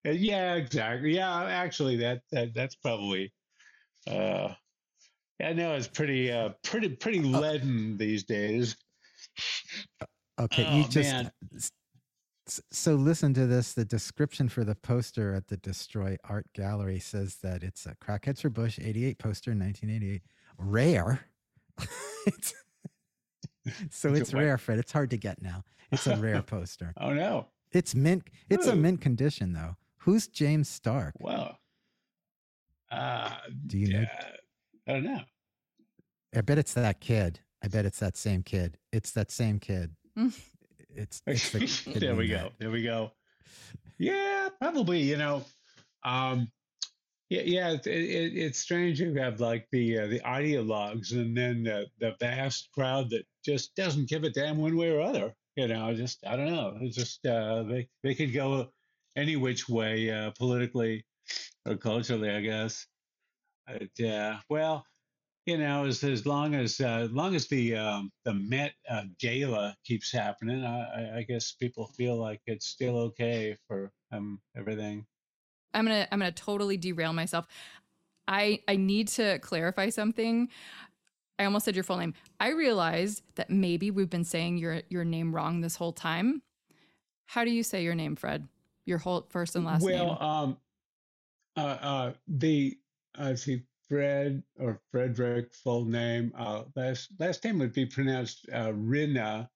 uh, 0.08 0.12
Yeah, 0.12 0.56
exactly. 0.56 1.16
Yeah, 1.16 1.44
actually, 1.46 1.98
that 1.98 2.22
that 2.32 2.54
that's 2.54 2.76
probably. 2.76 3.34
Uh, 4.08 4.54
I 5.44 5.54
know 5.54 5.74
it's 5.74 5.88
pretty 5.88 6.32
uh 6.32 6.50
pretty 6.64 6.90
pretty 6.90 7.22
leaden 7.22 7.98
these 7.98 8.24
days. 8.24 8.76
Okay, 10.40 10.64
you 10.76 10.84
Oh, 10.84 10.88
just. 10.88 11.12
man. 11.12 11.32
So 12.48 12.96
listen 12.96 13.34
to 13.36 13.46
this. 13.48 13.74
The 13.74 13.86
description 13.86 14.50
for 14.50 14.64
the 14.64 14.76
poster 14.76 15.34
at 15.34 15.48
the 15.48 15.58
Destroy 15.58 16.18
Art 16.26 16.48
Gallery 16.54 17.00
says 17.00 17.38
that 17.44 17.64
it's 17.64 17.86
a 17.86 17.96
Crackheads 17.96 18.42
for 18.42 18.50
Bush 18.50 18.80
'88 18.82 19.20
poster, 19.20 19.52
1988. 19.52 20.22
Rare. 20.58 21.22
it's 22.26 22.54
so 23.92 24.14
it's 24.14 24.34
rare, 24.34 24.58
Fred. 24.58 24.80
It's 24.80 24.92
hard 24.92 25.12
to 25.12 25.18
get 25.18 25.42
now. 25.42 25.64
It's 25.92 26.08
a 26.08 26.16
rare 26.18 26.42
poster. 26.54 26.94
oh 27.00 27.14
no. 27.14 27.48
It's 27.72 27.96
mint. 27.96 28.28
It's 28.50 28.68
Ooh. 28.68 28.72
a 28.72 28.76
mint 28.76 29.02
condition 29.02 29.54
though. 29.54 29.76
Who's 30.00 30.28
James 30.28 30.68
Stark? 30.68 31.14
Well, 31.20 31.58
uh, 32.92 33.32
Do 33.68 33.78
you 33.78 33.94
know? 33.94 34.02
uh, 34.04 34.26
I 34.88 34.92
don't 34.94 35.04
know. 35.06 35.22
I 36.36 36.42
bet 36.42 36.58
it's 36.58 36.74
that 36.74 37.00
kid. 37.02 37.40
I 37.64 37.68
bet 37.68 37.86
it's 37.86 38.00
that 38.00 38.18
same 38.18 38.42
kid. 38.44 38.78
It's 38.92 39.12
that 39.12 39.32
same 39.32 39.60
kid. 39.60 39.96
It's, 40.94 41.22
it's 41.26 41.52
the 41.52 41.60
kid 41.94 42.02
there 42.02 42.16
we 42.16 42.28
go. 42.28 42.36
met. 42.36 42.52
There 42.60 42.70
we 42.70 42.84
go. 42.84 43.14
Yeah, 43.98 44.50
probably. 44.60 45.00
You 45.00 45.16
know, 45.16 45.46
um, 46.04 46.50
yeah, 47.30 47.44
yeah. 47.46 47.72
It, 47.72 47.88
it, 47.88 48.34
it's 48.38 48.60
strange 48.60 49.00
you 49.00 49.14
have 49.14 49.40
like 49.40 49.68
the 49.72 50.00
uh, 50.00 50.08
the 50.08 50.20
ideologues 50.20 51.14
and 51.14 51.36
then 51.38 51.64
the, 51.64 51.86
the 52.02 52.14
vast 52.20 52.68
crowd 52.74 53.10
that 53.12 53.24
just 53.46 53.74
doesn't 53.76 54.10
give 54.10 54.26
a 54.26 54.30
damn 54.30 54.58
one 54.58 54.76
way 54.76 54.90
or 54.90 55.00
other. 55.00 55.34
You 55.56 55.68
know, 55.68 55.94
just 55.94 56.26
I 56.26 56.36
don't 56.38 56.52
know. 56.54 56.78
It's 56.82 56.96
just 56.96 57.26
uh, 57.26 57.64
they 57.64 57.90
they 58.04 58.16
could 58.16 58.34
go 58.34 58.72
any 59.16 59.36
which 59.36 59.68
way 59.68 60.10
uh, 60.10 60.32
politically 60.38 61.06
or 61.66 61.78
culturally, 61.78 62.30
I 62.30 62.42
guess. 62.42 62.88
But, 63.68 64.06
uh, 64.06 64.40
well, 64.50 64.86
you 65.46 65.58
know, 65.58 65.86
as 65.86 66.04
as 66.04 66.26
long 66.26 66.56
as 66.56 66.80
uh, 66.80 67.06
as 67.06 67.12
long 67.12 67.36
as 67.36 67.48
the 67.48 67.76
um, 67.76 68.12
the 68.26 68.34
Met 68.34 68.74
uh, 68.90 69.06
Gala 69.20 69.76
keeps 69.86 70.12
happening, 70.12 70.64
I, 70.66 71.20
I- 71.20 71.24
guess 71.24 71.54
people 71.54 71.88
feel 71.88 72.18
like 72.18 72.42
it's 72.48 72.68
still 72.68 72.98
okay 73.00 73.58
for 73.68 73.92
um, 74.12 74.42
everything. 74.56 75.06
I'm 75.74 75.86
gonna 75.86 76.08
I'm 76.12 76.20
gonna 76.20 76.32
totally 76.32 76.78
derail 76.78 77.14
myself. 77.14 77.48
I 78.28 78.62
I 78.68 78.76
need 78.76 79.08
to 79.10 79.40
clarify 79.40 79.90
something. 79.90 80.50
I 81.42 81.46
almost 81.46 81.66
said 81.66 81.76
your 81.76 81.84
full 81.84 81.98
name. 81.98 82.14
I 82.40 82.50
realized 82.50 83.24
that 83.34 83.50
maybe 83.50 83.90
we've 83.90 84.12
been 84.12 84.24
saying 84.24 84.60
your 84.60 84.84
your 84.90 85.04
name 85.04 85.34
wrong 85.34 85.62
this 85.62 85.76
whole 85.76 85.92
time. 85.92 86.44
How 87.26 87.44
do 87.44 87.50
you 87.50 87.64
say 87.64 87.84
your 87.84 87.96
name, 87.96 88.16
Fred? 88.16 88.48
Your 88.86 89.00
whole 89.00 89.26
first 89.28 89.56
and 89.56 89.66
last 89.66 89.82
well, 89.82 90.06
name. 90.06 90.18
um, 90.18 90.58
uh, 91.58 91.78
uh, 91.82 92.14
the 92.28 92.78
I 93.16 93.34
see 93.34 93.64
Fred 93.90 94.44
or 94.60 94.82
Frederick 94.92 95.56
full 95.56 95.84
name. 95.84 96.32
Uh, 96.38 96.64
last 96.76 97.10
last 97.18 97.44
name 97.44 97.58
would 97.58 97.74
be 97.74 97.88
pronounced 97.88 98.48
uh, 98.54 98.72
Rina, 98.76 99.50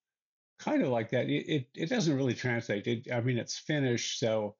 kind 0.58 0.82
of 0.82 0.88
like 0.88 1.08
that. 1.10 1.30
It, 1.30 1.48
it 1.48 1.68
it 1.76 1.88
doesn't 1.88 2.16
really 2.16 2.34
translate. 2.34 2.88
It, 2.88 3.12
I 3.12 3.20
mean, 3.20 3.38
it's 3.38 3.58
Finnish, 3.58 4.18
so 4.18 4.56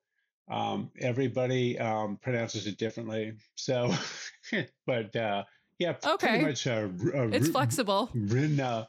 um, 0.49 0.93
everybody 1.01 1.77
um, 1.81 2.19
pronounces 2.23 2.69
it 2.69 2.79
differently. 2.79 3.33
So, 3.57 3.93
but 4.87 5.17
uh, 5.17 5.43
yeah, 5.79 5.95
Okay. 6.05 6.29
pretty 6.29 6.45
much. 6.45 6.67
Uh, 6.67 6.89
r- 7.15 7.17
uh, 7.25 7.29
it's 7.29 7.47
r- 7.47 7.53
flexible. 7.53 8.11
Rina. 8.15 8.89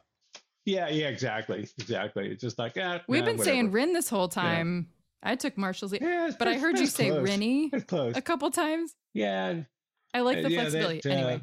Yeah, 0.66 0.90
yeah, 0.90 1.08
exactly, 1.08 1.68
exactly. 1.78 2.28
It's 2.30 2.42
just 2.42 2.60
like 2.60 2.78
ah, 2.82 3.02
We've 3.08 3.22
nah, 3.22 3.28
been 3.28 3.40
saying 3.40 3.58
whatever. 3.72 3.76
Rin 3.76 3.94
this 3.94 4.10
whole 4.10 4.28
time. 4.28 4.90
I 5.24 5.36
took 5.36 5.58
Marshall's, 5.58 5.94
Yeah, 5.94 6.26
it's- 6.26 6.36
but 6.38 6.48
I 6.48 6.58
heard 6.58 6.78
you 6.78 6.86
say 6.88 7.10
close. 7.10 7.28
Rinny 7.28 8.16
a 8.16 8.22
couple 8.22 8.52
times. 8.52 8.94
Yeah, 9.14 9.62
I 10.14 10.20
like 10.22 10.40
Uh, 10.40 10.42
the 10.44 10.52
yeah, 10.52 10.60
flexibility. 10.62 11.02
that, 11.02 11.10
uh, 11.12 11.14
anyway, 11.16 11.42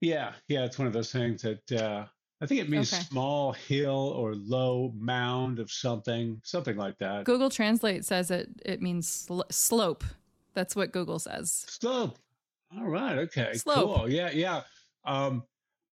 Yeah, 0.00 0.32
yeah, 0.48 0.64
it's 0.64 0.78
one 0.78 0.86
of 0.86 0.92
those 0.92 1.12
things 1.12 1.42
that 1.42 1.72
uh, 1.72 2.06
I 2.40 2.46
think 2.46 2.60
it 2.60 2.68
means 2.68 2.92
Okay. 2.92 3.02
small 3.04 3.52
hill 3.52 4.12
or 4.16 4.34
low 4.34 4.92
mound 4.96 5.58
of 5.60 5.70
something, 5.70 6.40
something 6.44 6.76
like 6.76 6.98
that. 6.98 7.24
Google 7.24 7.50
Translate 7.50 8.04
says 8.04 8.30
it 8.30 8.48
it 8.64 8.82
means 8.82 9.08
sl- 9.08 9.42
slope. 9.50 10.04
That's 10.54 10.74
what 10.76 10.92
Google 10.92 11.18
says. 11.18 11.64
Slope. 11.68 12.18
All 12.76 12.88
right. 12.88 13.18
Okay. 13.18 13.54
Slope. 13.54 13.96
Cool. 13.96 14.10
Yeah. 14.10 14.30
Yeah. 14.30 14.62
Um, 15.04 15.44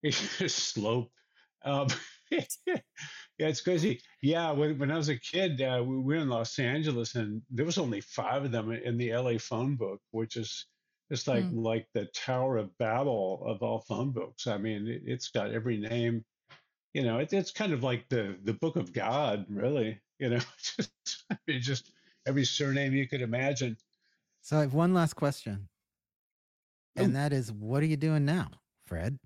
slope. 0.11 1.11
Um, 1.63 1.87
yeah, 2.31 2.77
it's 3.37 3.61
crazy. 3.61 4.01
Yeah. 4.21 4.51
When, 4.51 4.79
when 4.79 4.91
I 4.91 4.97
was 4.97 5.09
a 5.09 5.17
kid, 5.19 5.61
uh, 5.61 5.83
we 5.85 5.99
were 5.99 6.15
in 6.15 6.29
Los 6.29 6.57
Angeles, 6.57 7.15
and 7.15 7.41
there 7.49 7.65
was 7.65 7.77
only 7.77 8.01
five 8.01 8.45
of 8.45 8.51
them 8.51 8.71
in 8.71 8.97
the 8.97 9.13
LA 9.13 9.37
phone 9.37 9.75
book, 9.75 10.01
which 10.11 10.37
is 10.37 10.65
it's 11.09 11.27
like 11.27 11.43
Hmm. 11.43 11.59
like 11.59 11.87
the 11.93 12.05
Tower 12.15 12.57
of 12.57 12.75
Babel 12.77 13.43
of 13.45 13.61
all 13.61 13.81
phone 13.81 14.11
books. 14.11 14.47
I 14.47 14.57
mean, 14.57 14.87
it, 14.87 15.01
it's 15.05 15.29
got 15.29 15.51
every 15.51 15.77
name. 15.77 16.23
You 16.93 17.03
know, 17.03 17.19
it, 17.19 17.31
it's 17.33 17.51
kind 17.51 17.73
of 17.73 17.83
like 17.83 18.07
the 18.09 18.37
the 18.43 18.53
Book 18.53 18.75
of 18.75 18.91
God, 18.93 19.45
really. 19.49 20.01
You 20.19 20.29
know, 20.29 20.39
just 20.77 21.25
I 21.31 21.37
mean, 21.47 21.61
just 21.61 21.91
every 22.25 22.45
surname 22.45 22.93
you 22.93 23.07
could 23.07 23.21
imagine. 23.21 23.77
So 24.41 24.57
I 24.57 24.61
have 24.61 24.73
one 24.73 24.93
last 24.93 25.13
question. 25.15 25.67
And 26.95 27.15
that 27.15 27.33
is, 27.33 27.51
what 27.51 27.83
are 27.83 27.87
you 27.87 27.97
doing 27.97 28.25
now, 28.25 28.49
Fred? 28.85 29.17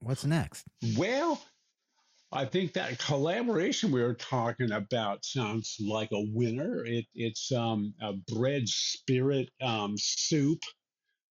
What's 0.00 0.24
next? 0.24 0.64
Well, 0.96 1.40
I 2.32 2.44
think 2.44 2.74
that 2.74 2.98
collaboration 2.98 3.90
we 3.90 4.02
were 4.02 4.14
talking 4.14 4.72
about 4.72 5.24
sounds 5.24 5.76
like 5.80 6.10
a 6.12 6.24
winner. 6.32 6.84
It, 6.84 7.06
it's 7.14 7.52
um, 7.52 7.94
a 8.00 8.12
bread 8.12 8.68
spirit 8.68 9.48
um, 9.62 9.94
soup. 9.96 10.60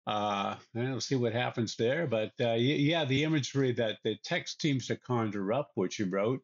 Uh, 0.08 0.56
and 0.74 0.92
we'll 0.92 1.02
see 1.02 1.16
what 1.16 1.34
happens 1.34 1.76
there. 1.76 2.08
But 2.08 2.32
uh, 2.40 2.54
yeah, 2.54 3.06
the 3.06 3.24
imagery 3.24 3.72
that 3.74 3.98
the 4.04 4.18
text 4.24 4.62
seems 4.62 4.88
to 4.88 4.96
conjure 4.96 5.54
up, 5.54 5.72
which 5.76 6.00
you 6.00 6.06
wrote, 6.06 6.42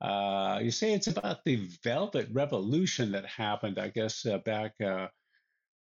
uh, 0.00 0.60
you 0.62 0.70
say 0.70 0.92
it's 0.92 1.06
about 1.06 1.44
the 1.44 1.68
Velvet 1.82 2.28
Revolution 2.32 3.12
that 3.12 3.26
happened, 3.26 3.78
I 3.78 3.88
guess, 3.88 4.24
uh, 4.24 4.38
back. 4.38 4.72
Uh, 4.80 5.08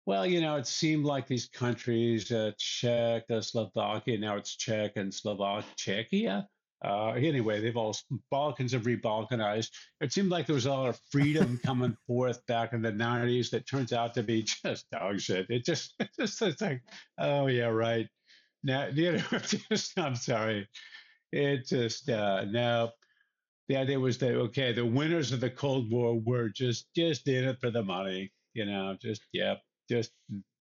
well, 0.07 0.25
you 0.25 0.41
know, 0.41 0.57
it 0.57 0.69
seemed 0.69 1.05
like 1.05 1.27
these 1.27 1.49
countries, 1.49 2.31
uh, 2.31 2.53
Czech, 2.59 3.25
uh, 3.29 3.41
Slovakia, 3.41 4.19
now 4.19 4.37
it's 4.37 4.57
Czech 4.57 4.93
and 4.97 5.13
Slovak, 5.13 5.65
Czechia. 5.77 6.47
Uh, 6.85 7.11
anyway, 7.13 7.61
they've 7.61 7.77
all 7.77 7.97
Balkans 8.31 8.73
have 8.73 8.87
re-Balkanized. 8.87 9.71
It 10.01 10.13
seemed 10.13 10.31
like 10.31 10.47
there 10.47 10.55
was 10.55 10.67
a 10.67 10.71
lot 10.71 10.89
of 10.91 11.01
freedom 11.11 11.59
coming 11.65 11.97
forth 12.07 12.45
back 12.47 12.73
in 12.73 12.83
the 12.83 12.93
'90s 12.93 13.51
that 13.51 13.67
turns 13.67 13.93
out 13.93 14.15
to 14.15 14.23
be 14.23 14.43
just 14.65 14.89
dog 14.91 15.21
shit. 15.21 15.47
It 15.49 15.65
just, 15.65 15.95
it 16.01 16.11
just 16.19 16.41
it's 16.43 16.61
like, 16.61 16.83
oh 17.19 17.49
yeah, 17.49 17.67
right. 17.67 18.07
Now, 18.63 18.87
you 18.87 19.13
know, 19.13 19.39
just 19.41 19.99
I'm 19.99 20.17
sorry. 20.17 20.69
It 21.33 21.67
just 21.67 22.09
uh, 22.09 22.45
no. 22.45 22.91
The 23.69 23.77
idea 23.77 23.99
was 23.99 24.19
that 24.19 24.35
okay, 24.35 24.73
the 24.73 24.87
winners 24.87 25.33
of 25.33 25.41
the 25.41 25.51
Cold 25.51 25.91
War 25.91 26.21
were 26.21 26.51
just 26.51 26.87
just 26.95 27.27
in 27.27 27.45
it 27.45 27.59
for 27.61 27.71
the 27.71 27.83
money. 27.83 28.33
You 28.55 28.67
know, 28.67 28.97
just 29.01 29.23
yeah, 29.33 29.57
just 29.89 30.13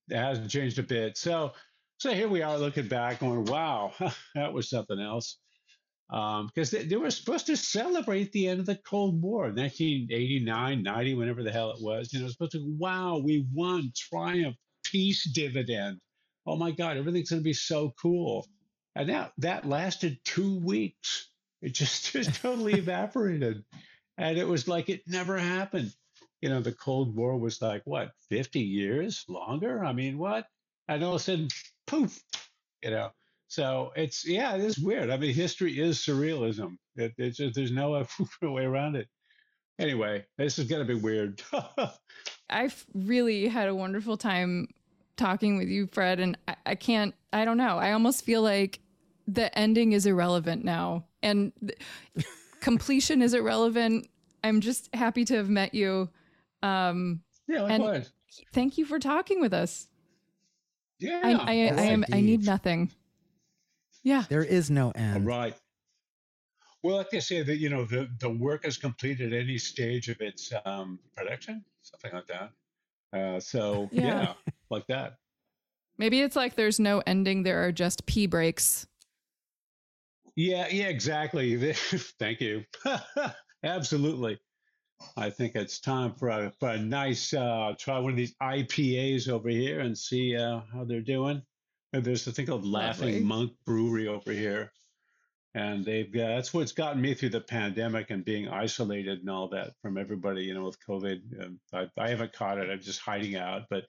it 0.10 0.18
hasn't 0.18 0.52
changed 0.52 0.80
a 0.80 0.84
bit. 0.84 1.18
So 1.18 1.54
so 2.00 2.14
here 2.14 2.28
we 2.28 2.42
are 2.42 2.58
looking 2.60 2.88
back, 2.88 3.20
going, 3.20 3.46
wow, 3.46 3.94
that 4.36 4.54
was 4.54 4.70
something 4.70 5.00
else 5.00 5.38
um, 6.12 6.48
because 6.48 6.72
they, 6.72 6.86
they 6.86 6.98
were 6.98 7.12
supposed 7.12 7.48
to 7.48 7.58
celebrate 7.58 8.32
the 8.32 8.48
end 8.48 8.60
of 8.60 8.66
the 8.66 8.76
Cold 8.78 9.22
War, 9.22 9.46
1989, 9.46 10.84
90, 10.84 11.16
whenever 11.16 11.44
the 11.44 11.52
hell 11.52 11.72
it 11.72 11.82
was. 11.82 12.14
You 12.14 12.22
know, 12.22 12.28
supposed 12.30 12.54
to, 12.54 12.78
wow, 12.80 13.20
we 13.24 13.48
won, 13.54 13.92
triumph, 13.96 14.56
peace 14.86 15.26
dividend. 15.34 16.00
Oh 16.48 16.58
my 16.58 16.72
God, 16.72 16.98
everything's 16.98 17.32
going 17.32 17.42
to 17.42 17.44
be 17.46 17.54
so 17.54 17.94
cool. 18.02 18.48
And 18.96 19.10
that 19.10 19.34
that 19.40 19.68
lasted 19.68 20.20
two 20.24 20.60
weeks. 20.60 21.30
It 21.62 21.74
just 21.74 22.12
just 22.14 22.42
totally 22.42 22.76
evaporated, 22.76 23.64
and 24.18 24.38
it 24.38 24.48
was 24.48 24.68
like 24.68 24.90
it 24.90 25.02
never 25.08 25.38
happened. 25.38 25.94
You 26.46 26.52
know, 26.52 26.62
the 26.62 26.74
Cold 26.74 27.16
War 27.16 27.40
was 27.40 27.60
like 27.60 27.82
what, 27.86 28.12
50 28.30 28.60
years 28.60 29.26
longer? 29.28 29.84
I 29.84 29.94
mean, 29.94 30.20
what? 30.20 30.46
And 30.88 31.04
all 31.04 31.16
of 31.16 31.22
a 31.22 31.24
sudden, 31.24 31.48
poof, 31.88 32.22
you 32.84 32.92
know. 32.92 33.10
So 33.48 33.92
it's 33.96 34.24
yeah, 34.28 34.54
it 34.54 34.62
is 34.62 34.78
weird. 34.78 35.10
I 35.10 35.18
mean, 35.18 35.34
history 35.34 35.80
is 35.80 35.98
surrealism. 35.98 36.78
It, 36.98 37.16
it's 37.18 37.38
just, 37.38 37.56
there's 37.56 37.72
no 37.72 38.06
way 38.44 38.64
around 38.64 38.96
it. 38.96 39.08
Anyway, 39.80 40.24
this 40.38 40.60
is 40.60 40.70
gonna 40.70 40.86
be 40.86 40.94
weird. 40.94 41.42
I've 42.52 42.86
really 42.94 43.48
had 43.48 43.68
a 43.68 43.74
wonderful 43.74 44.16
time 44.16 44.68
talking 45.18 45.58
with 45.58 45.68
you, 45.68 45.88
Fred, 45.88 46.20
and 46.20 46.38
I, 46.48 46.58
I 46.64 46.76
can't. 46.76 47.16
I 47.34 47.44
don't 47.44 47.58
know. 47.58 47.80
I 47.80 47.94
almost 47.94 48.24
feel 48.24 48.44
like 48.44 48.82
the 49.28 49.58
ending 49.58 49.94
is 49.94 50.06
irrelevant 50.06 50.64
now, 50.64 51.06
and 51.24 51.52
completion 52.60 53.24
is 53.24 53.34
irrelevant. 53.34 54.08
I'm 54.44 54.62
just 54.62 54.94
happy 54.94 55.26
to 55.26 55.38
have 55.38 55.50
met 55.50 55.74
you. 55.74 56.12
Um, 56.66 57.22
yeah, 57.48 57.66
And- 57.66 57.84
likewise. 57.84 58.12
thank 58.54 58.78
you 58.78 58.86
for 58.86 59.00
talking 59.00 59.40
with 59.42 59.54
us. 59.54 59.88
Yeah. 61.00 61.22
I, 61.24 61.32
I, 61.32 61.54
Yes, 61.54 61.78
I 61.80 61.84
am. 61.84 62.06
I 62.12 62.22
need 62.22 62.46
nothing. 62.46 62.92
Yeah. 64.04 64.24
There 64.30 64.44
is 64.44 64.70
no 64.72 64.92
end. 64.92 65.26
right. 65.26 65.56
Well, 66.84 66.98
like 66.98 67.10
they 67.10 67.20
say 67.20 67.42
that 67.42 67.58
you 67.58 67.70
know 67.70 67.84
the 67.86 68.08
the 68.20 68.30
work 68.30 68.64
is 68.68 68.78
complete 68.78 69.20
at 69.20 69.34
any 69.34 69.58
stage 69.58 70.08
of 70.08 70.22
its 70.22 70.54
um, 70.66 71.00
production, 71.16 71.66
something 71.82 72.12
like 72.14 72.28
that. 72.28 72.52
Uh, 73.12 73.40
so 73.40 73.90
Yeah. 73.92 74.04
yeah, 74.04 74.34
like 74.70 74.86
that. 74.88 75.18
Maybe 75.98 76.22
it's 76.22 76.36
like 76.36 76.54
there's 76.56 76.80
no 76.80 77.02
ending. 77.08 77.42
There 77.42 77.66
are 77.66 77.72
just 77.72 78.06
pee 78.06 78.28
breaks. 78.28 78.86
Yeah, 80.36 80.68
yeah, 80.70 80.86
exactly. 80.90 81.74
Thank 82.20 82.40
you. 82.42 82.64
Absolutely. 83.64 84.40
I 85.18 85.30
think 85.30 85.56
it's 85.56 85.80
time 85.80 86.14
for 86.14 86.30
a, 86.30 86.52
for 86.60 86.70
a 86.70 86.78
nice 86.78 87.34
uh, 87.34 87.74
try 87.78 88.00
one 88.00 88.12
of 88.12 88.18
these 88.18 88.36
IPAs 88.42 89.30
over 89.30 89.50
here 89.50 89.80
and 89.80 89.98
see 89.98 90.36
uh, 90.36 90.62
how 90.74 90.84
they're 90.84 91.02
doing. 91.02 91.42
And 91.94 92.04
there's 92.04 92.28
a 92.28 92.32
thing 92.32 92.46
called 92.48 92.66
Lovely. 92.66 93.12
Laughing 93.14 93.26
Monk 93.26 93.52
Brewery 93.66 94.08
over 94.08 94.32
here. 94.32 94.72
and 95.54 95.86
they've 95.86 96.14
uh, 96.14 96.28
that's 96.36 96.54
what's 96.54 96.74
gotten 96.74 97.02
me 97.02 97.14
through 97.14 97.30
the 97.30 97.40
pandemic 97.42 98.10
and 98.12 98.26
being 98.26 98.50
isolated 98.50 99.20
and 99.20 99.30
all 99.30 99.48
that 99.50 99.72
from 99.82 99.98
everybody. 99.98 100.44
You 100.44 100.54
know, 100.54 100.66
with 100.66 100.78
COVID, 100.86 101.46
um, 101.46 101.60
I, 101.74 101.88
I 101.98 102.10
haven't 102.10 102.34
caught 102.34 102.58
it. 102.58 102.70
I'm 102.70 102.82
just 102.82 103.00
hiding 103.00 103.36
out, 103.38 103.64
but 103.70 103.86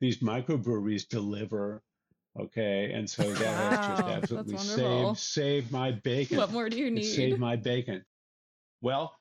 these 0.00 0.18
microbreweries 0.18 1.08
deliver. 1.08 1.82
Okay, 2.38 2.92
and 2.92 3.10
so 3.10 3.24
that 3.24 3.40
wow, 3.72 3.76
has 3.76 3.88
just 3.88 4.02
absolutely 4.04 4.58
saved 4.58 5.18
saved 5.18 5.72
my 5.72 5.90
bacon. 5.90 6.36
What 6.36 6.52
more 6.52 6.68
do 6.70 6.78
you 6.78 6.90
need? 6.90 7.02
Save 7.02 7.40
my 7.40 7.56
bacon. 7.56 8.04
Well, 8.80 9.12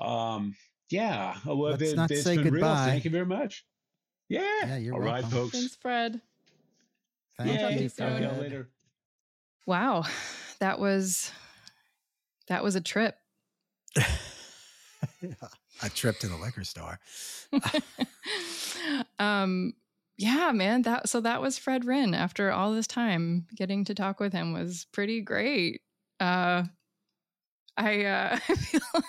um, 0.00 0.56
yeah. 0.90 1.36
Well, 1.44 1.58
Let's 1.58 1.82
it, 1.82 1.96
not 1.96 2.10
it's 2.10 2.22
say 2.22 2.36
been 2.36 2.44
goodbye. 2.44 2.58
real. 2.66 2.84
Thank 2.86 3.04
you 3.04 3.10
very 3.10 3.26
much. 3.26 3.64
Yeah. 4.28 4.42
Yeah, 4.66 4.76
you're 4.78 4.94
All 4.94 5.00
right, 5.00 5.22
welcome. 5.22 5.30
folks. 5.30 5.52
Thanks, 5.52 5.76
Fred. 5.76 6.20
Thank 7.38 7.60
talk 7.60 7.68
to 7.70 7.74
Yay. 7.76 7.82
you 7.82 7.88
Talk 7.88 8.08
to 8.16 8.22
y'all 8.22 8.30
soon. 8.34 8.40
later. 8.42 8.68
Wow, 9.66 10.04
that 10.60 10.78
was 10.78 11.30
that 12.48 12.62
was 12.64 12.76
a 12.76 12.80
trip. 12.80 13.16
a 15.82 15.88
trip 15.90 16.18
to 16.20 16.28
the 16.28 16.36
liquor 16.36 16.64
store. 16.64 16.98
um 19.18 19.72
yeah 20.18 20.50
man 20.52 20.82
that 20.82 21.08
so 21.08 21.20
that 21.20 21.40
was 21.42 21.58
fred 21.58 21.84
Rinne. 21.84 22.14
after 22.16 22.50
all 22.50 22.72
this 22.72 22.86
time 22.86 23.46
getting 23.54 23.84
to 23.84 23.94
talk 23.94 24.18
with 24.20 24.32
him 24.32 24.52
was 24.52 24.86
pretty 24.92 25.20
great 25.20 25.80
uh 26.20 26.64
i 27.76 28.04
uh 28.04 28.38
i 28.48 28.54
feel 28.54 29.02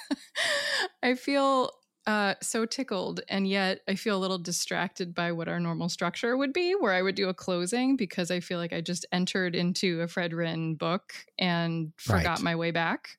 i 1.04 1.16
feel 1.16 1.72
uh 2.06 2.36
so 2.42 2.66
tickled 2.66 3.22
and 3.30 3.48
yet 3.48 3.82
i 3.88 3.96
feel 3.96 4.18
a 4.18 4.20
little 4.20 4.38
distracted 4.38 5.14
by 5.14 5.32
what 5.32 5.48
our 5.48 5.60
normal 5.60 5.90
structure 5.90 6.38
would 6.38 6.54
be 6.54 6.74
where 6.74 6.94
i 6.94 7.02
would 7.02 7.16
do 7.16 7.30
a 7.30 7.34
closing 7.34 7.96
because 7.96 8.32
i 8.32 8.40
feel 8.40 8.58
like 8.60 8.74
i 8.74 8.82
just 8.82 9.06
entered 9.12 9.56
into 9.56 10.02
a 10.02 10.08
fred 10.08 10.32
Rinne 10.32 10.78
book 10.78 11.14
and 11.38 11.92
forgot 11.98 12.38
Right. 12.38 12.44
my 12.44 12.56
way 12.56 12.72
back 12.72 13.18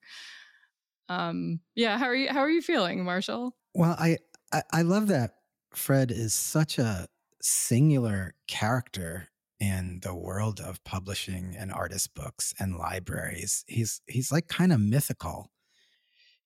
um 1.08 1.60
yeah 1.74 1.98
how 1.98 2.06
are 2.06 2.14
you 2.14 2.28
how 2.28 2.40
are 2.40 2.50
you 2.50 2.62
feeling 2.62 3.04
marshall 3.04 3.56
Well, 3.74 3.96
I, 3.98 4.18
I 4.52 4.62
I 4.72 4.82
love 4.82 5.08
that 5.08 5.34
Fred 5.74 6.10
is 6.10 6.34
such 6.34 6.78
a 6.78 7.08
singular 7.40 8.34
character 8.46 9.28
in 9.60 10.00
the 10.02 10.14
world 10.14 10.60
of 10.60 10.82
publishing 10.84 11.56
and 11.58 11.72
artist 11.72 12.14
books 12.14 12.54
and 12.58 12.76
libraries. 12.76 13.64
He's 13.66 14.00
he's 14.06 14.30
like 14.32 14.48
kind 14.48 14.72
of 14.72 14.80
mythical. 14.80 15.50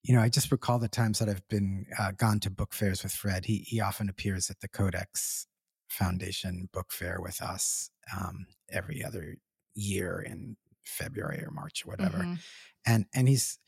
You 0.02 0.14
know, 0.16 0.20
I 0.22 0.28
just 0.28 0.50
recall 0.50 0.78
the 0.78 0.88
times 0.88 1.18
that 1.20 1.28
I've 1.28 1.46
been 1.48 1.86
uh, 1.98 2.12
gone 2.12 2.40
to 2.40 2.50
book 2.50 2.72
fairs 2.74 3.02
with 3.02 3.12
Fred. 3.12 3.44
He 3.46 3.58
he 3.58 3.80
often 3.80 4.08
appears 4.08 4.50
at 4.50 4.60
the 4.60 4.68
Codex 4.68 5.46
Foundation 5.88 6.68
book 6.72 6.90
fair 6.90 7.20
with 7.20 7.40
us 7.42 7.90
um, 8.18 8.46
every 8.70 9.04
other 9.04 9.36
year 9.74 10.20
in 10.20 10.56
February 10.84 11.42
or 11.44 11.50
March 11.50 11.84
or 11.86 11.90
whatever 11.90 12.18
Mhm. 12.18 12.38
and 12.86 13.06
and 13.14 13.28
he's 13.28 13.58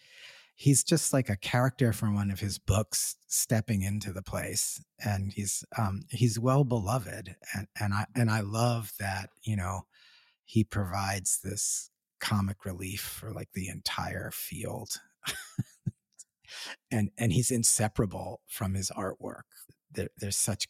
he's 0.55 0.85
just 0.85 1.13
like 1.13 1.29
a 1.29 1.37
character 1.37 1.93
from 1.93 2.15
one 2.15 2.31
of 2.31 2.41
his 2.41 2.59
books 2.59 3.17
stepping 3.27 3.83
into 3.83 4.13
the 4.13 4.23
place 4.23 4.83
and 5.05 5.33
he's 5.33 5.65
um 5.77 6.03
he's 6.11 6.39
well 6.39 6.65
beloved 6.65 7.35
and 7.55 7.67
and 7.81 7.93
i 7.93 8.07
and 8.15 8.31
i 8.31 8.41
love 8.41 8.93
that 8.99 9.31
you 9.43 9.57
know 9.57 9.83
he 10.45 10.63
provides 10.63 11.41
this 11.43 11.91
comic 12.21 12.65
relief 12.65 13.01
for 13.01 13.33
like 13.33 13.51
the 13.55 13.69
entire 13.69 14.31
field. 14.33 15.01
And 16.91 17.11
and 17.19 17.33
he's 17.33 17.51
inseparable 17.51 18.41
from 18.47 18.75
his 18.75 18.93
artwork. 18.97 19.43
There, 19.91 20.09
there's 20.19 20.37
such 20.37 20.69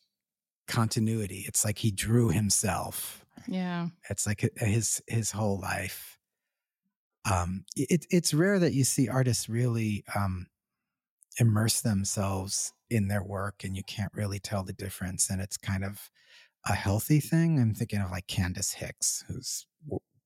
continuity. 0.67 1.45
It's 1.47 1.63
like 1.63 1.79
he 1.79 1.91
drew 1.91 2.31
himself. 2.31 3.27
Yeah. 3.47 3.89
It's 4.09 4.27
like 4.27 4.49
his 4.57 5.03
his 5.07 5.33
whole 5.33 5.61
life 5.61 6.19
um 7.31 7.65
it, 7.77 8.07
it's 8.11 8.35
rare 8.35 8.59
that 8.59 8.73
you 8.75 8.85
see 8.85 9.09
artists 9.09 9.49
really 9.49 10.05
um 10.15 10.47
immerse 11.39 11.81
themselves 11.81 12.73
in 12.91 13.09
their 13.09 13.23
work 13.25 13.65
and 13.65 13.77
you 13.77 13.83
can't 13.85 14.13
really 14.15 14.39
tell 14.39 14.63
the 14.63 14.73
difference 14.73 15.31
and 15.31 15.41
it's 15.41 15.57
kind 15.57 15.85
of 15.85 16.11
a 16.67 16.75
healthy 16.75 17.21
thing 17.21 17.61
i'm 17.61 17.75
thinking 17.75 18.01
of 18.01 18.11
like 18.11 18.27
candace 18.29 18.73
hicks 18.75 19.25
who's 19.29 19.67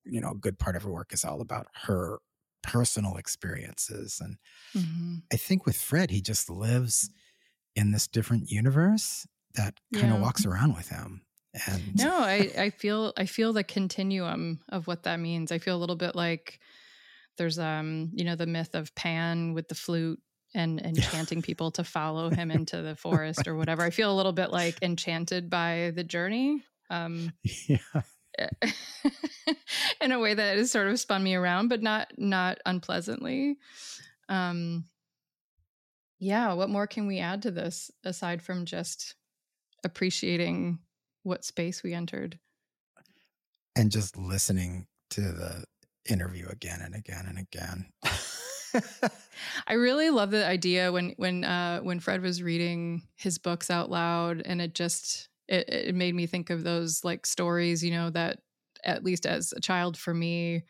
you 0.05 0.21
know 0.21 0.31
a 0.31 0.35
good 0.35 0.59
part 0.59 0.75
of 0.75 0.83
her 0.83 0.91
work 0.91 1.13
is 1.13 1.25
all 1.25 1.41
about 1.41 1.67
her 1.73 2.19
personal 2.63 3.17
experiences 3.17 4.19
and 4.21 4.37
Mhm. 4.73 5.23
i 5.33 5.37
think 5.37 5.65
with 5.65 5.77
fred 5.81 6.11
he 6.11 6.21
just 6.21 6.49
lives 6.49 7.09
in 7.75 7.91
this 7.91 8.07
different 8.07 8.49
universe 8.51 9.27
that 9.55 9.75
kind 9.93 10.11
of 10.11 10.19
Yeah. 10.19 10.19
walks 10.19 10.45
around 10.45 10.75
with 10.75 10.89
him 10.89 11.25
and 11.67 11.93
no 11.93 12.19
i 12.19 12.51
i 12.57 12.69
feel 12.69 13.13
i 13.17 13.25
feel 13.25 13.53
the 13.53 13.63
continuum 13.63 14.63
of 14.69 14.87
what 14.87 15.03
that 15.03 15.19
means 15.19 15.51
i 15.51 15.57
feel 15.57 15.75
a 15.75 15.79
little 15.79 15.95
bit 15.95 16.15
like 16.15 16.59
there's 17.39 17.57
um 17.57 18.11
you 18.13 18.23
know 18.23 18.35
the 18.35 18.45
myth 18.45 18.75
of 18.75 18.93
pan 18.93 19.53
with 19.55 19.67
the 19.67 19.73
flute 19.73 20.19
and 20.53 20.79
enchanting 20.81 21.41
people 21.41 21.71
to 21.71 21.83
follow 21.83 22.29
him 22.39 22.51
into 22.51 22.81
the 22.81 22.95
forest 22.95 23.47
or 23.47 23.55
whatever. 23.55 23.83
I 23.83 23.91
feel 23.91 24.11
a 24.11 24.15
little 24.15 24.33
bit 24.33 24.51
like 24.51 24.77
enchanted 24.83 25.49
by 25.49 25.91
the 25.95 26.03
journey 26.03 26.63
um 26.91 27.33
yeah. 27.67 27.77
in 30.01 30.11
a 30.11 30.19
way 30.19 30.33
that 30.33 30.57
has 30.57 30.71
sort 30.71 30.87
of 30.87 30.99
spun 30.99 31.23
me 31.23 31.33
around 31.33 31.69
but 31.69 31.81
not 31.81 32.11
not 32.17 32.59
unpleasantly. 32.65 33.57
Um 34.27 34.85
yeah 36.19 36.53
what 36.53 36.69
more 36.69 36.85
can 36.85 37.07
we 37.07 37.19
add 37.19 37.43
to 37.43 37.51
this 37.51 37.89
aside 38.03 38.41
from 38.41 38.65
just 38.65 39.15
appreciating 39.83 40.79
what 41.23 41.45
space 41.45 41.83
we 41.83 41.93
entered? 41.93 42.37
And 43.75 43.91
just 43.91 44.17
listening 44.17 44.87
to 45.11 45.21
the 45.21 45.63
interview 46.09 46.47
again 46.49 46.81
and 46.81 46.95
again 46.95 47.25
and 47.27 47.39
again. 47.39 47.85
I 49.67 49.73
really 49.73 50.09
love 50.09 50.31
the 50.31 50.45
idea 50.45 50.91
when 50.91 51.13
when 51.17 51.43
uh, 51.43 51.79
when 51.79 51.99
Fred 51.99 52.21
was 52.21 52.43
reading 52.43 53.03
his 53.15 53.37
books 53.37 53.69
out 53.69 53.89
loud, 53.89 54.41
and 54.45 54.61
it 54.61 54.75
just 54.75 55.29
it, 55.47 55.69
it 55.69 55.95
made 55.95 56.15
me 56.15 56.27
think 56.27 56.49
of 56.49 56.63
those 56.63 57.03
like 57.03 57.25
stories, 57.25 57.83
you 57.83 57.91
know, 57.91 58.09
that 58.11 58.39
at 58.83 59.03
least 59.03 59.25
as 59.25 59.53
a 59.55 59.59
child 59.59 59.97
for 59.97 60.13
me, 60.13 60.63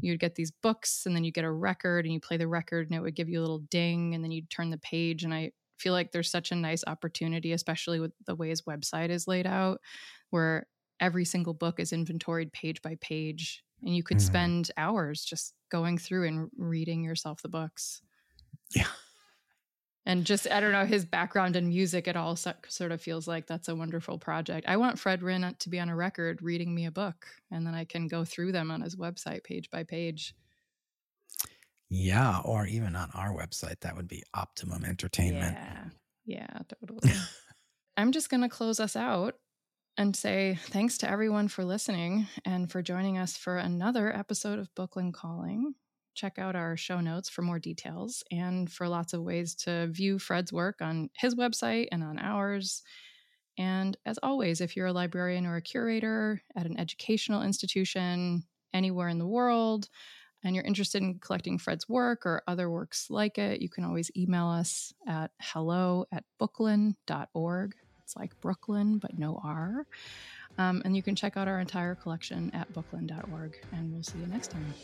you'd 0.00 0.20
get 0.20 0.34
these 0.34 0.50
books, 0.50 1.04
and 1.06 1.16
then 1.16 1.24
you 1.24 1.32
get 1.32 1.44
a 1.44 1.50
record, 1.50 2.04
and 2.04 2.12
you 2.12 2.20
play 2.20 2.36
the 2.36 2.48
record, 2.48 2.88
and 2.88 2.96
it 2.96 3.00
would 3.00 3.16
give 3.16 3.28
you 3.28 3.40
a 3.40 3.42
little 3.42 3.64
ding, 3.70 4.14
and 4.14 4.22
then 4.22 4.30
you'd 4.30 4.50
turn 4.50 4.70
the 4.70 4.78
page, 4.78 5.24
and 5.24 5.32
I 5.32 5.52
feel 5.78 5.92
like 5.92 6.12
there's 6.12 6.30
such 6.30 6.52
a 6.52 6.56
nice 6.56 6.84
opportunity, 6.86 7.52
especially 7.52 8.00
with 8.00 8.12
the 8.26 8.34
way 8.34 8.48
his 8.48 8.62
website 8.62 9.10
is 9.10 9.28
laid 9.28 9.46
out, 9.46 9.80
where 10.30 10.66
every 11.00 11.24
single 11.24 11.54
book 11.54 11.80
is 11.80 11.92
inventoried 11.92 12.52
page 12.52 12.80
by 12.82 12.96
page, 13.00 13.62
and 13.82 13.94
you 13.96 14.02
could 14.02 14.16
Mhm. 14.18 14.26
spend 14.26 14.70
hours 14.76 15.24
just 15.24 15.54
going 15.70 15.98
through 15.98 16.26
and 16.28 16.50
reading 16.56 17.02
yourself 17.04 17.42
the 17.42 17.48
books 17.48 18.02
yeah. 18.70 18.86
and 20.04 20.24
just 20.24 20.48
i 20.50 20.60
don't 20.60 20.72
know 20.72 20.86
his 20.86 21.04
background 21.04 21.56
in 21.56 21.68
music 21.68 22.06
it 22.08 22.16
all 22.16 22.36
so, 22.36 22.52
sort 22.68 22.92
of 22.92 23.00
feels 23.00 23.26
like 23.28 23.46
that's 23.46 23.68
a 23.68 23.74
wonderful 23.76 24.18
project 24.18 24.66
i 24.68 24.76
want 24.76 24.98
fred 24.98 25.20
Rinne 25.22 25.56
to 25.58 25.68
be 25.68 25.78
on 25.80 25.88
a 25.88 25.96
record 25.96 26.40
reading 26.42 26.74
me 26.74 26.86
a 26.86 26.90
book 26.90 27.26
and 27.50 27.66
then 27.66 27.74
i 27.74 27.84
can 27.84 28.06
go 28.08 28.24
through 28.24 28.52
them 28.52 28.70
on 28.70 28.80
his 28.80 28.96
website 28.96 29.44
page 29.44 29.70
by 29.70 29.82
page 29.84 30.34
Yeah. 31.88 32.40
Or 32.44 32.66
even 32.66 32.96
on 32.96 33.10
our 33.14 33.32
website, 33.32 33.78
that 33.82 33.94
would 33.96 34.08
be 34.08 34.24
optimum 34.34 34.84
entertainment. 34.84 35.56
yeah 35.56 35.84
yeah 36.28 36.58
totally 36.68 37.12
i'm 37.96 38.10
just 38.10 38.28
going 38.30 38.40
to 38.42 38.48
close 38.48 38.80
us 38.80 38.96
out 38.96 39.36
and 39.98 40.14
say 40.14 40.58
thanks 40.66 40.98
to 40.98 41.10
everyone 41.10 41.48
for 41.48 41.64
listening 41.64 42.26
and 42.44 42.70
for 42.70 42.82
joining 42.82 43.18
us 43.18 43.36
for 43.36 43.56
another 43.56 44.14
episode 44.14 44.58
of 44.58 44.74
Booklyn 44.74 45.12
calling 45.12 45.74
check 46.14 46.38
out 46.38 46.56
our 46.56 46.76
show 46.78 47.00
notes 47.00 47.28
for 47.28 47.42
more 47.42 47.58
details 47.58 48.24
and 48.32 48.72
for 48.72 48.88
lots 48.88 49.12
of 49.12 49.22
ways 49.22 49.54
to 49.54 49.86
view 49.88 50.18
fred's 50.18 50.52
work 50.52 50.76
on 50.80 51.10
his 51.16 51.34
website 51.34 51.88
and 51.92 52.02
on 52.02 52.18
ours 52.18 52.82
And 53.58 53.96
as 54.06 54.18
always, 54.22 54.60
if 54.60 54.76
you're 54.76 54.86
a 54.88 54.92
librarian 54.92 55.46
or 55.46 55.56
a 55.56 55.62
curator 55.62 56.42
at 56.56 56.66
an 56.66 56.78
educational 56.78 57.42
institution 57.42 58.44
anywhere 58.74 59.08
in 59.08 59.18
the 59.18 59.26
world, 59.26 59.88
and 60.44 60.54
you're 60.54 60.64
interested 60.64 61.02
in 61.02 61.18
collecting 61.20 61.58
Fred's 61.58 61.88
work 61.88 62.26
or 62.26 62.42
other 62.46 62.70
works 62.70 63.08
like 63.10 63.38
it, 63.38 63.62
you 63.62 63.68
can 63.70 63.84
always 63.84 64.10
email 64.16 64.46
us 64.48 64.92
at 65.08 65.30
hello 65.40 66.06
at 66.12 66.24
booklyn.org. 66.38 67.74
It's 68.06 68.16
like 68.16 68.40
Brooklyn, 68.40 68.98
but 68.98 69.18
no 69.18 69.40
R. 69.42 69.84
Um, 70.58 70.80
and 70.84 70.94
you 70.94 71.02
can 71.02 71.16
check 71.16 71.36
out 71.36 71.48
our 71.48 71.58
entire 71.58 71.96
collection 71.96 72.52
at 72.54 72.72
booklyn.org. 72.72 73.58
And 73.72 73.92
we'll 73.92 74.04
see 74.04 74.20
you 74.20 74.26
next 74.28 74.52
time. 74.52 74.74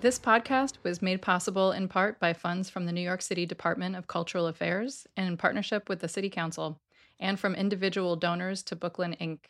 This 0.00 0.18
podcast 0.18 0.76
was 0.82 1.02
made 1.02 1.20
possible 1.20 1.72
in 1.72 1.86
part 1.86 2.18
by 2.18 2.32
funds 2.32 2.70
from 2.70 2.86
the 2.86 2.92
New 2.92 3.02
York 3.02 3.20
City 3.20 3.44
Department 3.44 3.96
of 3.96 4.06
Cultural 4.06 4.46
Affairs 4.46 5.06
and 5.14 5.28
in 5.28 5.36
partnership 5.36 5.90
with 5.90 6.00
the 6.00 6.08
City 6.08 6.30
Council, 6.30 6.80
and 7.18 7.38
from 7.38 7.54
individual 7.54 8.16
donors 8.16 8.62
to 8.62 8.76
Booklyn 8.76 9.14
Inc. 9.20 9.40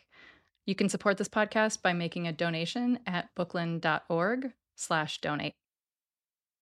You 0.65 0.75
can 0.75 0.89
support 0.89 1.17
this 1.17 1.29
podcast 1.29 1.81
by 1.81 1.93
making 1.93 2.27
a 2.27 2.33
donation 2.33 2.99
at 3.07 3.29
booklyn.org 3.33 4.51
slash 4.75 5.21
donate. 5.21 5.53